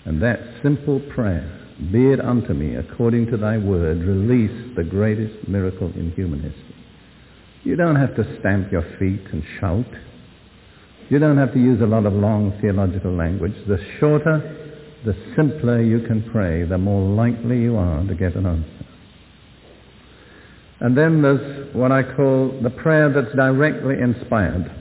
And 0.05 0.21
that 0.21 0.39
simple 0.63 1.01
prayer, 1.13 1.61
be 1.89 2.11
it 2.11 2.19
unto 2.19 2.53
me 2.53 2.75
according 2.75 3.27
to 3.32 3.38
thy 3.38 3.57
word, 3.57 3.99
release 4.03 4.75
the 4.75 4.84
greatest 4.84 5.47
miracle 5.47 5.91
in 5.95 6.11
human 6.11 6.41
history. 6.41 6.75
You 7.63 7.75
don't 7.75 7.95
have 7.95 8.15
to 8.15 8.39
stamp 8.39 8.71
your 8.71 8.84
feet 8.99 9.21
and 9.32 9.43
shout. 9.59 9.86
You 11.09 11.19
don't 11.19 11.38
have 11.38 11.53
to 11.53 11.59
use 11.59 11.82
a 11.82 11.86
lot 11.86 12.05
of 12.05 12.13
long 12.13 12.57
theological 12.61 13.11
language. 13.11 13.53
The 13.67 13.79
shorter, 13.99 14.39
the 15.05 15.15
simpler 15.36 15.82
you 15.82 16.01
can 16.01 16.29
pray, 16.32 16.63
the 16.63 16.77
more 16.77 17.15
likely 17.15 17.61
you 17.61 17.77
are 17.77 18.05
to 18.05 18.15
get 18.15 18.36
an 18.36 18.45
answer. 18.45 18.86
And 20.79 20.97
then 20.97 21.21
there's 21.21 21.75
what 21.75 21.91
I 21.91 22.03
call 22.03 22.59
the 22.61 22.69
prayer 22.69 23.11
that's 23.11 23.36
directly 23.36 23.95
inspired. 23.99 24.71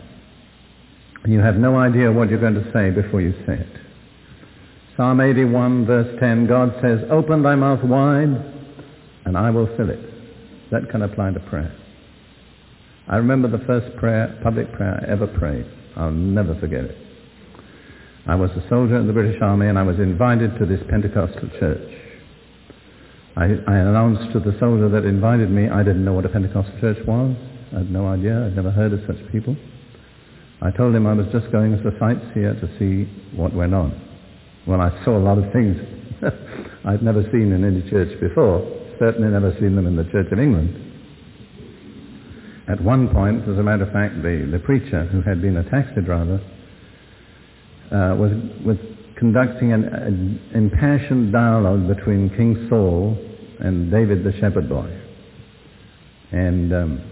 You 1.26 1.40
have 1.40 1.56
no 1.56 1.76
idea 1.76 2.10
what 2.10 2.30
you're 2.30 2.40
going 2.40 2.54
to 2.54 2.72
say 2.72 2.90
before 2.90 3.20
you 3.20 3.32
say 3.46 3.54
it. 3.54 3.80
Psalm 4.96 5.20
81 5.20 5.86
verse 5.86 6.18
10, 6.20 6.46
God 6.46 6.74
says, 6.82 7.00
open 7.10 7.42
thy 7.42 7.54
mouth 7.54 7.82
wide 7.84 8.28
and 9.24 9.36
I 9.36 9.50
will 9.50 9.66
fill 9.76 9.90
it. 9.90 10.00
That 10.70 10.90
can 10.90 11.02
apply 11.02 11.32
to 11.32 11.40
prayer. 11.40 11.74
I 13.08 13.16
remember 13.16 13.48
the 13.48 13.64
first 13.66 13.96
prayer, 13.96 14.38
public 14.42 14.72
prayer 14.72 15.02
I 15.02 15.10
ever 15.10 15.26
prayed. 15.26 15.66
I'll 15.96 16.12
never 16.12 16.54
forget 16.60 16.84
it. 16.84 16.96
I 18.26 18.34
was 18.34 18.50
a 18.52 18.68
soldier 18.68 18.96
in 18.96 19.06
the 19.06 19.12
British 19.12 19.40
Army 19.40 19.66
and 19.66 19.78
I 19.78 19.82
was 19.82 19.98
invited 19.98 20.58
to 20.58 20.66
this 20.66 20.80
Pentecostal 20.88 21.48
church. 21.58 21.96
I, 23.36 23.44
I, 23.44 23.76
announced 23.78 24.32
to 24.32 24.40
the 24.40 24.56
soldier 24.58 24.88
that 24.90 25.04
invited 25.04 25.50
me, 25.50 25.68
I 25.68 25.82
didn't 25.82 26.04
know 26.04 26.12
what 26.12 26.26
a 26.26 26.28
Pentecostal 26.28 26.78
church 26.80 26.98
was. 27.06 27.36
I 27.72 27.78
had 27.78 27.90
no 27.90 28.06
idea. 28.08 28.46
I'd 28.46 28.56
never 28.56 28.70
heard 28.70 28.92
of 28.92 29.00
such 29.06 29.16
people. 29.32 29.56
I 30.60 30.70
told 30.70 30.94
him 30.94 31.06
I 31.06 31.14
was 31.14 31.26
just 31.32 31.50
going 31.50 31.72
as 31.72 31.80
a 31.80 31.96
sightseer 31.98 32.54
to 32.54 32.78
see 32.78 33.10
what 33.34 33.54
went 33.54 33.72
on. 33.72 34.09
Well, 34.66 34.80
I 34.80 35.04
saw 35.04 35.16
a 35.16 35.22
lot 35.22 35.38
of 35.38 35.52
things 35.52 35.76
I'd 36.84 37.02
never 37.02 37.22
seen 37.32 37.52
in 37.52 37.64
any 37.64 37.88
church 37.90 38.18
before. 38.20 38.60
Certainly 38.98 39.28
never 39.28 39.56
seen 39.58 39.74
them 39.74 39.86
in 39.86 39.96
the 39.96 40.04
Church 40.04 40.30
of 40.30 40.38
England. 40.38 40.90
At 42.68 42.82
one 42.82 43.08
point, 43.08 43.48
as 43.48 43.58
a 43.58 43.62
matter 43.62 43.84
of 43.84 43.92
fact, 43.92 44.22
the, 44.22 44.48
the 44.52 44.58
preacher, 44.58 45.06
who 45.06 45.22
had 45.22 45.40
been 45.40 45.56
a 45.56 45.68
taxi 45.70 46.02
driver, 46.04 46.40
uh, 47.90 48.14
was, 48.14 48.30
was 48.64 48.76
conducting 49.16 49.72
an, 49.72 49.84
an, 49.84 50.40
impassioned 50.54 51.32
dialogue 51.32 51.88
between 51.88 52.30
King 52.36 52.66
Saul 52.68 53.16
and 53.60 53.90
David 53.90 54.24
the 54.24 54.32
shepherd 54.40 54.68
boy. 54.68 54.88
And 56.32 56.72
um, 56.72 57.10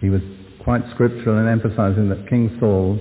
he 0.00 0.08
was 0.08 0.22
quite 0.62 0.82
scriptural 0.94 1.38
in 1.38 1.48
emphasizing 1.48 2.08
that 2.08 2.28
King 2.28 2.56
Saul 2.58 2.98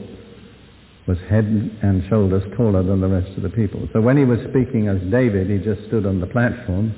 was 1.08 1.18
head 1.30 1.45
and 1.45 2.03
shoulders 2.10 2.43
taller 2.58 2.82
than 2.82 2.99
the 2.99 3.08
rest 3.08 3.30
of 3.38 3.43
the 3.43 3.49
people. 3.49 3.88
So 3.93 4.01
when 4.01 4.18
he 4.18 4.26
was 4.26 4.39
speaking 4.49 4.88
as 4.88 4.99
David, 5.12 5.49
he 5.49 5.58
just 5.60 5.86
stood 5.88 6.06
on 6.06 6.20
the 6.20 6.28
platform. 6.28 6.93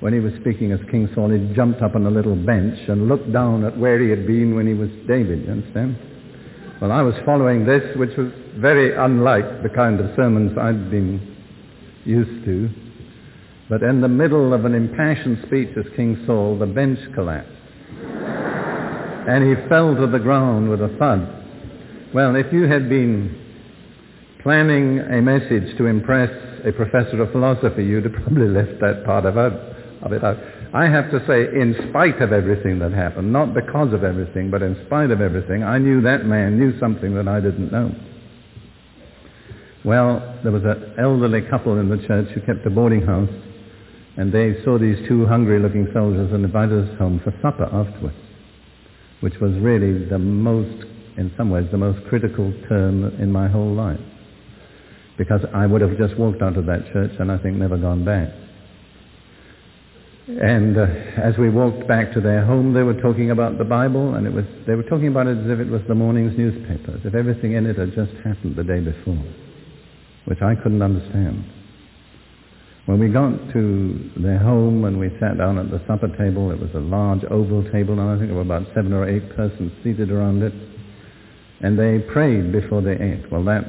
When 0.00 0.12
he 0.12 0.18
was 0.18 0.32
speaking 0.40 0.72
as 0.72 0.80
King 0.90 1.08
Saul, 1.14 1.30
he 1.30 1.54
jumped 1.54 1.80
up 1.82 1.94
on 1.94 2.04
a 2.06 2.10
little 2.10 2.34
bench 2.34 2.76
and 2.88 3.06
looked 3.06 3.32
down 3.32 3.64
at 3.64 3.78
where 3.78 4.00
he 4.02 4.10
had 4.10 4.26
been 4.26 4.56
when 4.56 4.66
he 4.66 4.74
was 4.74 4.90
David, 5.06 5.44
you 5.44 5.52
understand? 5.52 5.96
Well, 6.80 6.90
I 6.90 7.02
was 7.02 7.14
following 7.24 7.64
this, 7.64 7.96
which 7.96 8.16
was 8.16 8.32
very 8.56 8.96
unlike 8.96 9.62
the 9.62 9.68
kind 9.68 10.00
of 10.00 10.16
sermons 10.16 10.58
I'd 10.58 10.90
been 10.90 11.36
used 12.04 12.44
to. 12.44 12.68
But 13.68 13.84
in 13.84 14.00
the 14.00 14.08
middle 14.08 14.52
of 14.52 14.64
an 14.64 14.74
impassioned 14.74 15.44
speech 15.46 15.68
as 15.78 15.84
King 15.94 16.24
Saul, 16.26 16.58
the 16.58 16.66
bench 16.66 16.98
collapsed. 17.14 17.50
and 19.28 19.46
he 19.46 19.68
fell 19.68 19.94
to 19.94 20.08
the 20.08 20.18
ground 20.18 20.68
with 20.68 20.80
a 20.82 20.88
thud. 20.98 21.41
Well, 22.14 22.36
if 22.36 22.52
you 22.52 22.64
had 22.68 22.90
been 22.90 23.38
planning 24.42 24.98
a 24.98 25.22
message 25.22 25.78
to 25.78 25.86
impress 25.86 26.30
a 26.62 26.70
professor 26.72 27.22
of 27.22 27.32
philosophy, 27.32 27.84
you'd 27.84 28.04
have 28.04 28.12
probably 28.12 28.48
left 28.48 28.80
that 28.80 29.04
part 29.06 29.24
of, 29.24 29.38
out, 29.38 29.54
of 30.02 30.12
it 30.12 30.22
out. 30.22 30.36
I 30.74 30.88
have 30.88 31.10
to 31.10 31.24
say, 31.26 31.44
in 31.58 31.74
spite 31.88 32.20
of 32.20 32.32
everything 32.32 32.80
that 32.80 32.92
happened, 32.92 33.32
not 33.32 33.54
because 33.54 33.94
of 33.94 34.04
everything, 34.04 34.50
but 34.50 34.60
in 34.60 34.76
spite 34.84 35.10
of 35.10 35.22
everything, 35.22 35.62
I 35.62 35.78
knew 35.78 36.02
that 36.02 36.26
man 36.26 36.58
knew 36.58 36.78
something 36.78 37.14
that 37.14 37.28
I 37.28 37.40
didn't 37.40 37.72
know. 37.72 37.94
Well, 39.82 40.38
there 40.42 40.52
was 40.52 40.64
an 40.64 40.94
elderly 40.98 41.40
couple 41.48 41.80
in 41.80 41.88
the 41.88 42.06
church 42.06 42.28
who 42.34 42.42
kept 42.42 42.66
a 42.66 42.70
boarding 42.70 43.06
house, 43.06 43.30
and 44.18 44.30
they 44.30 44.62
saw 44.64 44.78
these 44.78 44.98
two 45.08 45.24
hungry-looking 45.24 45.88
soldiers 45.94 46.30
and 46.30 46.44
invited 46.44 46.90
us 46.90 46.98
home 46.98 47.22
for 47.24 47.32
supper 47.40 47.64
afterwards, 47.64 48.16
which 49.20 49.40
was 49.40 49.54
really 49.54 50.04
the 50.04 50.18
most 50.18 50.91
in 51.16 51.32
some 51.36 51.50
ways, 51.50 51.66
the 51.70 51.78
most 51.78 52.06
critical 52.08 52.52
term 52.68 53.04
in 53.20 53.30
my 53.30 53.48
whole 53.48 53.72
life. 53.74 54.00
Because 55.18 55.40
I 55.54 55.66
would 55.66 55.80
have 55.80 55.98
just 55.98 56.16
walked 56.18 56.42
out 56.42 56.56
of 56.56 56.66
that 56.66 56.92
church 56.92 57.12
and 57.18 57.30
I 57.30 57.38
think 57.38 57.56
never 57.56 57.76
gone 57.76 58.04
back. 58.04 58.30
And 60.28 60.78
uh, 60.78 60.86
as 61.20 61.36
we 61.36 61.50
walked 61.50 61.88
back 61.88 62.12
to 62.14 62.20
their 62.20 62.44
home, 62.44 62.72
they 62.72 62.82
were 62.82 63.00
talking 63.00 63.32
about 63.32 63.58
the 63.58 63.64
Bible, 63.64 64.14
and 64.14 64.24
it 64.24 64.32
was, 64.32 64.44
they 64.68 64.76
were 64.76 64.84
talking 64.84 65.08
about 65.08 65.26
it 65.26 65.36
as 65.36 65.50
if 65.50 65.58
it 65.58 65.68
was 65.68 65.82
the 65.88 65.96
morning's 65.96 66.38
newspaper, 66.38 66.92
as 66.92 67.04
if 67.04 67.14
everything 67.14 67.54
in 67.54 67.66
it 67.66 67.76
had 67.76 67.92
just 67.94 68.12
happened 68.24 68.54
the 68.54 68.62
day 68.62 68.78
before, 68.78 69.18
which 70.26 70.40
I 70.40 70.54
couldn't 70.54 70.80
understand. 70.80 71.44
When 72.86 72.98
we 73.00 73.08
got 73.08 73.30
to 73.52 74.10
their 74.16 74.38
home 74.38 74.84
and 74.84 74.98
we 74.98 75.10
sat 75.18 75.38
down 75.38 75.58
at 75.58 75.70
the 75.70 75.82
supper 75.86 76.08
table, 76.16 76.50
it 76.52 76.60
was 76.60 76.70
a 76.74 76.80
large 76.80 77.24
oval 77.24 77.62
table, 77.70 77.98
and 77.98 78.08
I 78.08 78.16
think 78.16 78.28
there 78.28 78.36
were 78.36 78.42
about 78.42 78.66
seven 78.74 78.92
or 78.92 79.08
eight 79.08 79.34
persons 79.34 79.72
seated 79.82 80.10
around 80.10 80.42
it. 80.42 80.52
And 81.62 81.78
they 81.78 82.00
prayed 82.12 82.52
before 82.52 82.82
they 82.82 82.98
ate. 82.98 83.30
Well, 83.30 83.44
that 83.44 83.64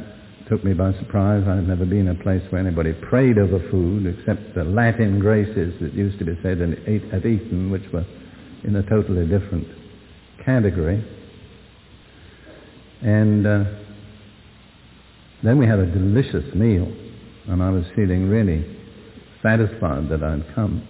took 0.49 0.63
me 0.63 0.73
by 0.73 0.93
surprise. 0.93 1.43
I've 1.47 1.67
never 1.67 1.85
been 1.85 2.07
a 2.07 2.15
place 2.15 2.41
where 2.49 2.59
anybody 2.59 2.93
prayed 2.93 3.37
over 3.37 3.59
food 3.69 4.07
except 4.07 4.55
the 4.55 4.63
Latin 4.63 5.19
graces 5.19 5.79
that 5.79 5.93
used 5.93 6.19
to 6.19 6.25
be 6.25 6.37
said 6.41 6.59
at 6.61 7.25
Eton, 7.25 7.71
which 7.71 7.83
were 7.93 8.05
in 8.63 8.75
a 8.75 8.83
totally 8.83 9.27
different 9.27 9.67
category. 10.43 11.03
And 13.01 13.45
uh, 13.45 13.63
then 15.43 15.57
we 15.57 15.67
had 15.67 15.79
a 15.79 15.85
delicious 15.85 16.53
meal, 16.55 16.91
and 17.47 17.61
I 17.61 17.69
was 17.69 17.83
feeling 17.95 18.29
really 18.29 18.65
satisfied 19.41 20.09
that 20.09 20.23
I'd 20.23 20.55
come. 20.55 20.87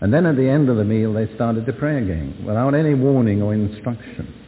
And 0.00 0.12
then 0.12 0.24
at 0.24 0.36
the 0.36 0.48
end 0.48 0.70
of 0.70 0.76
the 0.76 0.84
meal, 0.84 1.12
they 1.12 1.32
started 1.34 1.66
to 1.66 1.72
pray 1.74 2.02
again 2.02 2.42
without 2.46 2.74
any 2.74 2.94
warning 2.94 3.42
or 3.42 3.52
instruction. 3.52 4.39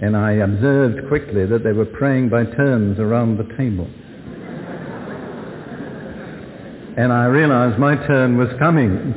And 0.00 0.16
I 0.16 0.32
observed 0.32 1.08
quickly 1.08 1.46
that 1.46 1.62
they 1.62 1.72
were 1.72 1.86
praying 1.86 2.28
by 2.28 2.44
turns 2.44 2.98
around 2.98 3.38
the 3.38 3.44
table. 3.56 3.88
and 6.96 7.12
I 7.12 7.26
realized 7.26 7.78
my 7.78 7.94
turn 8.06 8.36
was 8.36 8.48
coming. 8.58 9.14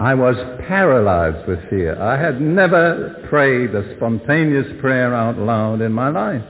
I 0.00 0.14
was 0.14 0.36
paralyzed 0.68 1.48
with 1.48 1.58
fear. 1.70 2.00
I 2.00 2.20
had 2.20 2.40
never 2.40 3.26
prayed 3.28 3.74
a 3.74 3.96
spontaneous 3.96 4.66
prayer 4.80 5.14
out 5.14 5.38
loud 5.38 5.80
in 5.80 5.92
my 5.92 6.10
life. 6.10 6.44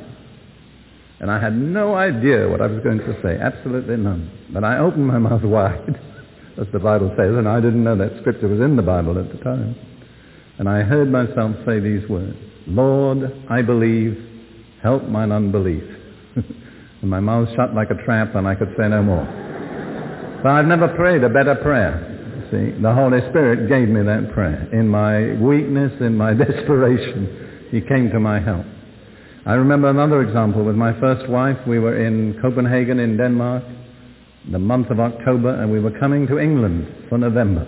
And 1.20 1.30
I 1.30 1.40
had 1.40 1.56
no 1.56 1.94
idea 1.94 2.48
what 2.48 2.60
I 2.60 2.66
was 2.66 2.82
going 2.82 2.98
to 2.98 3.22
say, 3.22 3.38
absolutely 3.40 3.96
none. 3.96 4.30
But 4.52 4.64
I 4.64 4.78
opened 4.78 5.06
my 5.06 5.18
mouth 5.18 5.42
wide, 5.42 5.98
as 6.60 6.66
the 6.72 6.78
Bible 6.78 7.12
says, 7.16 7.34
and 7.36 7.48
I 7.48 7.60
didn't 7.60 7.82
know 7.82 7.96
that 7.96 8.20
scripture 8.20 8.48
was 8.48 8.60
in 8.60 8.76
the 8.76 8.82
Bible 8.82 9.18
at 9.18 9.30
the 9.30 9.42
time. 9.42 9.76
And 10.58 10.68
I 10.68 10.82
heard 10.82 11.10
myself 11.10 11.56
say 11.64 11.80
these 11.80 12.08
words. 12.08 12.36
Lord, 12.68 13.32
I 13.48 13.62
believe, 13.62 14.16
help 14.82 15.04
mine 15.04 15.32
unbelief. 15.32 15.82
and 16.36 17.10
my 17.10 17.20
mouth 17.20 17.48
shut 17.56 17.74
like 17.74 17.90
a 17.90 18.04
trap 18.04 18.34
and 18.34 18.46
I 18.46 18.54
could 18.54 18.74
say 18.78 18.88
no 18.88 19.02
more. 19.02 19.24
But 20.42 20.50
I've 20.52 20.66
never 20.66 20.88
prayed 20.88 21.24
a 21.24 21.28
better 21.28 21.54
prayer. 21.56 22.04
See, 22.50 22.80
the 22.80 22.92
Holy 22.94 23.20
Spirit 23.30 23.68
gave 23.68 23.88
me 23.88 24.02
that 24.02 24.32
prayer. 24.32 24.68
In 24.72 24.88
my 24.88 25.34
weakness, 25.42 25.92
in 26.00 26.16
my 26.16 26.34
desperation, 26.44 27.68
He 27.70 27.80
came 27.80 28.10
to 28.10 28.20
my 28.20 28.38
help. 28.38 28.64
I 29.46 29.54
remember 29.54 29.88
another 29.88 30.20
example 30.22 30.62
with 30.62 30.76
my 30.76 30.98
first 31.00 31.28
wife. 31.28 31.56
We 31.66 31.78
were 31.78 32.04
in 32.04 32.38
Copenhagen 32.40 32.98
in 32.98 33.16
Denmark, 33.16 33.64
the 34.52 34.58
month 34.58 34.90
of 34.90 35.00
October, 35.00 35.60
and 35.60 35.72
we 35.72 35.80
were 35.80 35.98
coming 35.98 36.26
to 36.26 36.38
England 36.38 37.06
for 37.08 37.16
November. 37.16 37.66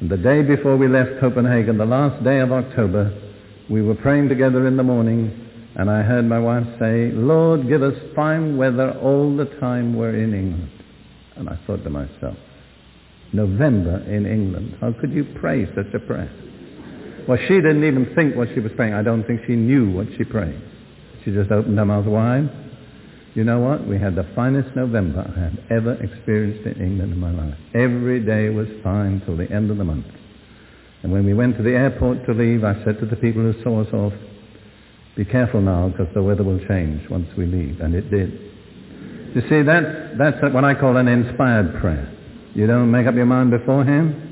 And 0.00 0.10
the 0.10 0.18
day 0.18 0.42
before 0.42 0.76
we 0.76 0.88
left 0.88 1.20
Copenhagen, 1.20 1.78
the 1.78 1.86
last 1.86 2.22
day 2.22 2.40
of 2.40 2.52
October, 2.52 3.10
we 3.70 3.82
were 3.82 3.94
praying 3.94 4.28
together 4.28 4.66
in 4.66 4.76
the 4.76 4.82
morning, 4.82 5.48
and 5.76 5.90
I 5.90 6.02
heard 6.02 6.24
my 6.24 6.38
wife 6.38 6.66
say, 6.78 7.10
Lord, 7.12 7.68
give 7.68 7.82
us 7.82 7.94
fine 8.14 8.56
weather 8.56 8.92
all 9.00 9.36
the 9.36 9.46
time 9.60 9.94
we're 9.94 10.16
in 10.16 10.34
England. 10.34 10.70
And 11.36 11.48
I 11.48 11.58
thought 11.66 11.82
to 11.84 11.90
myself, 11.90 12.36
November 13.32 13.98
in 14.08 14.26
England, 14.26 14.76
how 14.80 14.92
could 14.92 15.12
you 15.12 15.24
pray 15.40 15.66
such 15.74 15.92
a 15.94 15.98
prayer? 15.98 16.30
Well, 17.26 17.38
she 17.48 17.54
didn't 17.54 17.84
even 17.84 18.12
think 18.14 18.36
what 18.36 18.48
she 18.52 18.60
was 18.60 18.72
praying. 18.76 18.94
I 18.94 19.02
don't 19.02 19.24
think 19.24 19.42
she 19.46 19.54
knew 19.54 19.90
what 19.90 20.08
she 20.18 20.24
prayed. 20.24 20.60
She 21.24 21.30
just 21.32 21.50
opened 21.50 21.78
her 21.78 21.84
mouth 21.84 22.06
wide. 22.06 22.50
You 23.34 23.44
know 23.44 23.60
what? 23.60 23.86
We 23.86 23.98
had 23.98 24.14
the 24.14 24.28
finest 24.34 24.76
November 24.76 25.24
I 25.34 25.40
had 25.40 25.64
ever 25.70 25.94
experienced 26.02 26.66
in 26.66 26.84
England 26.84 27.12
in 27.12 27.18
my 27.18 27.30
life. 27.30 27.56
Every 27.74 28.20
day 28.20 28.50
was 28.50 28.68
fine 28.82 29.22
till 29.24 29.36
the 29.36 29.50
end 29.50 29.70
of 29.70 29.78
the 29.78 29.84
month. 29.84 30.06
And 31.02 31.10
when 31.10 31.26
we 31.26 31.34
went 31.34 31.56
to 31.56 31.62
the 31.62 31.72
airport 31.72 32.24
to 32.26 32.32
leave, 32.32 32.64
I 32.64 32.82
said 32.84 33.00
to 33.00 33.06
the 33.06 33.16
people 33.16 33.42
who 33.42 33.60
saw 33.62 33.82
us 33.82 33.92
off, 33.92 34.12
be 35.16 35.24
careful 35.24 35.60
now 35.60 35.88
because 35.88 36.08
the 36.14 36.22
weather 36.22 36.44
will 36.44 36.60
change 36.66 37.08
once 37.10 37.28
we 37.36 37.46
leave. 37.46 37.80
And 37.80 37.94
it 37.94 38.10
did. 38.10 38.30
You 39.34 39.42
see, 39.48 39.62
that's, 39.62 40.16
that's 40.18 40.54
what 40.54 40.64
I 40.64 40.74
call 40.74 40.96
an 40.96 41.08
inspired 41.08 41.80
prayer. 41.80 42.08
You 42.54 42.66
don't 42.66 42.90
make 42.90 43.06
up 43.06 43.14
your 43.14 43.26
mind 43.26 43.50
beforehand. 43.50 44.30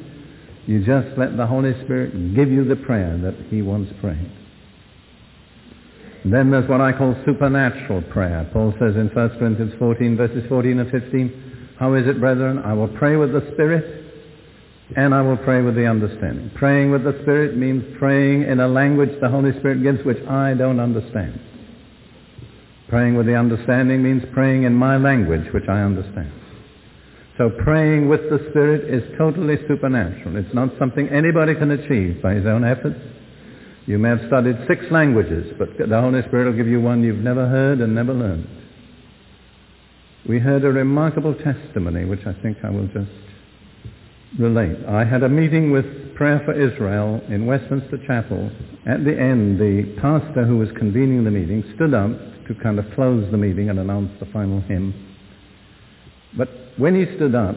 You 0.67 0.85
just 0.85 1.19
let 1.19 1.37
the 1.37 1.47
Holy 1.47 1.73
Spirit 1.85 2.35
give 2.35 2.51
you 2.51 2.65
the 2.65 2.77
prayer 2.77 3.19
that 3.19 3.35
He 3.49 3.63
wants 3.63 3.93
prayed. 4.01 4.31
Then 6.25 6.51
there's 6.51 6.69
what 6.69 6.83
I 6.83 6.93
call 6.93 7.17
supernatural 7.25 8.03
prayer. 8.03 8.49
Paul 8.53 8.75
says 8.79 8.95
in 8.95 9.09
1 9.09 9.39
Corinthians 9.39 9.73
14, 9.79 10.17
verses 10.17 10.45
14 10.49 10.79
and 10.79 10.91
15, 10.91 11.77
How 11.79 11.95
is 11.95 12.07
it, 12.07 12.21
brethren? 12.21 12.59
I 12.59 12.75
will 12.75 12.89
pray 12.89 13.17
with 13.17 13.33
the 13.33 13.51
Spirit 13.55 14.10
and 14.97 15.15
I 15.15 15.23
will 15.23 15.37
pray 15.37 15.63
with 15.63 15.77
the 15.77 15.87
understanding. 15.87 16.51
Praying 16.57 16.91
with 16.91 17.05
the 17.05 17.19
Spirit 17.23 17.57
means 17.57 17.85
praying 17.99 18.43
in 18.43 18.61
a 18.61 18.69
language 18.69 19.11
the 19.21 19.29
Holy 19.29 19.53
Spirit 19.59 19.83
gives 19.83 20.05
which 20.05 20.23
I 20.27 20.55
don't 20.55 20.81
understand. 20.81 21.41
Praying 22.89 23.17
with 23.17 23.27
the 23.27 23.37
understanding 23.37 24.03
means 24.03 24.23
praying 24.33 24.65
in 24.65 24.75
my 24.75 24.97
language 24.97 25.47
which 25.55 25.69
I 25.69 25.83
understand. 25.83 26.33
So 27.39 27.51
praying 27.63 28.09
with 28.09 28.29
the 28.29 28.45
Spirit 28.51 28.93
is 28.93 29.03
totally 29.17 29.57
supernatural. 29.69 30.37
It's 30.37 30.53
not 30.53 30.71
something 30.79 31.09
anybody 31.09 31.55
can 31.55 31.71
achieve 31.71 32.21
by 32.21 32.35
his 32.35 32.47
own 32.47 32.65
efforts. 32.65 32.99
You 33.87 33.99
may 33.99 34.11
have 34.11 34.21
studied 34.27 34.57
six 34.69 34.85
languages, 34.91 35.55
but 35.57 35.69
the 35.79 36.01
Holy 36.01 36.21
Spirit 36.23 36.51
will 36.51 36.57
give 36.57 36.67
you 36.67 36.81
one 36.81 37.03
you've 37.03 37.25
never 37.25 37.49
heard 37.49 37.81
and 37.81 37.95
never 37.95 38.13
learned. 38.13 38.47
We 40.29 40.39
heard 40.39 40.65
a 40.65 40.73
remarkable 40.73 41.35
testimony, 41.35 42.05
which 42.05 42.27
I 42.27 42.35
think 42.43 42.59
I 42.63 42.71
will 42.71 42.89
just 42.89 43.30
relate. 44.39 44.77
I 44.87 45.05
had 45.05 45.23
a 45.23 45.29
meeting 45.29 45.73
with 45.73 46.15
Prayer 46.15 46.43
for 46.45 46.53
Israel 46.53 47.21
in 47.29 47.47
Westminster 47.47 47.99
Chapel. 48.07 48.51
At 48.87 49.05
the 49.05 49.19
end, 49.19 49.59
the 49.59 49.97
pastor 50.01 50.45
who 50.45 50.59
was 50.59 50.69
convening 50.79 51.25
the 51.25 51.31
meeting 51.31 51.65
stood 51.75 51.95
up 51.95 52.11
to 52.47 52.55
kind 52.63 52.79
of 52.79 52.85
close 52.95 53.31
the 53.31 53.39
meeting 53.39 53.71
and 53.71 53.79
announce 53.79 54.11
the 54.21 54.27
final 54.27 54.61
hymn. 54.61 54.93
But 56.37 56.49
when 56.77 56.95
he 56.95 57.17
stood 57.17 57.35
up, 57.35 57.57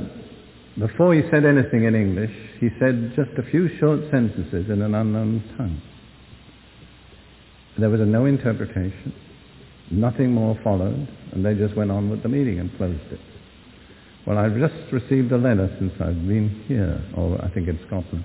before 0.80 1.14
he 1.14 1.22
said 1.30 1.46
anything 1.46 1.84
in 1.84 1.94
English, 1.94 2.32
he 2.60 2.70
said 2.80 3.14
just 3.16 3.32
a 3.38 3.52
few 3.52 3.70
short 3.80 4.00
sentences 4.10 4.70
in 4.70 4.82
an 4.82 4.96
unknown 4.96 5.44
tongue. 5.58 5.82
There 7.78 7.90
was 7.90 8.02
no 8.02 8.26
interpretation. 8.26 9.14
Nothing 9.92 10.32
more 10.32 10.58
followed, 10.64 11.08
and 11.32 11.46
they 11.46 11.54
just 11.54 11.76
went 11.76 11.92
on 11.92 12.10
with 12.10 12.24
the 12.24 12.30
meeting 12.30 12.60
and 12.60 12.76
closed 12.78 13.12
it. 13.12 13.20
Well, 14.26 14.38
I've 14.38 14.56
just 14.56 14.92
received 14.92 15.32
a 15.34 15.38
letter 15.38 15.70
since 15.80 15.92
I've 16.00 16.28
been 16.28 16.64
here, 16.68 17.04
or 17.16 17.44
I 17.44 17.50
think 17.50 17.68
in 17.68 17.78
Scotland, 17.88 18.24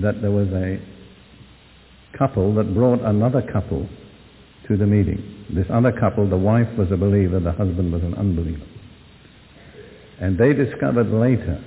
that 0.00 0.22
there 0.22 0.30
was 0.30 0.48
a 0.48 0.78
couple 2.16 2.54
that 2.54 2.72
brought 2.74 3.00
another 3.00 3.42
couple 3.42 3.88
to 4.68 4.76
the 4.76 4.86
meeting. 4.86 5.46
This 5.52 5.66
other 5.68 5.92
couple, 5.92 6.28
the 6.28 6.36
wife 6.36 6.68
was 6.78 6.92
a 6.92 6.96
believer, 6.96 7.40
the 7.40 7.52
husband 7.52 7.92
was 7.92 8.02
an 8.02 8.14
unbeliever. 8.14 8.64
And 10.20 10.38
they 10.38 10.52
discovered 10.52 11.10
later 11.10 11.62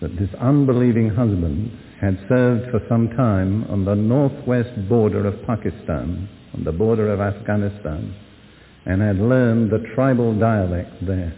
that 0.00 0.16
this 0.18 0.30
unbelieving 0.38 1.08
husband 1.08 1.72
had 1.98 2.18
served 2.28 2.70
for 2.70 2.80
some 2.88 3.08
time 3.16 3.64
on 3.70 3.84
the 3.84 3.94
northwest 3.94 4.88
border 4.88 5.26
of 5.26 5.44
Pakistan, 5.46 6.28
on 6.54 6.64
the 6.64 6.72
border 6.72 7.10
of 7.10 7.20
Afghanistan, 7.20 8.14
and 8.88 9.02
had 9.02 9.18
learned 9.18 9.70
the 9.70 9.86
tribal 9.94 10.36
dialect 10.36 11.06
there. 11.06 11.34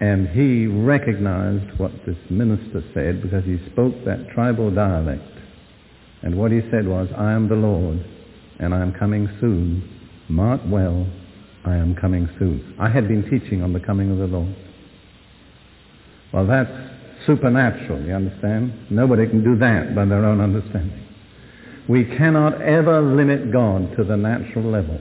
And 0.00 0.28
he 0.28 0.66
recognized 0.66 1.78
what 1.78 1.92
this 2.06 2.16
minister 2.30 2.82
said 2.94 3.20
because 3.20 3.44
he 3.44 3.58
spoke 3.70 3.94
that 4.04 4.28
tribal 4.30 4.70
dialect. 4.70 5.22
And 6.22 6.38
what 6.38 6.52
he 6.52 6.60
said 6.70 6.86
was, 6.86 7.08
I 7.16 7.32
am 7.32 7.48
the 7.48 7.56
Lord, 7.56 8.04
and 8.60 8.72
I 8.72 8.80
am 8.80 8.92
coming 8.92 9.28
soon. 9.40 9.88
Mark 10.28 10.60
well, 10.66 11.06
I 11.64 11.74
am 11.76 11.96
coming 11.96 12.28
soon. 12.38 12.76
I 12.80 12.88
had 12.88 13.08
been 13.08 13.28
teaching 13.28 13.62
on 13.62 13.72
the 13.72 13.80
coming 13.80 14.10
of 14.12 14.18
the 14.18 14.26
Lord. 14.26 14.56
Well, 16.32 16.46
that's 16.46 17.26
supernatural, 17.26 18.02
you 18.02 18.14
understand? 18.14 18.90
Nobody 18.90 19.26
can 19.26 19.42
do 19.42 19.56
that 19.58 19.94
by 19.94 20.04
their 20.04 20.24
own 20.24 20.40
understanding. 20.40 21.06
We 21.88 22.04
cannot 22.04 22.62
ever 22.62 23.02
limit 23.02 23.52
God 23.52 23.96
to 23.96 24.04
the 24.04 24.16
natural 24.16 24.64
level. 24.64 25.00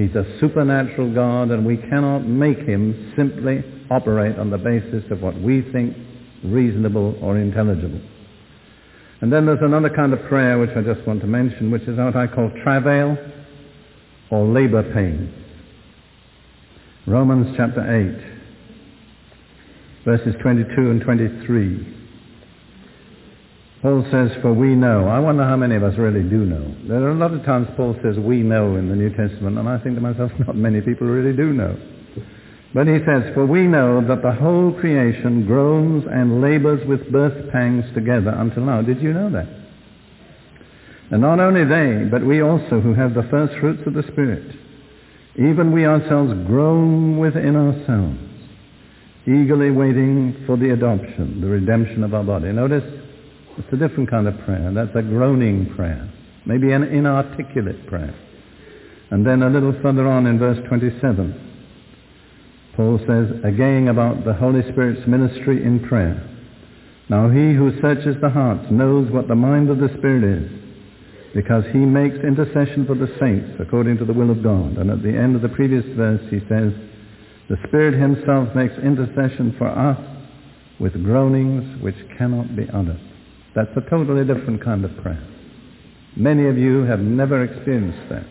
He's 0.00 0.16
a 0.16 0.24
supernatural 0.40 1.12
God 1.12 1.50
and 1.50 1.66
we 1.66 1.76
cannot 1.76 2.20
make 2.20 2.60
him 2.60 3.12
simply 3.14 3.62
operate 3.90 4.38
on 4.38 4.48
the 4.48 4.56
basis 4.56 5.04
of 5.10 5.20
what 5.20 5.38
we 5.38 5.60
think 5.72 5.94
reasonable 6.42 7.18
or 7.20 7.36
intelligible. 7.36 8.00
And 9.20 9.30
then 9.30 9.44
there's 9.44 9.60
another 9.60 9.90
kind 9.90 10.14
of 10.14 10.22
prayer 10.22 10.58
which 10.58 10.70
I 10.74 10.80
just 10.80 11.06
want 11.06 11.20
to 11.20 11.26
mention, 11.26 11.70
which 11.70 11.82
is 11.82 11.98
what 11.98 12.16
I 12.16 12.26
call 12.26 12.50
travail 12.64 13.18
or 14.30 14.46
labor 14.46 14.90
pain. 14.94 15.34
Romans 17.06 17.54
chapter 17.58 17.84
8, 17.84 18.16
verses 20.06 20.34
22 20.40 20.72
and 20.78 21.02
23. 21.02 21.99
Paul 23.82 24.04
says, 24.12 24.30
for 24.42 24.52
we 24.52 24.74
know. 24.74 25.08
I 25.08 25.18
wonder 25.20 25.42
how 25.44 25.56
many 25.56 25.74
of 25.74 25.82
us 25.82 25.96
really 25.96 26.22
do 26.22 26.44
know. 26.44 26.74
There 26.86 27.02
are 27.02 27.12
a 27.12 27.14
lot 27.14 27.32
of 27.32 27.44
times 27.44 27.66
Paul 27.76 27.96
says 28.02 28.18
we 28.18 28.42
know 28.42 28.76
in 28.76 28.90
the 28.90 28.96
New 28.96 29.08
Testament, 29.08 29.56
and 29.56 29.66
I 29.68 29.78
think 29.78 29.94
to 29.94 30.02
myself, 30.02 30.30
not 30.46 30.54
many 30.54 30.82
people 30.82 31.06
really 31.06 31.34
do 31.34 31.52
know. 31.52 31.76
But 32.74 32.86
he 32.86 32.98
says, 33.06 33.32
for 33.34 33.46
we 33.46 33.62
know 33.62 34.06
that 34.06 34.22
the 34.22 34.32
whole 34.32 34.72
creation 34.78 35.46
groans 35.46 36.04
and 36.08 36.40
labors 36.40 36.86
with 36.86 37.10
birth 37.10 37.50
pangs 37.50 37.84
together 37.94 38.30
until 38.30 38.64
now. 38.64 38.82
Did 38.82 39.02
you 39.02 39.12
know 39.12 39.30
that? 39.30 39.48
And 41.10 41.22
not 41.22 41.40
only 41.40 41.64
they, 41.64 42.08
but 42.08 42.24
we 42.24 42.42
also 42.42 42.80
who 42.80 42.94
have 42.94 43.14
the 43.14 43.26
first 43.30 43.58
fruits 43.60 43.82
of 43.86 43.94
the 43.94 44.04
Spirit, 44.12 44.54
even 45.36 45.72
we 45.72 45.86
ourselves 45.86 46.32
groan 46.46 47.18
within 47.18 47.56
ourselves, 47.56 48.18
eagerly 49.26 49.72
waiting 49.72 50.44
for 50.46 50.56
the 50.56 50.70
adoption, 50.70 51.40
the 51.40 51.48
redemption 51.48 52.04
of 52.04 52.14
our 52.14 52.22
body. 52.22 52.52
Notice, 52.52 52.84
it's 53.60 53.72
a 53.74 53.76
different 53.76 54.10
kind 54.10 54.26
of 54.26 54.38
prayer. 54.40 54.72
That's 54.72 54.96
a 54.96 55.02
groaning 55.02 55.74
prayer, 55.76 56.10
maybe 56.46 56.72
an 56.72 56.84
inarticulate 56.84 57.86
prayer. 57.86 58.14
And 59.10 59.26
then 59.26 59.42
a 59.42 59.50
little 59.50 59.74
further 59.82 60.06
on 60.08 60.26
in 60.26 60.38
verse 60.38 60.58
27, 60.68 61.48
Paul 62.74 62.98
says 63.06 63.28
again 63.44 63.88
about 63.88 64.24
the 64.24 64.32
Holy 64.32 64.62
Spirit's 64.72 65.06
ministry 65.06 65.62
in 65.62 65.80
prayer. 65.86 66.26
Now 67.10 67.28
he 67.28 67.52
who 67.52 67.78
searches 67.82 68.16
the 68.22 68.30
hearts 68.30 68.70
knows 68.70 69.10
what 69.10 69.28
the 69.28 69.34
mind 69.34 69.68
of 69.68 69.78
the 69.78 69.92
Spirit 69.98 70.24
is, 70.24 70.50
because 71.34 71.64
he 71.72 71.78
makes 71.78 72.16
intercession 72.24 72.86
for 72.86 72.94
the 72.94 73.12
saints 73.20 73.60
according 73.60 73.98
to 73.98 74.06
the 74.06 74.14
will 74.14 74.30
of 74.30 74.42
God. 74.42 74.78
And 74.78 74.90
at 74.90 75.02
the 75.02 75.12
end 75.14 75.36
of 75.36 75.42
the 75.42 75.48
previous 75.50 75.84
verse 75.96 76.22
he 76.30 76.40
says, 76.48 76.72
the 77.50 77.58
Spirit 77.68 78.00
himself 78.00 78.54
makes 78.54 78.74
intercession 78.78 79.54
for 79.58 79.68
us 79.68 79.98
with 80.78 81.04
groanings 81.04 81.82
which 81.82 81.96
cannot 82.16 82.56
be 82.56 82.64
uttered. 82.72 83.09
That's 83.54 83.70
a 83.76 83.90
totally 83.90 84.24
different 84.24 84.62
kind 84.62 84.84
of 84.84 84.96
prayer. 85.02 85.26
Many 86.16 86.48
of 86.48 86.56
you 86.56 86.82
have 86.84 87.00
never 87.00 87.44
experienced 87.44 88.08
that. 88.10 88.26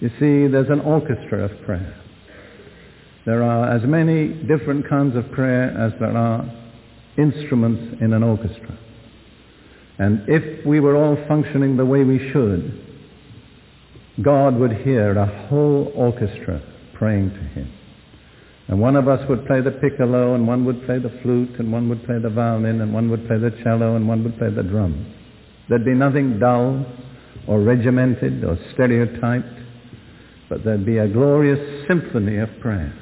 You 0.00 0.08
see, 0.20 0.50
there's 0.50 0.68
an 0.68 0.80
orchestra 0.80 1.44
of 1.44 1.64
prayer. 1.64 1.96
There 3.24 3.42
are 3.42 3.74
as 3.74 3.82
many 3.84 4.28
different 4.28 4.88
kinds 4.88 5.16
of 5.16 5.30
prayer 5.32 5.70
as 5.70 5.92
there 5.98 6.16
are 6.16 6.44
instruments 7.16 8.02
in 8.02 8.12
an 8.12 8.22
orchestra. 8.22 8.78
And 9.98 10.24
if 10.28 10.66
we 10.66 10.80
were 10.80 10.96
all 10.96 11.16
functioning 11.26 11.76
the 11.76 11.86
way 11.86 12.04
we 12.04 12.18
should, 12.32 12.80
God 14.22 14.56
would 14.56 14.72
hear 14.72 15.16
a 15.16 15.46
whole 15.48 15.92
orchestra 15.94 16.60
praying 16.94 17.30
to 17.30 17.40
him. 17.40 17.72
And 18.68 18.80
one 18.80 18.96
of 18.96 19.08
us 19.08 19.28
would 19.28 19.46
play 19.46 19.60
the 19.60 19.72
piccolo, 19.72 20.34
and 20.34 20.46
one 20.46 20.64
would 20.64 20.84
play 20.86 20.98
the 20.98 21.10
flute, 21.22 21.58
and 21.58 21.72
one 21.72 21.88
would 21.88 22.04
play 22.04 22.18
the 22.18 22.30
violin, 22.30 22.80
and 22.80 22.94
one 22.94 23.10
would 23.10 23.26
play 23.26 23.38
the 23.38 23.50
cello, 23.62 23.96
and 23.96 24.08
one 24.08 24.24
would 24.24 24.38
play 24.38 24.50
the 24.50 24.62
drum. 24.62 25.14
There'd 25.68 25.84
be 25.84 25.94
nothing 25.94 26.38
dull 26.38 26.84
or 27.46 27.60
regimented 27.60 28.42
or 28.44 28.58
stereotyped, 28.72 29.60
but 30.48 30.64
there'd 30.64 30.86
be 30.86 30.98
a 30.98 31.08
glorious 31.08 31.86
symphony 31.86 32.38
of 32.38 32.48
prayer 32.60 32.92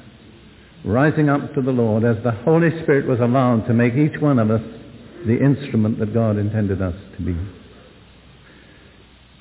rising 0.85 1.29
up 1.29 1.55
to 1.55 1.63
the 1.63 1.71
Lord 1.71 2.05
as 2.05 2.23
the 2.25 2.33
Holy 2.33 2.71
Spirit 2.83 3.07
was 3.07 3.21
allowed 3.21 3.67
to 3.67 3.75
make 3.75 3.95
each 3.95 4.21
one 4.21 4.39
of 4.39 4.51
us 4.51 4.63
the 5.27 5.39
instrument 5.39 5.99
that 6.01 6.13
God 6.13 6.37
intended 6.39 6.83
us 6.83 6.95
to 7.17 7.23
be. 7.23 7.37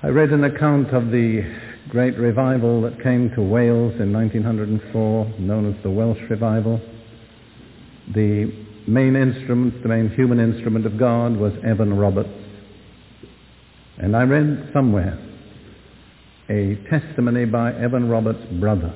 I 0.04 0.08
read 0.10 0.30
an 0.30 0.44
account 0.44 0.90
of 0.90 1.10
the 1.10 1.44
great 1.92 2.18
revival 2.18 2.82
that 2.82 3.04
came 3.04 3.30
to 3.36 3.42
Wales 3.42 3.94
in 4.00 4.14
1904, 4.14 5.40
known 5.40 5.74
as 5.74 5.84
the 5.84 5.90
Welsh 5.90 6.22
Revival. 6.30 6.80
The 8.16 8.50
main 8.88 9.18
instrument, 9.18 9.84
the 9.84 9.90
main 9.90 10.10
human 10.12 10.40
instrument 10.40 10.86
of 10.86 10.98
God 10.98 11.36
was 11.36 11.52
Evan 11.66 11.94
Roberts. 11.94 12.30
And 13.98 14.16
I 14.16 14.24
read 14.24 14.70
somewhere 14.74 15.20
a 16.50 16.76
testimony 16.90 17.44
by 17.44 17.74
Evan 17.74 18.08
Roberts' 18.08 18.46
brother. 18.58 18.94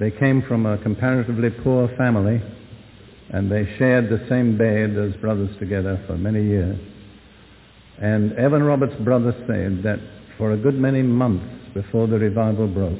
They 0.00 0.10
came 0.10 0.42
from 0.42 0.66
a 0.66 0.78
comparatively 0.78 1.50
poor 1.62 1.88
family 1.96 2.42
and 3.30 3.50
they 3.50 3.64
shared 3.78 4.08
the 4.08 4.26
same 4.28 4.58
bed 4.58 4.98
as 4.98 5.14
brothers 5.20 5.56
together 5.60 6.02
for 6.08 6.18
many 6.18 6.44
years. 6.44 6.80
And 8.02 8.32
Evan 8.32 8.64
Roberts' 8.64 9.00
brother 9.04 9.32
said 9.46 9.84
that 9.84 10.00
for 10.36 10.50
a 10.50 10.56
good 10.56 10.74
many 10.74 11.02
months 11.02 11.55
before 11.76 12.06
the 12.06 12.18
revival 12.18 12.66
broke, 12.66 12.98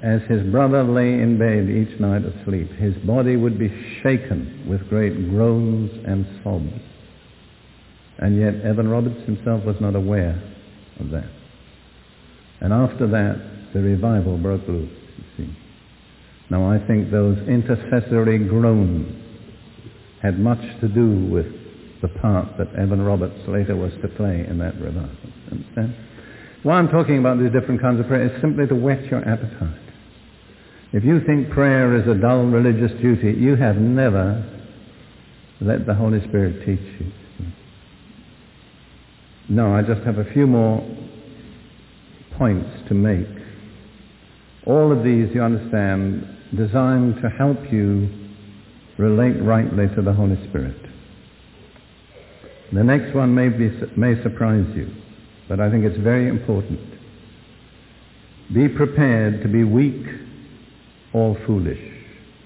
as 0.00 0.22
his 0.28 0.42
brother 0.52 0.84
lay 0.84 1.14
in 1.14 1.38
bed 1.38 1.68
each 1.68 1.98
night 1.98 2.22
asleep, 2.24 2.70
his 2.78 2.94
body 3.04 3.34
would 3.34 3.58
be 3.58 3.68
shaken 4.00 4.64
with 4.68 4.88
great 4.88 5.28
groans 5.30 5.90
and 6.06 6.24
sobs. 6.44 6.80
And 8.18 8.38
yet 8.38 8.64
Evan 8.64 8.88
Roberts 8.88 9.20
himself 9.26 9.64
was 9.64 9.74
not 9.80 9.96
aware 9.96 10.40
of 11.00 11.10
that. 11.10 11.28
And 12.60 12.72
after 12.72 13.08
that, 13.08 13.72
the 13.74 13.80
revival 13.80 14.38
broke 14.38 14.66
loose, 14.68 14.90
you 15.16 15.24
see. 15.36 15.58
Now 16.50 16.70
I 16.70 16.78
think 16.86 17.10
those 17.10 17.38
intercessory 17.48 18.38
groans 18.38 19.24
had 20.22 20.38
much 20.38 20.62
to 20.80 20.88
do 20.88 21.26
with 21.26 21.46
the 22.02 22.08
part 22.20 22.56
that 22.58 22.68
Evan 22.76 23.02
Roberts 23.02 23.40
later 23.48 23.74
was 23.74 23.92
to 24.02 24.08
play 24.08 24.46
in 24.48 24.58
that 24.58 24.80
revival. 24.80 25.10
Understand? 25.50 26.07
Why 26.62 26.74
I'm 26.74 26.88
talking 26.88 27.18
about 27.18 27.38
these 27.38 27.52
different 27.52 27.80
kinds 27.80 28.00
of 28.00 28.06
prayer 28.06 28.34
is 28.34 28.40
simply 28.40 28.66
to 28.66 28.74
whet 28.74 29.04
your 29.06 29.20
appetite. 29.20 29.78
If 30.92 31.04
you 31.04 31.20
think 31.24 31.50
prayer 31.50 31.94
is 31.96 32.08
a 32.08 32.14
dull 32.14 32.44
religious 32.44 32.92
duty, 33.00 33.32
you 33.32 33.56
have 33.56 33.76
never 33.76 34.44
let 35.60 35.86
the 35.86 35.94
Holy 35.94 36.20
Spirit 36.28 36.64
teach 36.64 37.00
you. 37.00 37.12
No, 39.48 39.74
I 39.74 39.82
just 39.82 40.02
have 40.02 40.18
a 40.18 40.30
few 40.32 40.46
more 40.46 40.84
points 42.36 42.68
to 42.88 42.94
make. 42.94 43.26
All 44.66 44.92
of 44.92 45.02
these, 45.02 45.28
you 45.34 45.42
understand, 45.42 46.26
designed 46.56 47.20
to 47.22 47.30
help 47.30 47.58
you 47.72 48.08
relate 48.98 49.40
rightly 49.42 49.88
to 49.94 50.02
the 50.02 50.12
Holy 50.12 50.36
Spirit. 50.48 50.76
The 52.72 52.84
next 52.84 53.14
one 53.14 53.34
may, 53.34 53.48
be, 53.48 53.70
may 53.96 54.22
surprise 54.22 54.66
you, 54.74 54.90
but 55.48 55.60
I 55.60 55.70
think 55.70 55.84
it's 55.84 55.98
very 55.98 56.28
important. 56.28 56.80
Be 58.52 58.68
prepared 58.68 59.42
to 59.42 59.48
be 59.48 59.64
weak 59.64 60.06
or 61.12 61.36
foolish, 61.46 61.80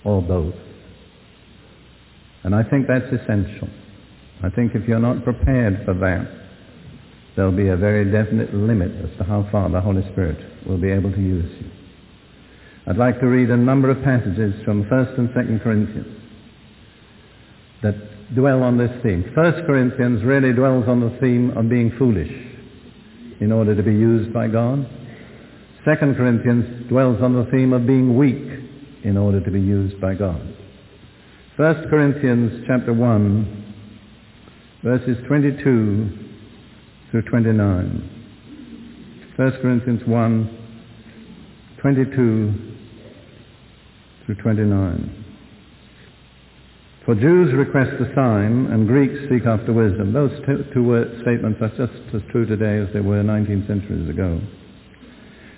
or 0.04 0.22
both. 0.22 0.54
And 2.44 2.54
I 2.54 2.62
think 2.62 2.86
that's 2.86 3.06
essential. 3.12 3.68
I 4.42 4.50
think 4.50 4.74
if 4.74 4.88
you're 4.88 5.00
not 5.00 5.24
prepared 5.24 5.84
for 5.84 5.94
that, 5.94 6.28
there'll 7.36 7.52
be 7.52 7.68
a 7.68 7.76
very 7.76 8.10
definite 8.10 8.54
limit 8.54 8.92
as 9.04 9.16
to 9.18 9.24
how 9.24 9.48
far 9.50 9.68
the 9.70 9.80
Holy 9.80 10.02
Spirit 10.12 10.38
will 10.66 10.78
be 10.78 10.90
able 10.90 11.10
to 11.12 11.20
use 11.20 11.50
you. 11.60 11.70
I'd 12.86 12.96
like 12.96 13.20
to 13.20 13.26
read 13.26 13.50
a 13.50 13.56
number 13.56 13.90
of 13.90 14.02
passages 14.02 14.54
from 14.64 14.84
1st 14.84 15.18
and 15.18 15.28
2nd 15.30 15.62
Corinthians 15.62 16.20
that 17.82 18.34
dwell 18.34 18.62
on 18.62 18.76
this 18.76 18.90
theme. 19.02 19.24
1st 19.36 19.66
Corinthians 19.66 20.24
really 20.24 20.52
dwells 20.52 20.84
on 20.88 21.00
the 21.00 21.16
theme 21.20 21.50
of 21.56 21.68
being 21.68 21.92
foolish 21.98 22.51
in 23.42 23.50
order 23.50 23.74
to 23.74 23.82
be 23.82 23.90
used 23.90 24.32
by 24.32 24.46
God. 24.46 24.88
Second 25.84 26.14
Corinthians 26.14 26.88
dwells 26.88 27.20
on 27.20 27.34
the 27.34 27.50
theme 27.50 27.72
of 27.72 27.88
being 27.88 28.16
weak 28.16 28.36
in 29.02 29.16
order 29.16 29.40
to 29.40 29.50
be 29.50 29.60
used 29.60 30.00
by 30.00 30.14
God. 30.14 30.40
First 31.56 31.88
Corinthians 31.90 32.64
chapter 32.68 32.92
1, 32.92 33.74
verses 34.84 35.16
22 35.26 36.18
through 37.10 37.22
29. 37.22 38.10
1 39.34 39.50
Corinthians 39.60 40.02
1, 40.06 40.58
22 41.80 42.54
through 44.24 44.34
29. 44.36 45.21
For 47.04 47.16
Jews 47.16 47.52
request 47.52 47.90
a 48.00 48.14
sign 48.14 48.66
and 48.70 48.86
Greeks 48.86 49.28
seek 49.28 49.44
after 49.44 49.72
wisdom. 49.72 50.12
Those 50.12 50.30
two, 50.46 50.64
two 50.72 51.20
statements 51.22 51.60
are 51.60 51.70
just 51.70 52.14
as 52.14 52.22
true 52.30 52.46
today 52.46 52.78
as 52.78 52.92
they 52.94 53.00
were 53.00 53.24
19 53.24 53.64
centuries 53.66 54.08
ago. 54.08 54.40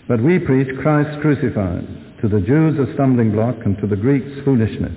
But 0.08 0.22
we 0.22 0.38
preach 0.38 0.68
Christ 0.80 1.20
crucified, 1.20 1.86
to 2.22 2.28
the 2.28 2.40
Jews 2.40 2.78
a 2.78 2.92
stumbling 2.94 3.32
block 3.32 3.56
and 3.66 3.76
to 3.78 3.86
the 3.86 3.96
Greeks 3.96 4.42
foolishness. 4.44 4.96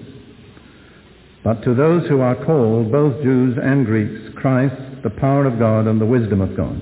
But 1.44 1.64
to 1.64 1.76
those 1.76 2.08
who 2.08 2.22
are 2.22 2.46
called, 2.46 2.94
both 2.94 3.22
Jews 3.24 3.58
and 3.62 3.86
Greeks, 3.86 4.34
Christ, 4.38 4.76
the 5.04 5.10
power 5.10 5.46
of 5.46 5.60
God 5.60 5.88
and 5.88 6.00
the 6.00 6.06
wisdom 6.06 6.40
of 6.40 6.56
God. 6.56 6.82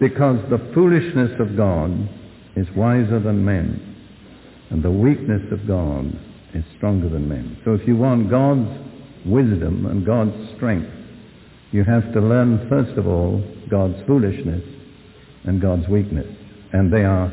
Because 0.00 0.38
the 0.48 0.70
foolishness 0.72 1.32
of 1.38 1.58
God 1.58 1.90
is 2.56 2.66
wiser 2.74 3.20
than 3.20 3.44
men, 3.44 3.96
and 4.70 4.82
the 4.82 4.90
weakness 4.90 5.42
of 5.52 5.66
God 5.66 6.18
is 6.54 6.64
stronger 6.76 7.08
than 7.08 7.28
men. 7.28 7.60
So 7.64 7.74
if 7.74 7.86
you 7.86 7.96
want 7.96 8.30
God's 8.30 8.68
wisdom 9.24 9.86
and 9.86 10.04
God's 10.04 10.54
strength, 10.56 10.90
you 11.70 11.84
have 11.84 12.12
to 12.12 12.20
learn 12.20 12.68
first 12.68 12.98
of 12.98 13.06
all 13.06 13.42
God's 13.70 13.96
foolishness 14.06 14.62
and 15.44 15.60
God's 15.60 15.88
weakness. 15.88 16.26
And 16.72 16.92
they 16.92 17.04
are 17.04 17.32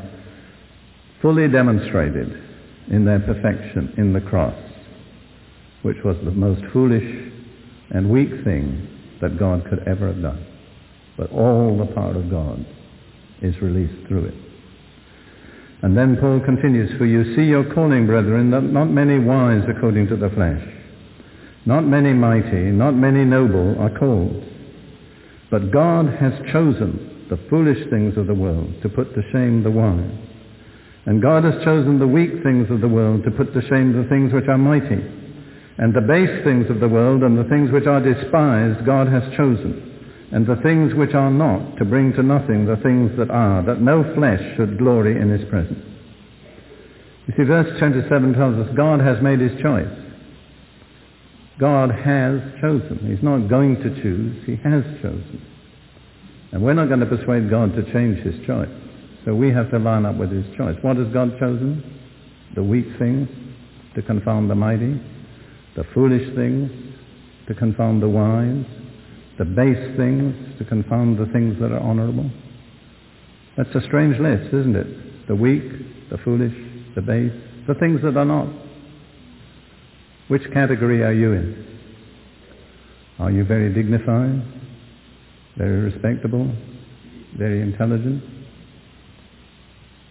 fully 1.21 1.47
demonstrated 1.47 2.43
in 2.89 3.05
their 3.05 3.19
perfection 3.19 3.93
in 3.97 4.13
the 4.13 4.21
cross, 4.21 4.55
which 5.83 5.97
was 6.03 6.15
the 6.23 6.31
most 6.31 6.61
foolish 6.71 7.31
and 7.91 8.09
weak 8.09 8.29
thing 8.43 8.87
that 9.21 9.37
God 9.37 9.65
could 9.69 9.79
ever 9.87 10.07
have 10.07 10.21
done. 10.21 10.45
But 11.17 11.31
all 11.31 11.77
the 11.77 11.93
power 11.93 12.15
of 12.15 12.29
God 12.29 12.65
is 13.41 13.61
released 13.61 14.07
through 14.07 14.25
it. 14.25 14.48
And 15.81 15.97
then 15.97 16.17
Paul 16.17 16.41
continues, 16.41 16.97
For 16.97 17.05
you 17.05 17.35
see 17.35 17.43
your 17.43 17.73
calling, 17.73 18.05
brethren, 18.05 18.51
that 18.51 18.63
not 18.63 18.89
many 18.89 19.17
wise 19.17 19.63
according 19.69 20.07
to 20.07 20.17
the 20.17 20.29
flesh, 20.29 20.61
not 21.65 21.85
many 21.85 22.13
mighty, 22.13 22.71
not 22.71 22.95
many 22.95 23.23
noble 23.23 23.79
are 23.79 23.97
called. 23.97 24.43
But 25.49 25.71
God 25.71 26.07
has 26.19 26.33
chosen 26.51 27.27
the 27.29 27.39
foolish 27.49 27.89
things 27.89 28.17
of 28.17 28.27
the 28.27 28.33
world 28.33 28.73
to 28.81 28.89
put 28.89 29.13
to 29.15 29.21
shame 29.31 29.63
the 29.63 29.71
wise. 29.71 30.11
And 31.05 31.21
God 31.21 31.43
has 31.43 31.63
chosen 31.63 31.97
the 31.97 32.07
weak 32.07 32.43
things 32.43 32.69
of 32.69 32.81
the 32.81 32.87
world 32.87 33.23
to 33.23 33.31
put 33.31 33.53
to 33.53 33.61
shame 33.69 33.93
the 33.93 34.07
things 34.09 34.33
which 34.33 34.47
are 34.47 34.57
mighty. 34.57 34.99
And 35.77 35.93
the 35.93 36.01
base 36.01 36.43
things 36.43 36.69
of 36.69 36.81
the 36.81 36.89
world 36.89 37.23
and 37.23 37.37
the 37.37 37.49
things 37.49 37.71
which 37.71 37.87
are 37.87 38.01
despised 38.01 38.85
God 38.85 39.07
has 39.07 39.23
chosen 39.37 39.88
and 40.31 40.45
the 40.45 40.57
things 40.57 40.93
which 40.93 41.13
are 41.13 41.31
not, 41.31 41.77
to 41.77 41.85
bring 41.85 42.13
to 42.13 42.23
nothing 42.23 42.65
the 42.65 42.77
things 42.77 43.11
that 43.17 43.31
are, 43.31 43.63
that 43.63 43.81
no 43.81 44.03
flesh 44.15 44.41
should 44.55 44.77
glory 44.77 45.19
in 45.19 45.29
his 45.29 45.47
presence. 45.49 45.83
You 47.27 47.33
see, 47.37 47.43
verse 47.43 47.67
27 47.79 48.33
tells 48.33 48.55
us 48.57 48.75
God 48.75 48.99
has 48.99 49.21
made 49.21 49.39
his 49.39 49.59
choice. 49.61 49.89
God 51.59 51.91
has 51.91 52.39
chosen. 52.61 52.99
He's 53.05 53.23
not 53.23 53.49
going 53.49 53.75
to 53.77 54.01
choose, 54.01 54.45
he 54.45 54.55
has 54.57 54.83
chosen. 55.01 55.45
And 56.51 56.63
we're 56.63 56.73
not 56.73 56.87
going 56.87 57.01
to 57.01 57.05
persuade 57.05 57.49
God 57.49 57.75
to 57.75 57.83
change 57.91 58.19
his 58.19 58.35
choice. 58.47 58.69
So 59.25 59.35
we 59.35 59.51
have 59.51 59.69
to 59.71 59.79
line 59.79 60.05
up 60.05 60.15
with 60.15 60.31
his 60.31 60.45
choice. 60.55 60.77
What 60.81 60.97
has 60.97 61.07
God 61.13 61.37
chosen? 61.39 61.83
The 62.55 62.63
weak 62.63 62.85
things 62.97 63.27
to 63.95 64.01
confound 64.01 64.49
the 64.49 64.55
mighty, 64.55 64.99
the 65.75 65.83
foolish 65.93 66.35
things 66.35 66.71
to 67.47 67.53
confound 67.53 68.01
the 68.01 68.09
wise, 68.09 68.65
the 69.39 69.45
base 69.45 69.97
things 69.97 70.35
to 70.59 70.65
confound 70.65 71.17
the 71.17 71.25
things 71.31 71.57
that 71.61 71.71
are 71.71 71.79
honorable. 71.79 72.29
That's 73.55 73.73
a 73.73 73.81
strange 73.87 74.19
list, 74.19 74.53
isn't 74.53 74.75
it? 74.75 75.27
The 75.27 75.35
weak, 75.35 76.09
the 76.09 76.17
foolish, 76.17 76.53
the 76.93 77.01
base, 77.01 77.31
the 77.65 77.73
things 77.75 78.01
that 78.03 78.17
are 78.17 78.25
not. 78.25 78.47
Which 80.27 80.43
category 80.53 81.03
are 81.03 81.13
you 81.13 81.31
in? 81.31 81.79
Are 83.17 83.31
you 83.31 83.45
very 83.45 83.73
dignified, 83.73 84.43
very 85.57 85.79
respectable, 85.89 86.53
very 87.37 87.61
intelligent? 87.61 88.21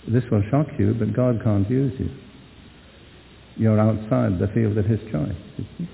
This 0.08 0.24
will 0.30 0.42
shock 0.50 0.68
you, 0.78 0.94
but 0.98 1.12
God 1.12 1.42
can't 1.44 1.68
use 1.70 1.92
you. 2.00 2.10
You're 3.56 3.78
outside 3.78 4.38
the 4.38 4.48
field 4.54 4.78
of 4.78 4.86
his 4.86 5.00
choice. 5.12 5.87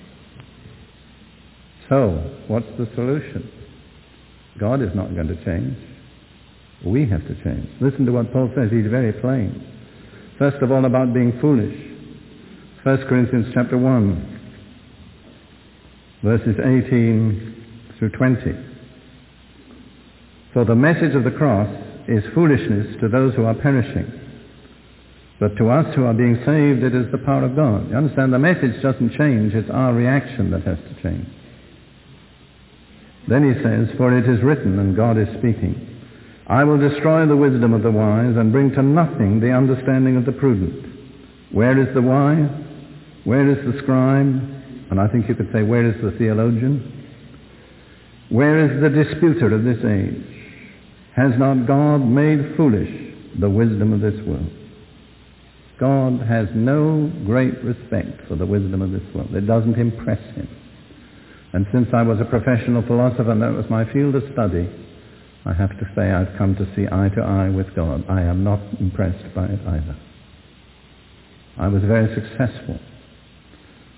So, 1.89 2.11
what's 2.49 2.67
the 2.79 2.89
solution? 2.95 3.51
God 4.59 4.81
is 4.83 4.95
not 4.95 5.15
going 5.15 5.29
to 5.29 5.45
change. 5.45 5.77
We 6.85 7.07
have 7.09 7.27
to 7.27 7.35
change. 7.43 7.69
Listen 7.81 8.07
to 8.07 8.13
what 8.13 8.33
Paul 8.33 8.51
says. 8.55 8.71
He's 8.71 8.87
very 8.91 9.13
plain. 9.13 9.71
First 10.39 10.63
of 10.63 10.71
all, 10.71 10.85
about 10.85 11.13
being 11.13 11.39
foolish. 11.41 11.77
1 12.83 13.07
Corinthians 13.09 13.47
chapter 13.55 13.79
1, 13.79 14.41
verses 16.23 16.57
18 16.59 17.95
through 17.99 18.11
20. 18.11 18.41
For 20.53 20.65
the 20.65 20.75
message 20.75 21.15
of 21.15 21.25
the 21.25 21.31
cross 21.31 21.69
is 22.09 22.23
foolishness 22.35 22.97
to 23.01 23.09
those 23.09 23.35
who 23.35 23.45
are 23.45 23.55
perishing. 23.55 24.21
But 25.41 25.57
to 25.57 25.71
us 25.71 25.95
who 25.95 26.05
are 26.05 26.15
being 26.15 26.37
saved, 26.47 26.83
it 26.83 26.95
is 26.95 27.11
the 27.11 27.19
power 27.19 27.45
of 27.45 27.57
God. 27.57 27.91
You 27.91 27.97
understand? 27.97 28.33
The 28.33 28.39
message 28.39 28.81
doesn't 28.83 29.17
change. 29.17 29.55
It's 29.55 29.71
our 29.71 29.93
reaction 29.93 30.51
that 30.51 30.63
has 30.63 30.79
to 30.79 31.03
change. 31.03 31.27
Then 33.29 33.43
he 33.43 33.63
says, 33.63 33.97
For 33.97 34.17
it 34.17 34.29
is 34.29 34.43
written, 34.43 34.79
and 34.79 34.97
God 34.97 35.19
is 35.19 35.29
speaking, 35.39 35.95
I 36.47 36.65
will 36.65 36.79
destroy 36.79 37.27
the 37.27 37.37
wisdom 37.37 37.73
of 37.73 37.83
the 37.83 37.91
wise 37.91 38.37
and 38.37 38.53
bring 38.53 38.73
to 38.73 38.83
nothing 38.83 39.41
the 39.41 39.53
understanding 39.53 40.17
of 40.17 40.27
the 40.27 40.33
prudent. 40.33 40.85
Where 41.53 41.79
is 41.81 41.95
the 41.95 42.03
wise? 42.03 42.51
Where 43.25 43.49
is 43.49 43.65
the 43.65 43.81
scribe? 43.83 44.27
And 44.91 45.01
I 45.01 45.09
think 45.09 45.29
you 45.29 45.35
could 45.35 45.51
say, 45.53 45.63
where 45.63 45.87
is 45.87 46.01
the 46.03 46.11
theologian? 46.19 46.91
Where 48.29 48.59
is 48.61 48.83
the 48.83 48.91
disputer 48.91 49.55
of 49.55 49.65
this 49.65 49.83
age? 49.85 50.35
Has 51.17 51.33
not 51.39 51.67
God 51.67 51.99
made 51.99 52.57
foolish 52.57 52.91
the 53.39 53.49
wisdom 53.49 53.93
of 53.93 54.01
this 54.01 54.21
world? 54.27 54.51
God 55.79 56.21
has 56.27 56.49
no 56.55 57.11
great 57.25 57.63
respect 57.65 58.29
for 58.29 58.37
the 58.37 58.47
wisdom 58.47 58.83
of 58.83 58.93
this 58.93 59.03
world. 59.15 59.35
It 59.35 59.47
doesn't 59.47 59.79
impress 59.79 60.21
him. 60.35 60.49
And 61.55 61.67
since 61.71 61.87
I 61.95 62.03
was 62.03 62.19
a 62.21 62.25
professional 62.25 62.83
philosopher 62.83 63.31
and 63.31 63.41
that 63.41 63.55
was 63.55 63.65
my 63.71 63.87
field 63.93 64.17
of 64.17 64.25
study, 64.33 64.69
I 65.47 65.53
have 65.53 65.71
to 65.79 65.87
say 65.95 66.11
I've 66.11 66.37
come 66.37 66.57
to 66.57 66.67
see 66.75 66.91
eye 66.91 67.11
to 67.15 67.23
eye 67.23 67.49
with 67.49 67.73
God. 67.77 68.03
I 68.11 68.23
am 68.23 68.43
not 68.43 68.59
impressed 68.81 69.33
by 69.37 69.47
it 69.47 69.61
either. 69.63 69.97
I 71.57 71.69
was 71.69 71.83
very 71.85 72.13
successful. 72.13 72.81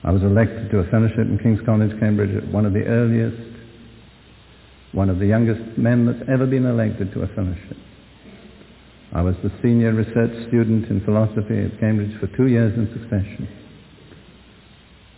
I 0.04 0.12
was 0.12 0.22
elected 0.22 0.70
to 0.70 0.80
a 0.80 0.90
fellowship 0.90 1.24
in 1.32 1.40
King's 1.42 1.64
College, 1.64 1.98
Cambridge, 1.98 2.44
one 2.52 2.66
of 2.66 2.74
the 2.74 2.84
earliest, 2.84 3.56
one 4.92 5.08
of 5.08 5.18
the 5.18 5.26
youngest 5.26 5.78
men 5.78 6.04
that's 6.04 6.28
ever 6.28 6.44
been 6.44 6.66
elected 6.66 7.10
to 7.14 7.22
a 7.22 7.28
fellowship. 7.28 7.78
I 9.14 9.22
was 9.22 9.34
the 9.42 9.50
senior 9.62 9.94
research 9.94 10.48
student 10.48 10.90
in 10.90 11.00
philosophy 11.06 11.64
at 11.64 11.80
Cambridge 11.80 12.20
for 12.20 12.26
two 12.36 12.48
years 12.48 12.76
in 12.76 12.86
succession. 12.92 13.48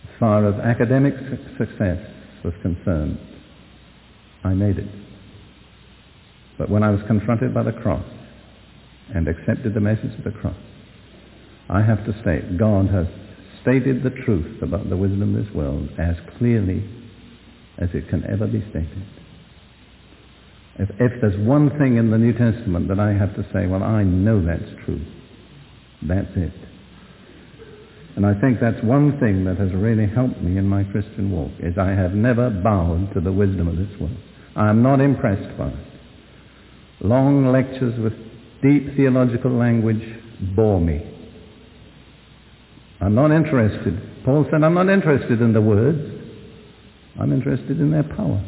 As 0.07 0.19
far 0.21 0.47
as 0.47 0.55
academic 0.61 1.15
success 1.57 1.99
was 2.43 2.53
concerned, 2.61 3.19
I 4.43 4.53
made 4.53 4.77
it. 4.77 4.87
But 6.57 6.69
when 6.69 6.83
I 6.83 6.91
was 6.91 7.01
confronted 7.07 7.53
by 7.53 7.63
the 7.63 7.71
cross 7.71 8.05
and 9.13 9.27
accepted 9.27 9.73
the 9.73 9.79
message 9.79 10.17
of 10.17 10.23
the 10.23 10.31
cross, 10.31 10.57
I 11.69 11.81
have 11.81 12.05
to 12.05 12.21
state 12.21 12.57
God 12.57 12.87
has 12.89 13.07
stated 13.61 14.03
the 14.03 14.09
truth 14.09 14.61
about 14.61 14.89
the 14.89 14.97
wisdom 14.97 15.35
of 15.35 15.45
this 15.45 15.53
world 15.53 15.89
as 15.97 16.15
clearly 16.37 16.83
as 17.77 17.89
it 17.93 18.09
can 18.09 18.25
ever 18.25 18.47
be 18.47 18.61
stated. 18.69 19.05
If, 20.79 20.89
if 20.99 21.21
there's 21.21 21.37
one 21.45 21.77
thing 21.77 21.97
in 21.97 22.09
the 22.09 22.17
New 22.17 22.33
Testament 22.33 22.87
that 22.87 22.99
I 22.99 23.13
have 23.13 23.35
to 23.35 23.43
say, 23.53 23.67
well, 23.67 23.83
I 23.83 24.03
know 24.03 24.43
that's 24.45 24.71
true, 24.85 25.01
that's 26.01 26.31
it. 26.35 26.53
And 28.19 28.25
I 28.25 28.37
think 28.41 28.59
that's 28.59 28.83
one 28.83 29.17
thing 29.17 29.45
that 29.45 29.55
has 29.59 29.71
really 29.71 30.05
helped 30.05 30.41
me 30.41 30.57
in 30.57 30.67
my 30.67 30.83
Christian 30.83 31.31
walk, 31.31 31.51
is 31.59 31.77
I 31.77 31.91
have 31.91 32.11
never 32.11 32.49
bowed 32.49 33.13
to 33.13 33.21
the 33.21 33.31
wisdom 33.31 33.69
of 33.69 33.77
this 33.77 33.97
world. 33.97 34.17
I 34.57 34.67
am 34.67 34.83
not 34.83 34.99
impressed 34.99 35.57
by 35.57 35.69
it. 35.69 35.85
Long 36.99 37.49
lectures 37.49 37.97
with 37.97 38.11
deep 38.61 38.93
theological 38.97 39.51
language 39.51 40.03
bore 40.53 40.81
me. 40.81 40.99
I'm 42.99 43.15
not 43.15 43.31
interested. 43.31 43.97
Paul 44.25 44.45
said, 44.51 44.65
I'm 44.65 44.73
not 44.73 44.89
interested 44.89 45.39
in 45.39 45.53
the 45.53 45.61
words. 45.61 46.01
I'm 47.17 47.31
interested 47.31 47.79
in 47.79 47.89
their 47.89 48.03
power. 48.03 48.43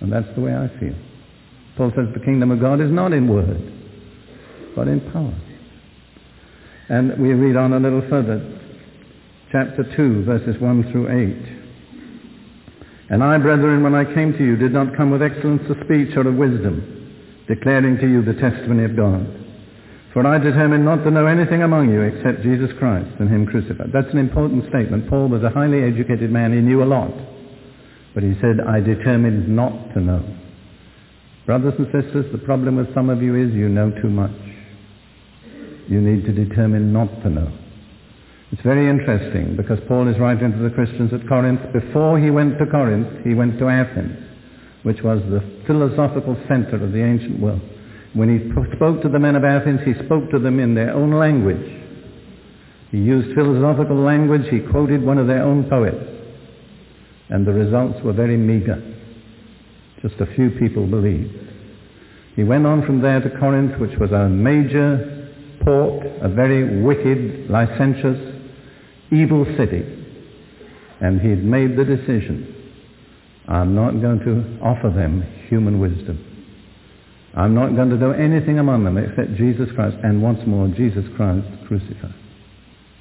And 0.00 0.12
that's 0.12 0.28
the 0.34 0.42
way 0.42 0.54
I 0.54 0.68
feel. 0.78 0.94
Paul 1.78 1.90
says 1.96 2.08
the 2.12 2.22
kingdom 2.22 2.50
of 2.50 2.60
God 2.60 2.82
is 2.82 2.90
not 2.90 3.14
in 3.14 3.28
word, 3.28 3.72
but 4.76 4.88
in 4.88 5.00
power. 5.10 5.34
And 6.88 7.20
we 7.20 7.32
read 7.32 7.56
on 7.56 7.72
a 7.72 7.80
little 7.80 8.02
further, 8.08 8.40
chapter 9.50 9.82
2, 9.96 10.24
verses 10.24 10.60
1 10.60 10.92
through 10.92 11.08
8. 11.08 11.10
And 13.10 13.22
I, 13.22 13.38
brethren, 13.38 13.82
when 13.82 13.94
I 13.94 14.04
came 14.04 14.32
to 14.32 14.44
you, 14.44 14.56
did 14.56 14.72
not 14.72 14.96
come 14.96 15.10
with 15.10 15.22
excellence 15.22 15.62
of 15.68 15.76
speech 15.84 16.16
or 16.16 16.28
of 16.28 16.36
wisdom, 16.36 17.44
declaring 17.48 17.98
to 17.98 18.08
you 18.08 18.22
the 18.22 18.34
testimony 18.34 18.84
of 18.84 18.96
God. 18.96 19.26
For 20.12 20.26
I 20.26 20.38
determined 20.38 20.84
not 20.84 21.04
to 21.04 21.10
know 21.10 21.26
anything 21.26 21.62
among 21.62 21.92
you 21.92 22.02
except 22.02 22.42
Jesus 22.42 22.70
Christ 22.78 23.10
and 23.18 23.28
him 23.28 23.46
crucified. 23.46 23.90
That's 23.92 24.12
an 24.12 24.18
important 24.18 24.66
statement. 24.68 25.10
Paul 25.10 25.28
was 25.28 25.42
a 25.42 25.50
highly 25.50 25.82
educated 25.82 26.30
man. 26.30 26.52
He 26.52 26.60
knew 26.60 26.82
a 26.82 26.88
lot. 26.88 27.12
But 28.14 28.22
he 28.22 28.34
said, 28.40 28.60
I 28.66 28.80
determined 28.80 29.48
not 29.48 29.92
to 29.92 30.00
know. 30.00 30.24
Brothers 31.44 31.74
and 31.78 31.86
sisters, 31.92 32.32
the 32.32 32.38
problem 32.38 32.76
with 32.76 32.94
some 32.94 33.10
of 33.10 33.22
you 33.22 33.36
is 33.36 33.52
you 33.52 33.68
know 33.68 33.90
too 34.00 34.08
much. 34.08 34.55
You 35.88 36.00
need 36.00 36.24
to 36.26 36.32
determine 36.32 36.92
not 36.92 37.22
to 37.22 37.30
know. 37.30 37.52
It's 38.52 38.62
very 38.62 38.88
interesting 38.88 39.56
because 39.56 39.78
Paul 39.88 40.08
is 40.08 40.18
writing 40.18 40.52
to 40.52 40.58
the 40.58 40.70
Christians 40.70 41.12
at 41.12 41.28
Corinth. 41.28 41.60
Before 41.72 42.18
he 42.18 42.30
went 42.30 42.58
to 42.58 42.66
Corinth, 42.66 43.24
he 43.24 43.34
went 43.34 43.58
to 43.58 43.68
Athens 43.68 44.26
which 44.86 45.02
was 45.02 45.20
the 45.30 45.42
philosophical 45.66 46.36
center 46.46 46.76
of 46.76 46.92
the 46.92 47.02
ancient 47.02 47.40
world. 47.40 47.60
When 48.14 48.30
he 48.30 48.38
spoke 48.76 49.02
to 49.02 49.08
the 49.08 49.18
men 49.18 49.34
of 49.34 49.42
Athens, 49.42 49.80
he 49.84 49.94
spoke 50.04 50.30
to 50.30 50.38
them 50.38 50.60
in 50.60 50.76
their 50.76 50.94
own 50.94 51.10
language. 51.10 51.82
He 52.92 52.98
used 52.98 53.34
philosophical 53.34 53.96
language. 53.96 54.48
He 54.48 54.60
quoted 54.60 55.04
one 55.04 55.18
of 55.18 55.26
their 55.26 55.42
own 55.42 55.68
poets. 55.68 56.06
And 57.30 57.44
the 57.44 57.52
results 57.52 57.98
were 58.04 58.12
very 58.12 58.36
meager. 58.36 58.80
Just 60.02 60.20
a 60.20 60.34
few 60.36 60.50
people 60.50 60.86
believed. 60.86 61.34
He 62.36 62.44
went 62.44 62.64
on 62.64 62.86
from 62.86 63.02
there 63.02 63.18
to 63.18 63.38
Corinth, 63.40 63.80
which 63.80 63.98
was 63.98 64.12
a 64.12 64.28
major 64.28 65.15
port, 65.64 66.06
a 66.22 66.28
very 66.28 66.82
wicked, 66.82 67.50
licentious, 67.50 68.18
evil 69.12 69.44
city. 69.56 69.82
And 71.00 71.20
he 71.20 71.30
had 71.30 71.44
made 71.44 71.76
the 71.76 71.84
decision 71.84 72.54
I'm 73.48 73.74
not 73.74 74.00
going 74.00 74.18
to 74.20 74.58
offer 74.64 74.90
them 74.90 75.22
human 75.48 75.78
wisdom. 75.78 76.18
I'm 77.36 77.54
not 77.54 77.76
going 77.76 77.90
to 77.90 77.98
do 77.98 78.12
anything 78.12 78.58
among 78.58 78.84
them 78.84 78.96
except 78.98 79.36
Jesus 79.36 79.68
Christ 79.74 79.96
and 80.02 80.22
once 80.22 80.40
more 80.46 80.66
Jesus 80.68 81.04
Christ 81.16 81.46
crucified. 81.68 82.14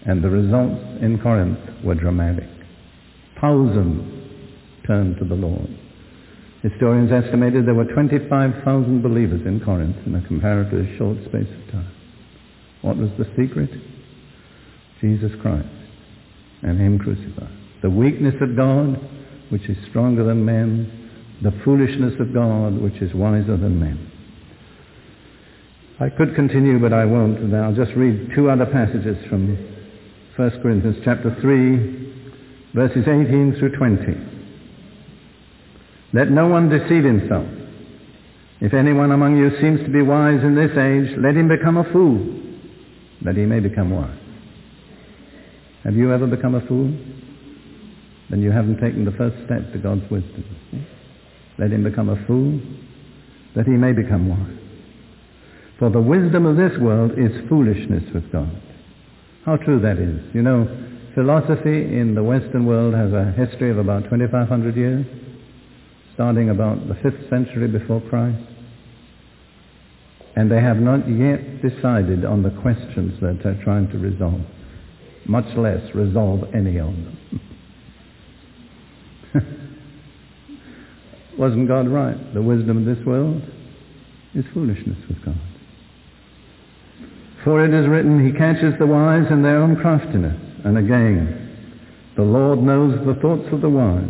And 0.06 0.24
the 0.24 0.30
results 0.30 1.02
in 1.02 1.20
Corinth 1.24 1.58
were 1.84 1.96
dramatic. 1.96 2.50
Thousands 3.42 4.06
turned 4.86 5.18
to 5.18 5.26
the 5.26 5.36
Lord. 5.36 5.68
Historians 6.62 7.12
estimated 7.12 7.66
there 7.66 7.74
were 7.74 7.86
25,000 7.86 9.02
believers 9.02 9.42
in 9.46 9.62
Corinth 9.64 9.98
in 10.06 10.16
a 10.16 10.28
comparatively 10.28 10.96
short 10.98 11.18
space 11.26 11.50
of 11.50 11.72
time. 11.72 11.95
What 12.86 12.98
was 12.98 13.10
the 13.18 13.26
secret? 13.36 13.72
Jesus 15.02 15.32
Christ 15.42 15.68
and 16.62 16.80
Him 16.80 17.00
crucified. 17.00 17.50
The 17.82 17.90
weakness 17.90 18.36
of 18.42 18.56
God 18.56 19.00
which 19.50 19.68
is 19.70 19.78
stronger 19.90 20.24
than 20.24 20.46
men, 20.46 21.10
the 21.42 21.52
foolishness 21.64 22.14
of 22.20 22.34
God, 22.34 22.78
which 22.80 22.96
is 23.02 23.14
wiser 23.14 23.58
than 23.58 23.80
men. 23.80 24.12
I 26.00 26.10
could 26.10 26.36
continue, 26.36 26.80
but 26.80 26.94
I 26.94 27.06
won't. 27.06 27.40
And 27.40 27.56
I'll 27.56 27.74
just 27.74 27.92
read 27.96 28.32
two 28.36 28.50
other 28.50 28.66
passages 28.66 29.18
from 29.30 29.56
1 30.36 30.62
Corinthians 30.62 30.98
chapter 31.04 31.36
3, 31.42 32.74
verses 32.74 33.04
18 33.08 33.56
through 33.60 33.78
20. 33.78 33.98
Let 36.14 36.30
no 36.32 36.48
one 36.48 36.70
deceive 36.70 37.04
himself. 37.04 37.48
If 38.62 38.74
anyone 38.74 39.12
among 39.12 39.38
you 39.38 39.52
seems 39.62 39.80
to 39.82 39.90
be 39.90 40.02
wise 40.02 40.44
in 40.44 40.56
this 40.56 40.72
age, 40.72 41.18
let 41.18 41.36
him 41.36 41.48
become 41.48 41.78
a 41.78 41.92
fool, 41.92 42.45
that 43.26 43.36
he 43.36 43.46
may 43.46 43.60
become 43.60 43.92
wise. 43.92 44.18
Have 45.84 45.96
you 45.96 46.14
ever 46.14 46.26
become 46.28 46.56
a 46.56 46.66
fool? 46.68 46.94
then 48.30 48.42
you 48.42 48.52
haven't 48.52 48.80
taken 48.80 49.06
the 49.06 49.12
first 49.12 49.36
step 49.46 49.72
to 49.72 49.78
God's 49.78 50.10
wisdom. 50.10 50.44
Let 51.58 51.72
him 51.72 51.84
become 51.84 52.10
a 52.10 52.26
fool, 52.26 52.60
that 53.56 53.66
he 53.66 53.74
may 53.74 53.94
become 53.94 54.30
wise. 54.30 54.60
For 55.80 55.90
the 55.90 56.02
wisdom 56.02 56.46
of 56.46 56.58
this 56.58 56.78
world 56.80 57.12
is 57.12 57.32
foolishness 57.48 58.04
with 58.14 58.32
God. 58.32 58.62
How 59.46 59.58
true 59.58 59.80
that 59.82 59.98
is. 60.00 60.22
You 60.34 60.42
know, 60.42 60.66
philosophy 61.14 61.96
in 61.96 62.16
the 62.16 62.24
Western 62.24 62.66
world 62.66 62.94
has 62.94 63.14
a 63.14 63.32
history 63.32 63.70
of 63.70 63.78
about 63.78 64.04
2,500 64.06 64.76
years, 64.76 65.06
starting 66.16 66.50
about 66.50 66.88
the 66.88 66.96
5th 66.96 67.30
century 67.30 67.68
before 67.68 68.02
Christ. 68.10 68.44
And 70.36 70.52
they 70.52 70.62
have 70.62 70.78
not 70.78 71.10
yet 71.10 71.62
decided 71.62 72.26
on 72.26 72.44
the 72.44 72.52
questions 72.62 73.20
that 73.22 73.42
they're 73.42 73.62
trying 73.64 73.90
to 73.92 73.98
resolve, 73.98 74.42
much 75.26 75.56
less 75.56 75.96
resolve 75.96 76.54
any 76.54 76.78
of 76.78 76.88
them. 76.88 77.18
Wasn't 81.38 81.68
God 81.68 81.88
right? 81.88 82.34
The 82.34 82.42
wisdom 82.42 82.78
of 82.78 82.98
this 82.98 83.06
world 83.06 83.42
is 84.34 84.44
foolishness 84.54 84.98
with 85.08 85.24
God. 85.24 85.40
For 87.46 87.64
it 87.64 87.74
is 87.74 87.88
written, 87.88 88.26
He 88.26 88.38
catches 88.38 88.78
the 88.78 88.88
wise 88.88 89.32
in 89.32 89.42
their 89.42 89.62
own 89.62 89.78
craftiness. 89.78 90.38
And 90.66 90.78
again, 90.78 92.12
the 92.18 92.24
Lord 92.24 92.60
knows 92.60 93.06
the 93.06 93.14
thoughts 93.22 93.48
of 93.54 93.62
the 93.62 93.70
wise, 93.70 94.10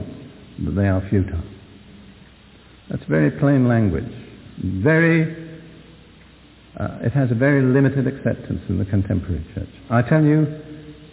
that 0.63 0.71
they 0.71 0.87
are 0.87 1.05
futile. 1.09 1.43
That's 2.89 3.03
very 3.05 3.31
plain 3.31 3.67
language. 3.67 4.11
Very 4.57 5.44
uh, 6.79 6.99
it 7.01 7.11
has 7.13 7.31
a 7.31 7.35
very 7.35 7.61
limited 7.61 8.07
acceptance 8.07 8.61
in 8.67 8.77
the 8.77 8.85
contemporary 8.85 9.45
church. 9.53 9.69
I 9.89 10.01
tell 10.01 10.23
you, 10.23 10.45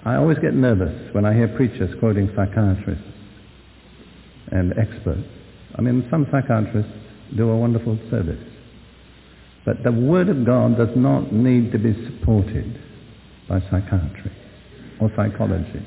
I 0.05 0.17
always 0.17 0.39
get 0.39 0.55
nervous 0.55 1.15
when 1.15 1.25
I 1.25 1.35
hear 1.35 1.49
preachers 1.49 1.95
quoting 2.01 2.29
psychiatrists 2.35 3.05
and 4.51 4.75
experts. 4.77 5.29
I 5.77 5.83
mean, 5.83 6.07
some 6.11 6.27
psychiatrists 6.33 6.93
do 7.37 7.49
a 7.49 7.57
wonderful 7.57 7.99
service. 8.11 8.43
But 9.65 9.85
the 9.85 9.93
Word 9.93 10.29
of 10.29 10.45
God 10.45 10.77
does 10.77 10.95
not 10.97 11.33
need 11.33 11.71
to 11.73 11.79
be 11.79 11.95
supported 12.07 12.81
by 13.49 13.61
psychiatry 13.71 14.33
or 15.01 15.11
psychology. 15.15 15.87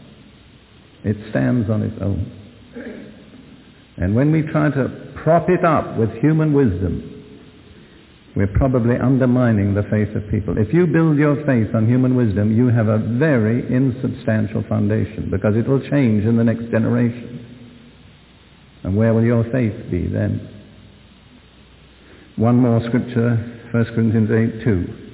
It 1.04 1.18
stands 1.30 1.70
on 1.70 1.84
its 1.84 2.02
own. 2.02 2.32
And 3.98 4.16
when 4.16 4.32
we 4.32 4.42
try 4.42 4.70
to 4.70 5.12
prop 5.24 5.50
it 5.50 5.64
up 5.66 5.98
with 5.98 6.12
human 6.22 6.54
wisdom, 6.54 7.15
we're 8.36 8.48
probably 8.48 8.98
undermining 8.98 9.74
the 9.74 9.84
faith 9.84 10.14
of 10.14 10.30
people. 10.30 10.58
If 10.58 10.74
you 10.74 10.86
build 10.88 11.18
your 11.18 11.38
faith 11.46 11.74
on 11.74 11.88
human 11.88 12.16
wisdom, 12.18 12.56
you 12.56 12.68
have 12.68 12.90
a 12.90 12.98
very 12.98 13.64
insubstantial 13.74 14.64
foundation 14.68 15.30
because 15.32 15.56
it 15.56 15.66
will 15.68 15.80
change 15.90 16.26
in 16.26 16.36
the 16.36 16.44
next 16.44 16.70
generation. 16.70 17.32
And 18.84 18.98
where 18.98 19.14
will 19.14 19.24
your 19.24 19.46
faith 19.52 19.90
be 19.90 20.08
then? 20.08 20.52
One 22.36 22.58
more 22.58 22.82
scripture, 22.88 23.38
1 23.72 23.86
Corinthians 23.96 24.30
8, 24.60 24.64
2. 24.66 25.06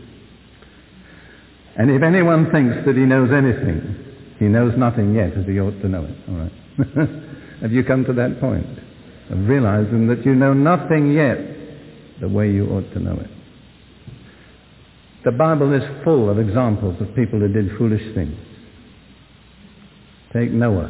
And 1.78 1.92
if 1.92 2.02
anyone 2.02 2.52
thinks 2.52 2.76
that 2.88 2.96
he 2.96 3.04
knows 3.04 3.32
anything, 3.32 4.04
he 4.40 4.46
knows 4.46 4.74
nothing 4.76 5.14
yet 5.14 5.34
as 5.38 5.46
he 5.46 5.60
ought 5.60 5.80
to 5.82 5.88
know 5.88 6.06
it. 6.06 6.18
All 6.28 6.36
right. 6.36 7.10
have 7.62 7.72
you 7.72 7.84
come 7.84 8.04
to 8.06 8.14
that 8.14 8.40
point? 8.40 8.66
Of 9.30 9.48
realizing 9.48 10.08
that 10.08 10.26
you 10.26 10.34
know 10.34 10.54
nothing 10.54 11.14
yet 11.14 11.51
the 12.22 12.30
way 12.30 12.50
you 12.50 12.68
ought 12.70 12.90
to 12.94 13.00
know 13.00 13.20
it. 13.20 13.30
The 15.26 15.32
Bible 15.32 15.74
is 15.74 15.84
full 16.04 16.30
of 16.30 16.40
examples 16.40 17.02
of 17.02 17.16
people 17.16 17.40
who 17.40 17.48
did 17.48 17.78
foolish 17.78 18.16
things. 18.16 18.38
Take 20.34 20.52
Noah, 20.52 20.90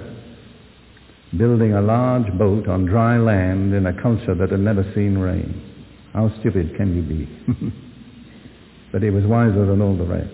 building 1.37 1.73
a 1.73 1.81
large 1.81 2.31
boat 2.37 2.67
on 2.67 2.85
dry 2.85 3.17
land 3.17 3.73
in 3.73 3.85
a 3.87 4.01
culture 4.01 4.35
that 4.35 4.51
had 4.51 4.59
never 4.59 4.83
seen 4.93 5.17
rain. 5.17 5.69
How 6.13 6.29
stupid 6.39 6.75
can 6.77 6.95
you 6.95 7.01
be? 7.01 7.71
but 8.91 9.01
he 9.01 9.09
was 9.09 9.25
wiser 9.25 9.65
than 9.65 9.81
all 9.81 9.97
the 9.97 10.05
rest. 10.05 10.33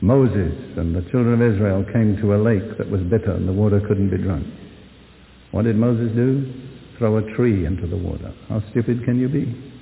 Moses 0.00 0.52
and 0.76 0.94
the 0.94 1.02
children 1.10 1.40
of 1.40 1.54
Israel 1.54 1.84
came 1.92 2.16
to 2.20 2.34
a 2.34 2.38
lake 2.38 2.76
that 2.78 2.90
was 2.90 3.00
bitter 3.02 3.32
and 3.32 3.48
the 3.48 3.52
water 3.52 3.80
couldn't 3.80 4.10
be 4.10 4.18
drunk. 4.18 4.46
What 5.52 5.64
did 5.64 5.76
Moses 5.76 6.14
do? 6.14 6.65
Throw 6.98 7.18
a 7.18 7.34
tree 7.34 7.66
into 7.66 7.86
the 7.86 7.96
water. 7.96 8.32
How 8.48 8.62
stupid 8.70 9.04
can 9.04 9.18
you 9.18 9.28
be? 9.28 9.72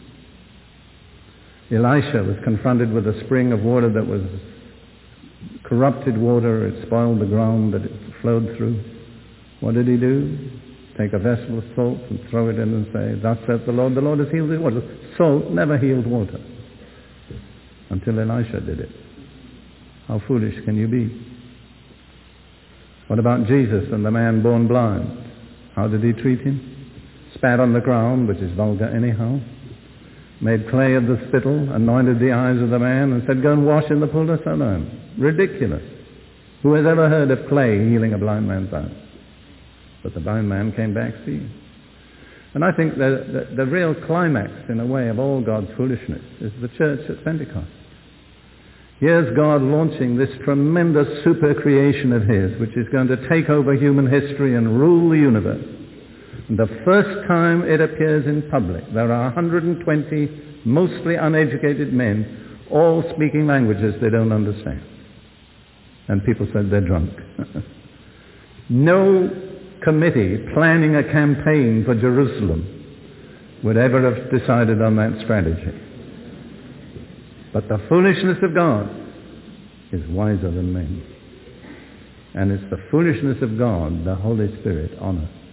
Elisha 1.74 2.22
was 2.22 2.36
confronted 2.44 2.92
with 2.92 3.06
a 3.06 3.24
spring 3.24 3.52
of 3.52 3.62
water 3.62 3.90
that 3.92 4.06
was 4.06 4.22
corrupted 5.62 6.18
water. 6.18 6.66
It 6.66 6.86
spoiled 6.86 7.20
the 7.20 7.26
ground 7.26 7.74
that 7.74 7.82
it 7.82 7.92
flowed 8.20 8.56
through. 8.56 8.82
What 9.60 9.74
did 9.74 9.86
he 9.86 9.96
do? 9.96 10.50
Take 10.98 11.12
a 11.12 11.18
vessel 11.18 11.58
of 11.58 11.64
salt 11.74 11.98
and 12.10 12.20
throw 12.30 12.48
it 12.48 12.58
in 12.58 12.72
and 12.74 12.86
say, 12.92 13.20
Thus 13.20 13.38
saith 13.46 13.66
the 13.66 13.72
Lord, 13.72 13.94
the 13.94 14.00
Lord 14.00 14.18
has 14.20 14.28
healed 14.30 14.50
the 14.50 14.60
water. 14.60 14.82
Salt 15.16 15.50
never 15.50 15.78
healed 15.78 16.06
water 16.06 16.38
until 17.90 18.18
Elisha 18.20 18.60
did 18.60 18.80
it. 18.80 18.90
How 20.06 20.20
foolish 20.26 20.64
can 20.64 20.76
you 20.76 20.86
be? 20.86 21.10
What 23.08 23.18
about 23.18 23.46
Jesus 23.46 23.84
and 23.92 24.04
the 24.04 24.10
man 24.10 24.42
born 24.42 24.68
blind? 24.68 25.08
How 25.74 25.88
did 25.88 26.02
he 26.02 26.12
treat 26.12 26.40
him? 26.40 26.73
Spat 27.34 27.60
on 27.60 27.72
the 27.72 27.80
ground, 27.80 28.28
which 28.28 28.38
is 28.38 28.54
vulgar 28.56 28.86
anyhow. 28.86 29.40
Made 30.40 30.68
clay 30.68 30.94
of 30.94 31.06
the 31.06 31.24
spittle, 31.28 31.72
anointed 31.72 32.20
the 32.20 32.32
eyes 32.32 32.60
of 32.60 32.70
the 32.70 32.78
man, 32.78 33.12
and 33.12 33.22
said, 33.26 33.42
Go 33.42 33.52
and 33.52 33.66
wash 33.66 33.90
in 33.90 34.00
the 34.00 34.06
pool 34.06 34.30
of 34.30 34.40
Siloam. 34.44 35.14
Ridiculous. 35.18 35.82
Who 36.62 36.74
has 36.74 36.86
ever 36.86 37.08
heard 37.08 37.30
of 37.30 37.48
clay 37.48 37.78
healing 37.90 38.14
a 38.14 38.18
blind 38.18 38.48
man's 38.48 38.72
eyes? 38.72 38.92
But 40.02 40.14
the 40.14 40.20
blind 40.20 40.48
man 40.48 40.72
came 40.72 40.94
back 40.94 41.14
seeing. 41.24 41.50
And 42.54 42.64
I 42.64 42.72
think 42.72 42.94
the, 42.94 43.46
the, 43.50 43.56
the 43.56 43.66
real 43.66 43.94
climax, 44.06 44.50
in 44.68 44.78
a 44.78 44.86
way, 44.86 45.08
of 45.08 45.18
all 45.18 45.40
God's 45.40 45.68
foolishness 45.76 46.22
is 46.40 46.52
the 46.60 46.68
church 46.68 47.08
at 47.10 47.24
Pentecost. 47.24 47.68
Here's 49.00 49.34
God 49.36 49.60
launching 49.60 50.16
this 50.16 50.30
tremendous 50.44 51.24
super 51.24 51.54
creation 51.54 52.12
of 52.12 52.22
His, 52.22 52.58
which 52.60 52.76
is 52.76 52.86
going 52.92 53.08
to 53.08 53.28
take 53.28 53.50
over 53.50 53.74
human 53.74 54.06
history 54.06 54.56
and 54.56 54.78
rule 54.78 55.10
the 55.10 55.16
universe. 55.16 55.66
The 56.50 56.68
first 56.84 57.26
time 57.26 57.62
it 57.62 57.80
appears 57.80 58.26
in 58.26 58.48
public, 58.50 58.84
there 58.92 59.10
are 59.10 59.24
120 59.24 60.60
mostly 60.66 61.14
uneducated 61.14 61.92
men, 61.92 62.58
all 62.70 63.02
speaking 63.14 63.46
languages 63.46 63.94
they 64.00 64.10
don't 64.10 64.32
understand. 64.32 64.82
And 66.08 66.24
people 66.24 66.46
said 66.52 66.70
they're 66.70 66.82
drunk. 66.82 67.10
no 68.68 69.30
committee 69.82 70.38
planning 70.52 70.96
a 70.96 71.04
campaign 71.04 71.82
for 71.86 71.94
Jerusalem 71.94 72.70
would 73.62 73.78
ever 73.78 74.02
have 74.02 74.30
decided 74.30 74.82
on 74.82 74.96
that 74.96 75.22
strategy. 75.24 75.80
But 77.54 77.68
the 77.68 77.78
foolishness 77.88 78.38
of 78.42 78.54
God 78.54 78.90
is 79.92 80.06
wiser 80.08 80.50
than 80.50 80.72
men. 80.72 81.02
And 82.34 82.50
it's 82.52 82.64
the 82.68 82.82
foolishness 82.90 83.38
of 83.42 83.56
God 83.56 84.04
the 84.04 84.14
Holy 84.14 84.48
Spirit 84.60 84.98
honors. 85.00 85.43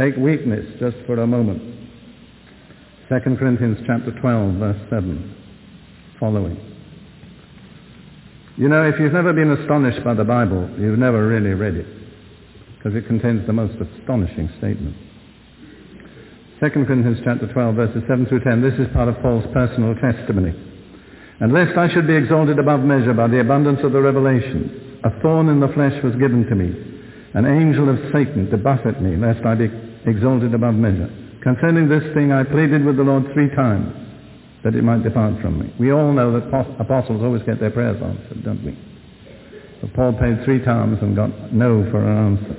Take 0.00 0.16
weakness 0.16 0.64
just 0.80 0.96
for 1.04 1.20
a 1.20 1.26
moment. 1.26 1.60
2 3.10 3.36
Corinthians 3.36 3.76
chapter 3.86 4.18
12, 4.18 4.54
verse 4.54 4.80
7, 4.88 5.36
following. 6.18 6.56
You 8.56 8.70
know, 8.70 8.88
if 8.88 8.98
you've 8.98 9.12
never 9.12 9.34
been 9.34 9.50
astonished 9.50 10.02
by 10.02 10.14
the 10.14 10.24
Bible, 10.24 10.70
you've 10.78 10.98
never 10.98 11.28
really 11.28 11.50
read 11.50 11.74
it, 11.74 11.86
because 12.78 12.96
it 12.96 13.06
contains 13.08 13.46
the 13.46 13.52
most 13.52 13.74
astonishing 13.76 14.48
statement. 14.56 14.96
2 16.64 16.70
Corinthians 16.70 17.18
chapter 17.22 17.52
12, 17.52 17.74
verses 17.74 18.02
7 18.08 18.24
through 18.24 18.40
10. 18.40 18.62
This 18.62 18.80
is 18.80 18.90
part 18.94 19.10
of 19.10 19.20
Paul's 19.20 19.44
personal 19.52 19.94
testimony. 19.96 20.56
And 21.40 21.52
lest 21.52 21.76
I 21.76 21.92
should 21.92 22.06
be 22.06 22.16
exalted 22.16 22.58
above 22.58 22.80
measure 22.80 23.12
by 23.12 23.28
the 23.28 23.40
abundance 23.40 23.80
of 23.84 23.92
the 23.92 24.00
revelation, 24.00 24.96
a 25.04 25.20
thorn 25.20 25.50
in 25.50 25.60
the 25.60 25.68
flesh 25.68 26.02
was 26.02 26.16
given 26.16 26.46
to 26.46 26.54
me, 26.54 26.72
an 27.34 27.44
angel 27.44 27.90
of 27.90 27.98
Satan 28.14 28.48
to 28.48 28.56
buffet 28.56 29.02
me, 29.02 29.16
lest 29.18 29.44
I 29.44 29.54
be 29.56 29.89
exalted 30.06 30.54
above 30.54 30.74
measure. 30.74 31.10
Concerning 31.42 31.88
this 31.88 32.04
thing 32.14 32.32
I 32.32 32.44
pleaded 32.44 32.84
with 32.84 32.96
the 32.96 33.02
Lord 33.02 33.24
three 33.32 33.48
times, 33.54 33.94
that 34.62 34.74
it 34.74 34.84
might 34.84 35.02
depart 35.02 35.40
from 35.40 35.58
me. 35.58 35.72
We 35.78 35.92
all 35.92 36.12
know 36.12 36.38
that 36.38 36.46
apostles 36.78 37.22
always 37.22 37.42
get 37.44 37.60
their 37.60 37.70
prayers 37.70 38.00
answered, 38.02 38.44
don't 38.44 38.62
we? 38.64 38.76
But 39.80 39.94
Paul 39.94 40.12
prayed 40.12 40.44
three 40.44 40.62
times 40.62 40.98
and 41.00 41.16
got 41.16 41.52
no 41.52 41.90
for 41.90 42.04
an 42.04 42.36
answer. 42.36 42.56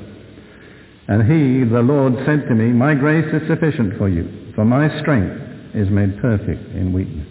And 1.08 1.24
he, 1.24 1.70
the 1.70 1.82
Lord, 1.82 2.16
said 2.26 2.48
to 2.48 2.56
me, 2.56 2.72
My 2.72 2.96
grace 2.96 3.32
is 3.34 3.48
sufficient 3.48 3.98
for 3.98 4.10
you, 4.10 4.54
for 4.56 4.66
my 4.66 4.88
strength 5.02 5.76
is 5.76 5.90
made 5.90 6.20
perfect 6.20 6.74
in 6.74 6.94
weakness. 6.94 7.28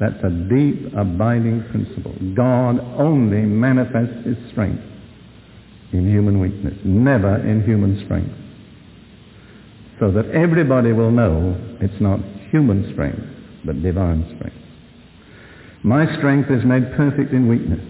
That's 0.00 0.22
a 0.22 0.30
deep, 0.30 0.94
abiding 0.96 1.64
principle. 1.70 2.14
God 2.34 2.78
only 2.98 3.42
manifests 3.42 4.24
his 4.24 4.36
strength 4.52 4.82
in 5.92 6.08
human 6.08 6.40
weakness, 6.40 6.78
never 6.84 7.36
in 7.36 7.64
human 7.64 8.02
strength. 8.04 8.34
So 9.98 10.10
that 10.12 10.30
everybody 10.30 10.92
will 10.92 11.10
know 11.10 11.56
it's 11.80 12.00
not 12.00 12.20
human 12.50 12.90
strength, 12.92 13.22
but 13.64 13.82
divine 13.82 14.24
strength. 14.36 14.56
My 15.82 16.06
strength 16.18 16.50
is 16.50 16.64
made 16.64 16.92
perfect 16.96 17.32
in 17.32 17.48
weakness. 17.48 17.84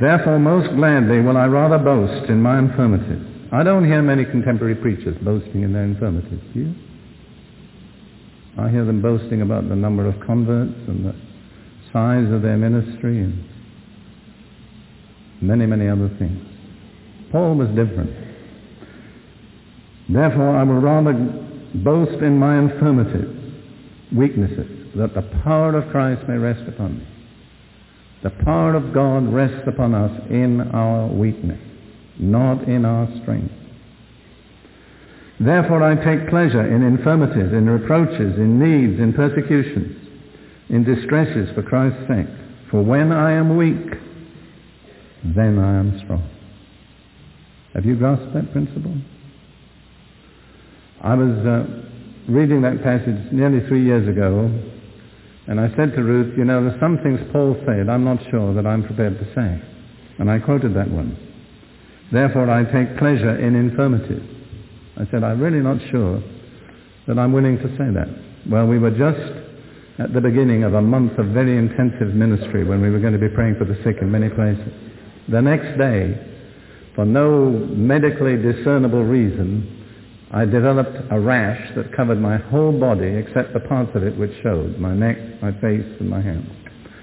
Therefore, 0.00 0.38
most 0.38 0.74
gladly 0.74 1.20
will 1.20 1.36
I 1.36 1.46
rather 1.46 1.78
boast 1.78 2.30
in 2.30 2.40
my 2.40 2.58
infirmities 2.58 3.30
I 3.52 3.64
don't 3.64 3.84
hear 3.84 4.00
many 4.00 4.24
contemporary 4.24 4.76
preachers 4.76 5.16
boasting 5.22 5.62
in 5.62 5.72
their 5.72 5.82
infirmities, 5.82 6.40
do 6.54 6.60
you? 6.60 6.74
I 8.56 8.70
hear 8.70 8.84
them 8.84 9.02
boasting 9.02 9.42
about 9.42 9.68
the 9.68 9.74
number 9.74 10.06
of 10.06 10.20
converts 10.24 10.78
and 10.86 11.04
the 11.04 11.14
size 11.92 12.32
of 12.32 12.42
their 12.42 12.56
ministry 12.56 13.18
and 13.18 13.44
many, 15.40 15.66
many 15.66 15.88
other 15.88 16.08
things. 16.18 16.40
Paul 17.32 17.56
was 17.56 17.68
different. 17.70 18.19
Therefore, 20.12 20.56
I 20.56 20.62
will 20.64 20.80
rather 20.80 21.12
boast 21.74 22.22
in 22.22 22.38
my 22.38 22.58
infirmities, 22.58 23.54
weaknesses, 24.14 24.88
that 24.96 25.14
the 25.14 25.22
power 25.44 25.76
of 25.76 25.90
Christ 25.90 26.28
may 26.28 26.36
rest 26.36 26.68
upon 26.68 26.98
me. 26.98 27.06
The 28.22 28.30
power 28.44 28.74
of 28.74 28.92
God 28.92 29.32
rests 29.32 29.66
upon 29.66 29.94
us 29.94 30.10
in 30.28 30.60
our 30.72 31.06
weakness 31.06 31.60
not 32.20 32.68
in 32.68 32.84
our 32.84 33.08
strength. 33.22 33.52
Therefore 35.40 35.82
I 35.82 35.94
take 35.96 36.28
pleasure 36.28 36.62
in 36.62 36.82
infirmities, 36.82 37.52
in 37.52 37.68
reproaches, 37.68 38.36
in 38.36 38.60
needs, 38.60 39.00
in 39.00 39.14
persecutions, 39.14 39.96
in 40.68 40.84
distresses 40.84 41.48
for 41.54 41.62
Christ's 41.62 42.06
sake. 42.06 42.26
For 42.70 42.82
when 42.82 43.10
I 43.10 43.32
am 43.32 43.56
weak, 43.56 43.98
then 45.24 45.58
I 45.58 45.78
am 45.78 45.98
strong. 46.04 46.28
Have 47.74 47.86
you 47.86 47.96
grasped 47.96 48.34
that 48.34 48.52
principle? 48.52 48.94
I 51.02 51.14
was 51.14 51.36
uh, 51.46 51.66
reading 52.28 52.62
that 52.62 52.82
passage 52.82 53.32
nearly 53.32 53.66
three 53.68 53.84
years 53.84 54.08
ago 54.08 54.50
And 55.50 55.58
I 55.58 55.66
said 55.74 55.96
to 55.96 56.02
Ruth, 56.04 56.38
you 56.38 56.44
know, 56.44 56.62
there's 56.62 56.78
some 56.78 56.98
things 56.98 57.18
Paul 57.32 57.56
said 57.66 57.88
I'm 57.88 58.04
not 58.04 58.18
sure 58.30 58.54
that 58.54 58.66
I'm 58.66 58.84
prepared 58.84 59.18
to 59.18 59.24
say. 59.34 59.60
And 60.18 60.30
I 60.30 60.38
quoted 60.38 60.74
that 60.76 60.88
one. 60.88 61.18
Therefore 62.12 62.48
I 62.48 62.62
take 62.70 62.96
pleasure 62.98 63.36
in 63.36 63.56
infirmities. 63.56 64.22
I 64.96 65.10
said, 65.10 65.24
I'm 65.24 65.40
really 65.40 65.58
not 65.58 65.78
sure 65.90 66.22
that 67.08 67.18
I'm 67.18 67.32
willing 67.32 67.58
to 67.58 67.68
say 67.74 67.90
that. 67.90 68.08
Well, 68.48 68.66
we 68.68 68.78
were 68.78 68.92
just 68.92 69.98
at 69.98 70.12
the 70.14 70.20
beginning 70.20 70.62
of 70.62 70.74
a 70.74 70.82
month 70.82 71.18
of 71.18 71.26
very 71.34 71.58
intensive 71.58 72.14
ministry 72.14 72.62
when 72.62 72.80
we 72.80 72.90
were 72.90 73.00
going 73.00 73.14
to 73.14 73.18
be 73.18 73.28
praying 73.28 73.56
for 73.58 73.64
the 73.64 73.74
sick 73.82 73.96
in 74.00 74.08
many 74.08 74.28
places. 74.28 74.72
The 75.28 75.42
next 75.42 75.76
day, 75.78 76.14
for 76.94 77.04
no 77.04 77.50
medically 77.50 78.36
discernible 78.36 79.02
reason, 79.02 79.79
I 80.32 80.44
developed 80.44 80.96
a 81.10 81.18
rash 81.18 81.74
that 81.74 81.92
covered 81.94 82.20
my 82.20 82.36
whole 82.36 82.78
body 82.78 83.16
except 83.16 83.52
the 83.52 83.60
parts 83.60 83.90
of 83.94 84.04
it 84.04 84.16
which 84.16 84.30
showed, 84.42 84.78
my 84.78 84.94
neck, 84.94 85.16
my 85.42 85.50
face, 85.60 85.86
and 85.98 86.08
my 86.08 86.20
hands. 86.20 86.48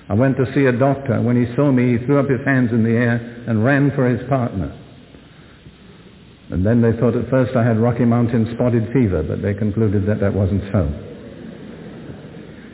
I 0.09 0.13
went 0.13 0.37
to 0.37 0.45
see 0.53 0.65
a 0.65 0.71
doctor. 0.71 1.21
When 1.21 1.35
he 1.35 1.53
saw 1.55 1.71
me, 1.71 1.97
he 1.97 2.05
threw 2.05 2.19
up 2.19 2.29
his 2.29 2.39
hands 2.45 2.71
in 2.71 2.83
the 2.83 2.91
air 2.91 3.43
and 3.47 3.65
ran 3.65 3.91
for 3.91 4.07
his 4.07 4.25
partner. 4.29 4.71
And 6.49 6.65
then 6.65 6.81
they 6.81 6.93
thought 6.93 7.15
at 7.15 7.29
first 7.29 7.57
I 7.57 7.65
had 7.65 7.77
Rocky 7.77 8.05
Mountain 8.05 8.53
spotted 8.55 8.87
fever, 8.93 9.21
but 9.23 9.41
they 9.41 9.53
concluded 9.53 10.07
that 10.07 10.21
that 10.21 10.33
wasn't 10.33 10.63
so. 10.71 10.87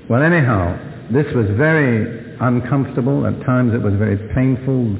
Well, 0.07 0.21
anyhow, 0.21 0.77
this 1.11 1.25
was 1.33 1.47
very 1.57 2.37
uncomfortable. 2.39 3.25
At 3.25 3.43
times 3.43 3.73
it 3.73 3.81
was 3.81 3.95
very 3.95 4.17
painful. 4.35 4.93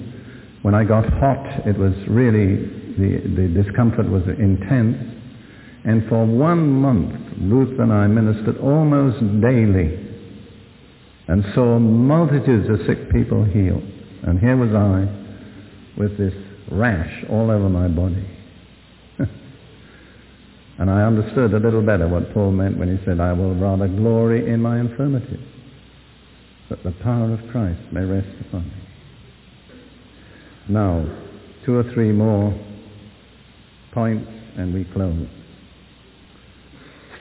When 0.64 0.74
I 0.74 0.84
got 0.84 1.06
hot, 1.06 1.68
it 1.68 1.78
was 1.78 1.94
really, 2.08 2.66
the, 2.98 3.22
the 3.36 3.64
discomfort 3.64 4.10
was 4.10 4.24
intense. 4.40 5.22
And 5.86 6.08
for 6.08 6.26
one 6.26 6.70
month, 6.70 7.14
Ruth 7.42 7.80
and 7.80 7.92
I 7.92 8.08
ministered 8.08 8.58
almost 8.58 9.20
daily 9.42 10.00
and 11.28 11.44
saw 11.54 11.78
multitudes 11.80 12.70
of 12.70 12.86
sick 12.88 13.12
people 13.12 13.44
healed. 13.44 13.84
And 14.24 14.40
here 14.40 14.56
was 14.56 14.72
I 14.74 16.00
with 16.00 16.18
this 16.18 16.34
rash 16.72 17.26
all 17.30 17.52
over 17.52 17.68
my 17.70 17.88
body. 17.90 18.26
and 20.80 20.90
I 20.90 21.04
understood 21.04 21.54
a 21.54 21.60
little 21.60 21.82
better 21.82 22.08
what 22.08 22.34
Paul 22.34 22.52
meant 22.52 22.78
when 22.78 22.96
he 22.96 23.04
said, 23.06 23.20
I 23.20 23.34
will 23.34 23.56
rather 23.56 23.88
glory 23.88 24.50
in 24.50 24.62
my 24.62 24.80
infirmity, 24.80 25.40
that 26.70 26.84
the 26.84 26.92
power 27.04 27.34
of 27.34 27.40
Christ 27.52 27.82
may 27.92 28.06
rest 28.06 28.28
upon 28.48 28.68
me. 28.68 28.74
Now, 30.70 31.06
two 31.66 31.76
or 31.76 31.84
three 31.94 32.14
more 32.14 32.58
points 33.94 34.30
and 34.58 34.74
we 34.74 34.86
close. 34.86 35.28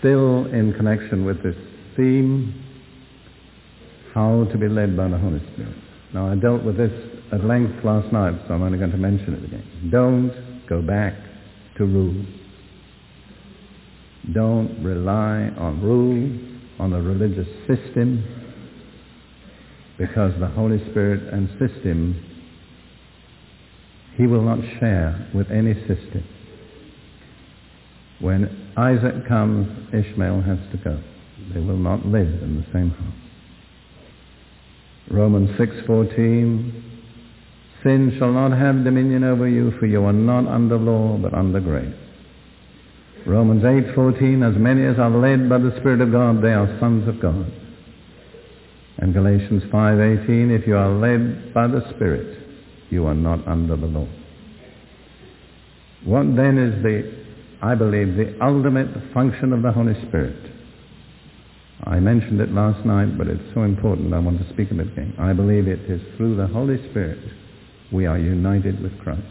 Still 0.03 0.47
in 0.47 0.75
connection 0.77 1.25
with 1.25 1.45
this 1.45 1.55
theme, 1.97 2.61
how 4.13 4.49
to 4.51 4.59
be 4.59 4.67
led 4.67 4.97
by 4.97 5.07
the 5.07 5.17
Holy 5.17 5.39
Spirit. 5.53 5.77
Now, 6.13 6.29
I 6.29 6.35
dealt 6.35 6.65
with 6.65 6.77
this 6.77 6.91
at 7.31 7.45
length 7.45 7.85
last 7.85 8.13
night, 8.13 8.35
so 8.49 8.55
I'm 8.55 8.63
only 8.63 8.79
going 8.79 8.91
to 8.91 8.97
mention 8.97 9.35
it 9.35 9.45
again. 9.45 9.91
Don't 9.93 10.67
go 10.69 10.83
back 10.83 11.15
to 11.79 11.85
rules. 11.85 12.27
Don't 14.35 14.83
rely 14.83 15.53
on 15.57 15.81
rules, 15.81 16.41
on 16.81 16.93
a 16.95 17.01
religious 17.01 17.47
system, 17.69 18.25
because 19.99 20.33
the 20.41 20.49
Holy 20.49 20.79
Spirit 20.91 21.33
and 21.33 21.49
system, 21.61 22.21
he 24.17 24.27
will 24.27 24.43
not 24.43 24.59
share 24.81 25.31
with 25.33 25.49
any 25.53 25.75
system. 25.87 26.25
When 28.21 28.62
Isaac 28.77 29.27
comes, 29.27 29.69
Ishmael 29.93 30.41
has 30.43 30.59
to 30.73 30.79
go. 30.79 30.99
They 31.53 31.61
will 31.61 31.77
not 31.77 32.07
live 32.07 32.43
in 32.43 32.57
the 32.57 32.73
same 32.73 32.91
house. 32.91 33.23
Romans 35.11 35.51
6:14 35.59 36.73
Sin 37.83 38.17
shall 38.19 38.33
not 38.33 38.57
have 38.57 38.85
dominion 38.85 39.25
over 39.25 39.49
you 39.49 39.73
for 39.73 39.87
you 39.87 40.05
are 40.05 40.13
not 40.13 40.47
under 40.47 40.79
law 40.79 41.19
but 41.19 41.35
under 41.35 41.61
grace. 41.61 41.95
Romans 43.27 43.63
8:14 43.63 44.49
As 44.49 44.57
many 44.57 44.85
as 44.85 44.99
are 44.99 45.11
led 45.11 45.49
by 45.49 45.59
the 45.59 45.77
spirit 45.81 46.01
of 46.01 46.13
God 46.13 46.41
they 46.41 46.55
are 46.55 46.79
sons 46.79 47.09
of 47.09 47.21
God. 47.21 47.45
And 48.99 49.13
Galatians 49.13 49.65
5:18 49.65 50.51
If 50.51 50.67
you 50.67 50.77
are 50.77 50.91
led 50.91 51.53
by 51.53 51.67
the 51.67 51.87
spirit 51.95 52.39
you 52.89 53.07
are 53.07 53.15
not 53.15 53.47
under 53.47 53.77
the 53.77 53.87
law. 53.87 54.07
What 56.05 56.37
then 56.37 56.59
is 56.59 56.83
the 56.83 57.22
I 57.63 57.77
believe 57.77 58.17
the 58.17 58.37
ultimate 58.45 58.89
function 59.15 59.53
of 59.53 59.63
the 59.63 59.71
Holy 59.71 59.95
Spirit? 60.09 60.51
I 61.85 62.01
mentioned 62.01 62.41
it 62.41 62.51
last 62.51 62.85
night, 62.85 63.17
but 63.17 63.29
it's 63.29 63.55
so 63.55 63.63
important 63.63 64.13
I 64.13 64.19
want 64.19 64.45
to 64.45 64.53
speak 64.53 64.73
of 64.73 64.81
it 64.81 64.89
again. 64.89 65.15
I 65.17 65.33
believe 65.33 65.69
it 65.69 65.89
is 65.89 66.01
through 66.17 66.37
the 66.37 66.49
Holy 66.49 66.77
Spirit 66.91 67.21
we 67.93 68.07
are 68.07 68.19
united 68.19 68.83
with 68.83 68.99
Christ. 68.99 69.23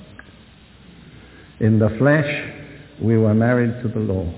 In 1.59 1.77
the 1.77 1.89
flesh, 1.97 2.53
we 3.01 3.17
were 3.17 3.33
married 3.33 3.81
to 3.83 3.89
the 3.89 3.99
law. 3.99 4.33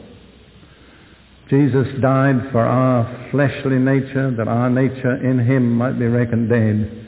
Jesus 1.50 1.88
died 2.02 2.50
for 2.52 2.62
our 2.62 3.30
fleshly 3.30 3.78
nature, 3.78 4.32
that 4.32 4.48
our 4.48 4.72
nature 4.72 5.16
in 5.24 5.38
him 5.38 5.72
might 5.72 6.00
be 6.00 6.06
reckoned 6.06 6.50
dead, 6.50 7.06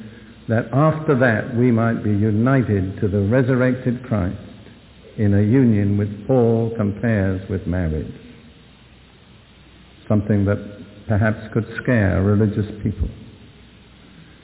that 0.50 0.68
after 0.72 1.18
that 1.18 1.56
we 1.56 1.72
might 1.72 2.04
be 2.04 2.12
united 2.12 3.00
to 3.00 3.08
the 3.08 3.22
resurrected 3.22 4.04
Christ 4.04 4.38
in 5.18 5.34
a 5.34 5.42
union 5.42 5.98
which 5.98 6.10
Paul 6.28 6.74
compares 6.76 7.48
with 7.50 7.66
marriage. 7.66 8.14
Something 10.08 10.46
that 10.46 10.58
perhaps 11.08 11.40
could 11.54 11.66
scare 11.82 12.22
religious 12.22 12.70
people. 12.84 13.10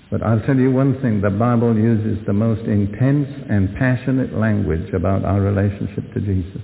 But 0.10 0.24
I'll 0.24 0.42
tell 0.42 0.58
you 0.58 0.72
one 0.72 1.02
thing, 1.02 1.22
the 1.22 1.30
Bible 1.30 1.76
uses 1.76 2.26
the 2.26 2.34
most 2.34 2.62
intense 2.68 3.30
and 3.50 3.76
passionate 3.78 4.34
language 4.34 4.94
about 4.94 5.24
our 5.24 5.40
relationship 5.40 6.14
to 6.14 6.20
Jesus. 6.20 6.62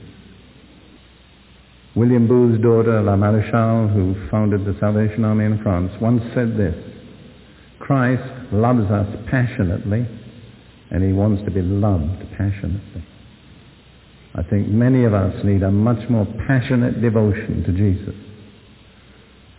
William 1.95 2.27
Booth's 2.27 2.61
daughter, 2.61 3.01
La 3.01 3.15
Maréchale, 3.15 3.91
who 3.93 4.29
founded 4.29 4.65
the 4.65 4.77
Salvation 4.79 5.25
Army 5.25 5.45
in 5.45 5.63
France, 5.63 5.91
once 6.01 6.21
said 6.35 6.57
this, 6.57 6.75
Christ 7.79 8.53
loves 8.53 8.91
us 8.91 9.07
passionately, 9.29 10.05
and 10.91 11.03
he 11.03 11.13
wants 11.13 11.43
to 11.45 11.51
be 11.51 11.61
loved 11.61 12.21
passionately. 12.37 13.03
I 14.37 14.43
think 14.43 14.67
many 14.67 15.03
of 15.03 15.13
us 15.15 15.33
need 15.43 15.63
a 15.63 15.71
much 15.71 16.07
more 16.09 16.27
passionate 16.47 17.01
devotion 17.01 17.63
to 17.65 17.71
Jesus. 17.71 18.15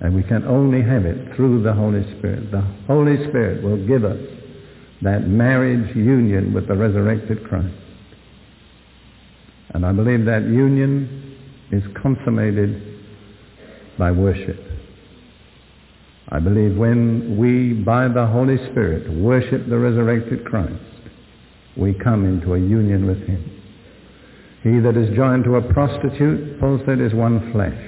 And 0.00 0.14
we 0.14 0.22
can 0.22 0.44
only 0.46 0.82
have 0.82 1.04
it 1.04 1.34
through 1.34 1.64
the 1.64 1.72
Holy 1.72 2.04
Spirit. 2.16 2.52
The 2.52 2.62
Holy 2.86 3.16
Spirit 3.28 3.64
will 3.64 3.84
give 3.88 4.04
us 4.04 4.20
that 5.02 5.26
marriage 5.26 5.94
union 5.96 6.54
with 6.54 6.68
the 6.68 6.74
resurrected 6.74 7.44
Christ. 7.48 7.74
And 9.70 9.84
I 9.84 9.92
believe 9.92 10.24
that 10.26 10.42
union 10.42 11.36
is 11.72 11.82
consummated 12.00 13.00
by 13.98 14.12
worship. 14.12 14.60
I 16.28 16.38
believe 16.38 16.76
when 16.76 17.36
we, 17.36 17.72
by 17.72 18.06
the 18.06 18.26
Holy 18.26 18.58
Spirit, 18.70 19.10
worship 19.12 19.68
the 19.68 19.78
resurrected 19.78 20.44
Christ, 20.44 20.74
we 21.76 21.94
come 21.94 22.24
into 22.24 22.54
a 22.54 22.58
union 22.58 23.06
with 23.06 23.26
him. 23.26 23.57
He 24.62 24.80
that 24.80 24.96
is 24.96 25.14
joined 25.14 25.44
to 25.44 25.56
a 25.56 25.72
prostitute, 25.72 26.58
Paul 26.60 26.80
said, 26.84 27.00
is 27.00 27.14
one 27.14 27.52
flesh. 27.52 27.78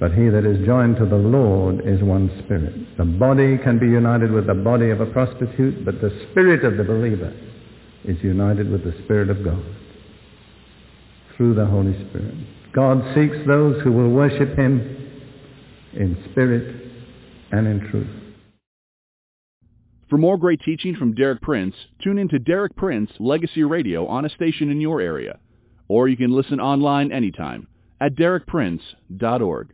But 0.00 0.12
he 0.12 0.28
that 0.30 0.44
is 0.44 0.66
joined 0.66 0.96
to 0.96 1.06
the 1.06 1.16
Lord 1.16 1.86
is 1.86 2.02
one 2.02 2.28
spirit. 2.44 2.96
The 2.96 3.04
body 3.04 3.58
can 3.58 3.78
be 3.78 3.86
united 3.86 4.32
with 4.32 4.46
the 4.46 4.54
body 4.54 4.90
of 4.90 5.00
a 5.00 5.06
prostitute, 5.06 5.84
but 5.84 6.00
the 6.00 6.10
spirit 6.30 6.64
of 6.64 6.76
the 6.76 6.84
believer 6.84 7.32
is 8.04 8.16
united 8.22 8.68
with 8.70 8.82
the 8.82 8.94
Spirit 9.04 9.30
of 9.30 9.44
God 9.44 9.62
through 11.36 11.54
the 11.54 11.66
Holy 11.66 11.94
Spirit. 12.08 12.34
God 12.72 13.02
seeks 13.14 13.36
those 13.46 13.80
who 13.82 13.92
will 13.92 14.10
worship 14.10 14.56
him 14.58 14.80
in 15.92 16.16
spirit 16.30 16.90
and 17.52 17.66
in 17.66 17.88
truth. 17.90 18.21
For 20.12 20.18
more 20.18 20.36
great 20.36 20.60
teaching 20.60 20.94
from 20.94 21.14
Derek 21.14 21.40
Prince, 21.40 21.74
tune 22.04 22.18
in 22.18 22.28
to 22.28 22.38
Derek 22.38 22.76
Prince 22.76 23.10
Legacy 23.18 23.64
Radio 23.64 24.06
on 24.06 24.26
a 24.26 24.28
station 24.28 24.70
in 24.70 24.78
your 24.78 25.00
area. 25.00 25.38
Or 25.88 26.06
you 26.06 26.18
can 26.18 26.30
listen 26.30 26.60
online 26.60 27.10
anytime 27.10 27.66
at 27.98 28.14
derekprince.org. 28.14 29.72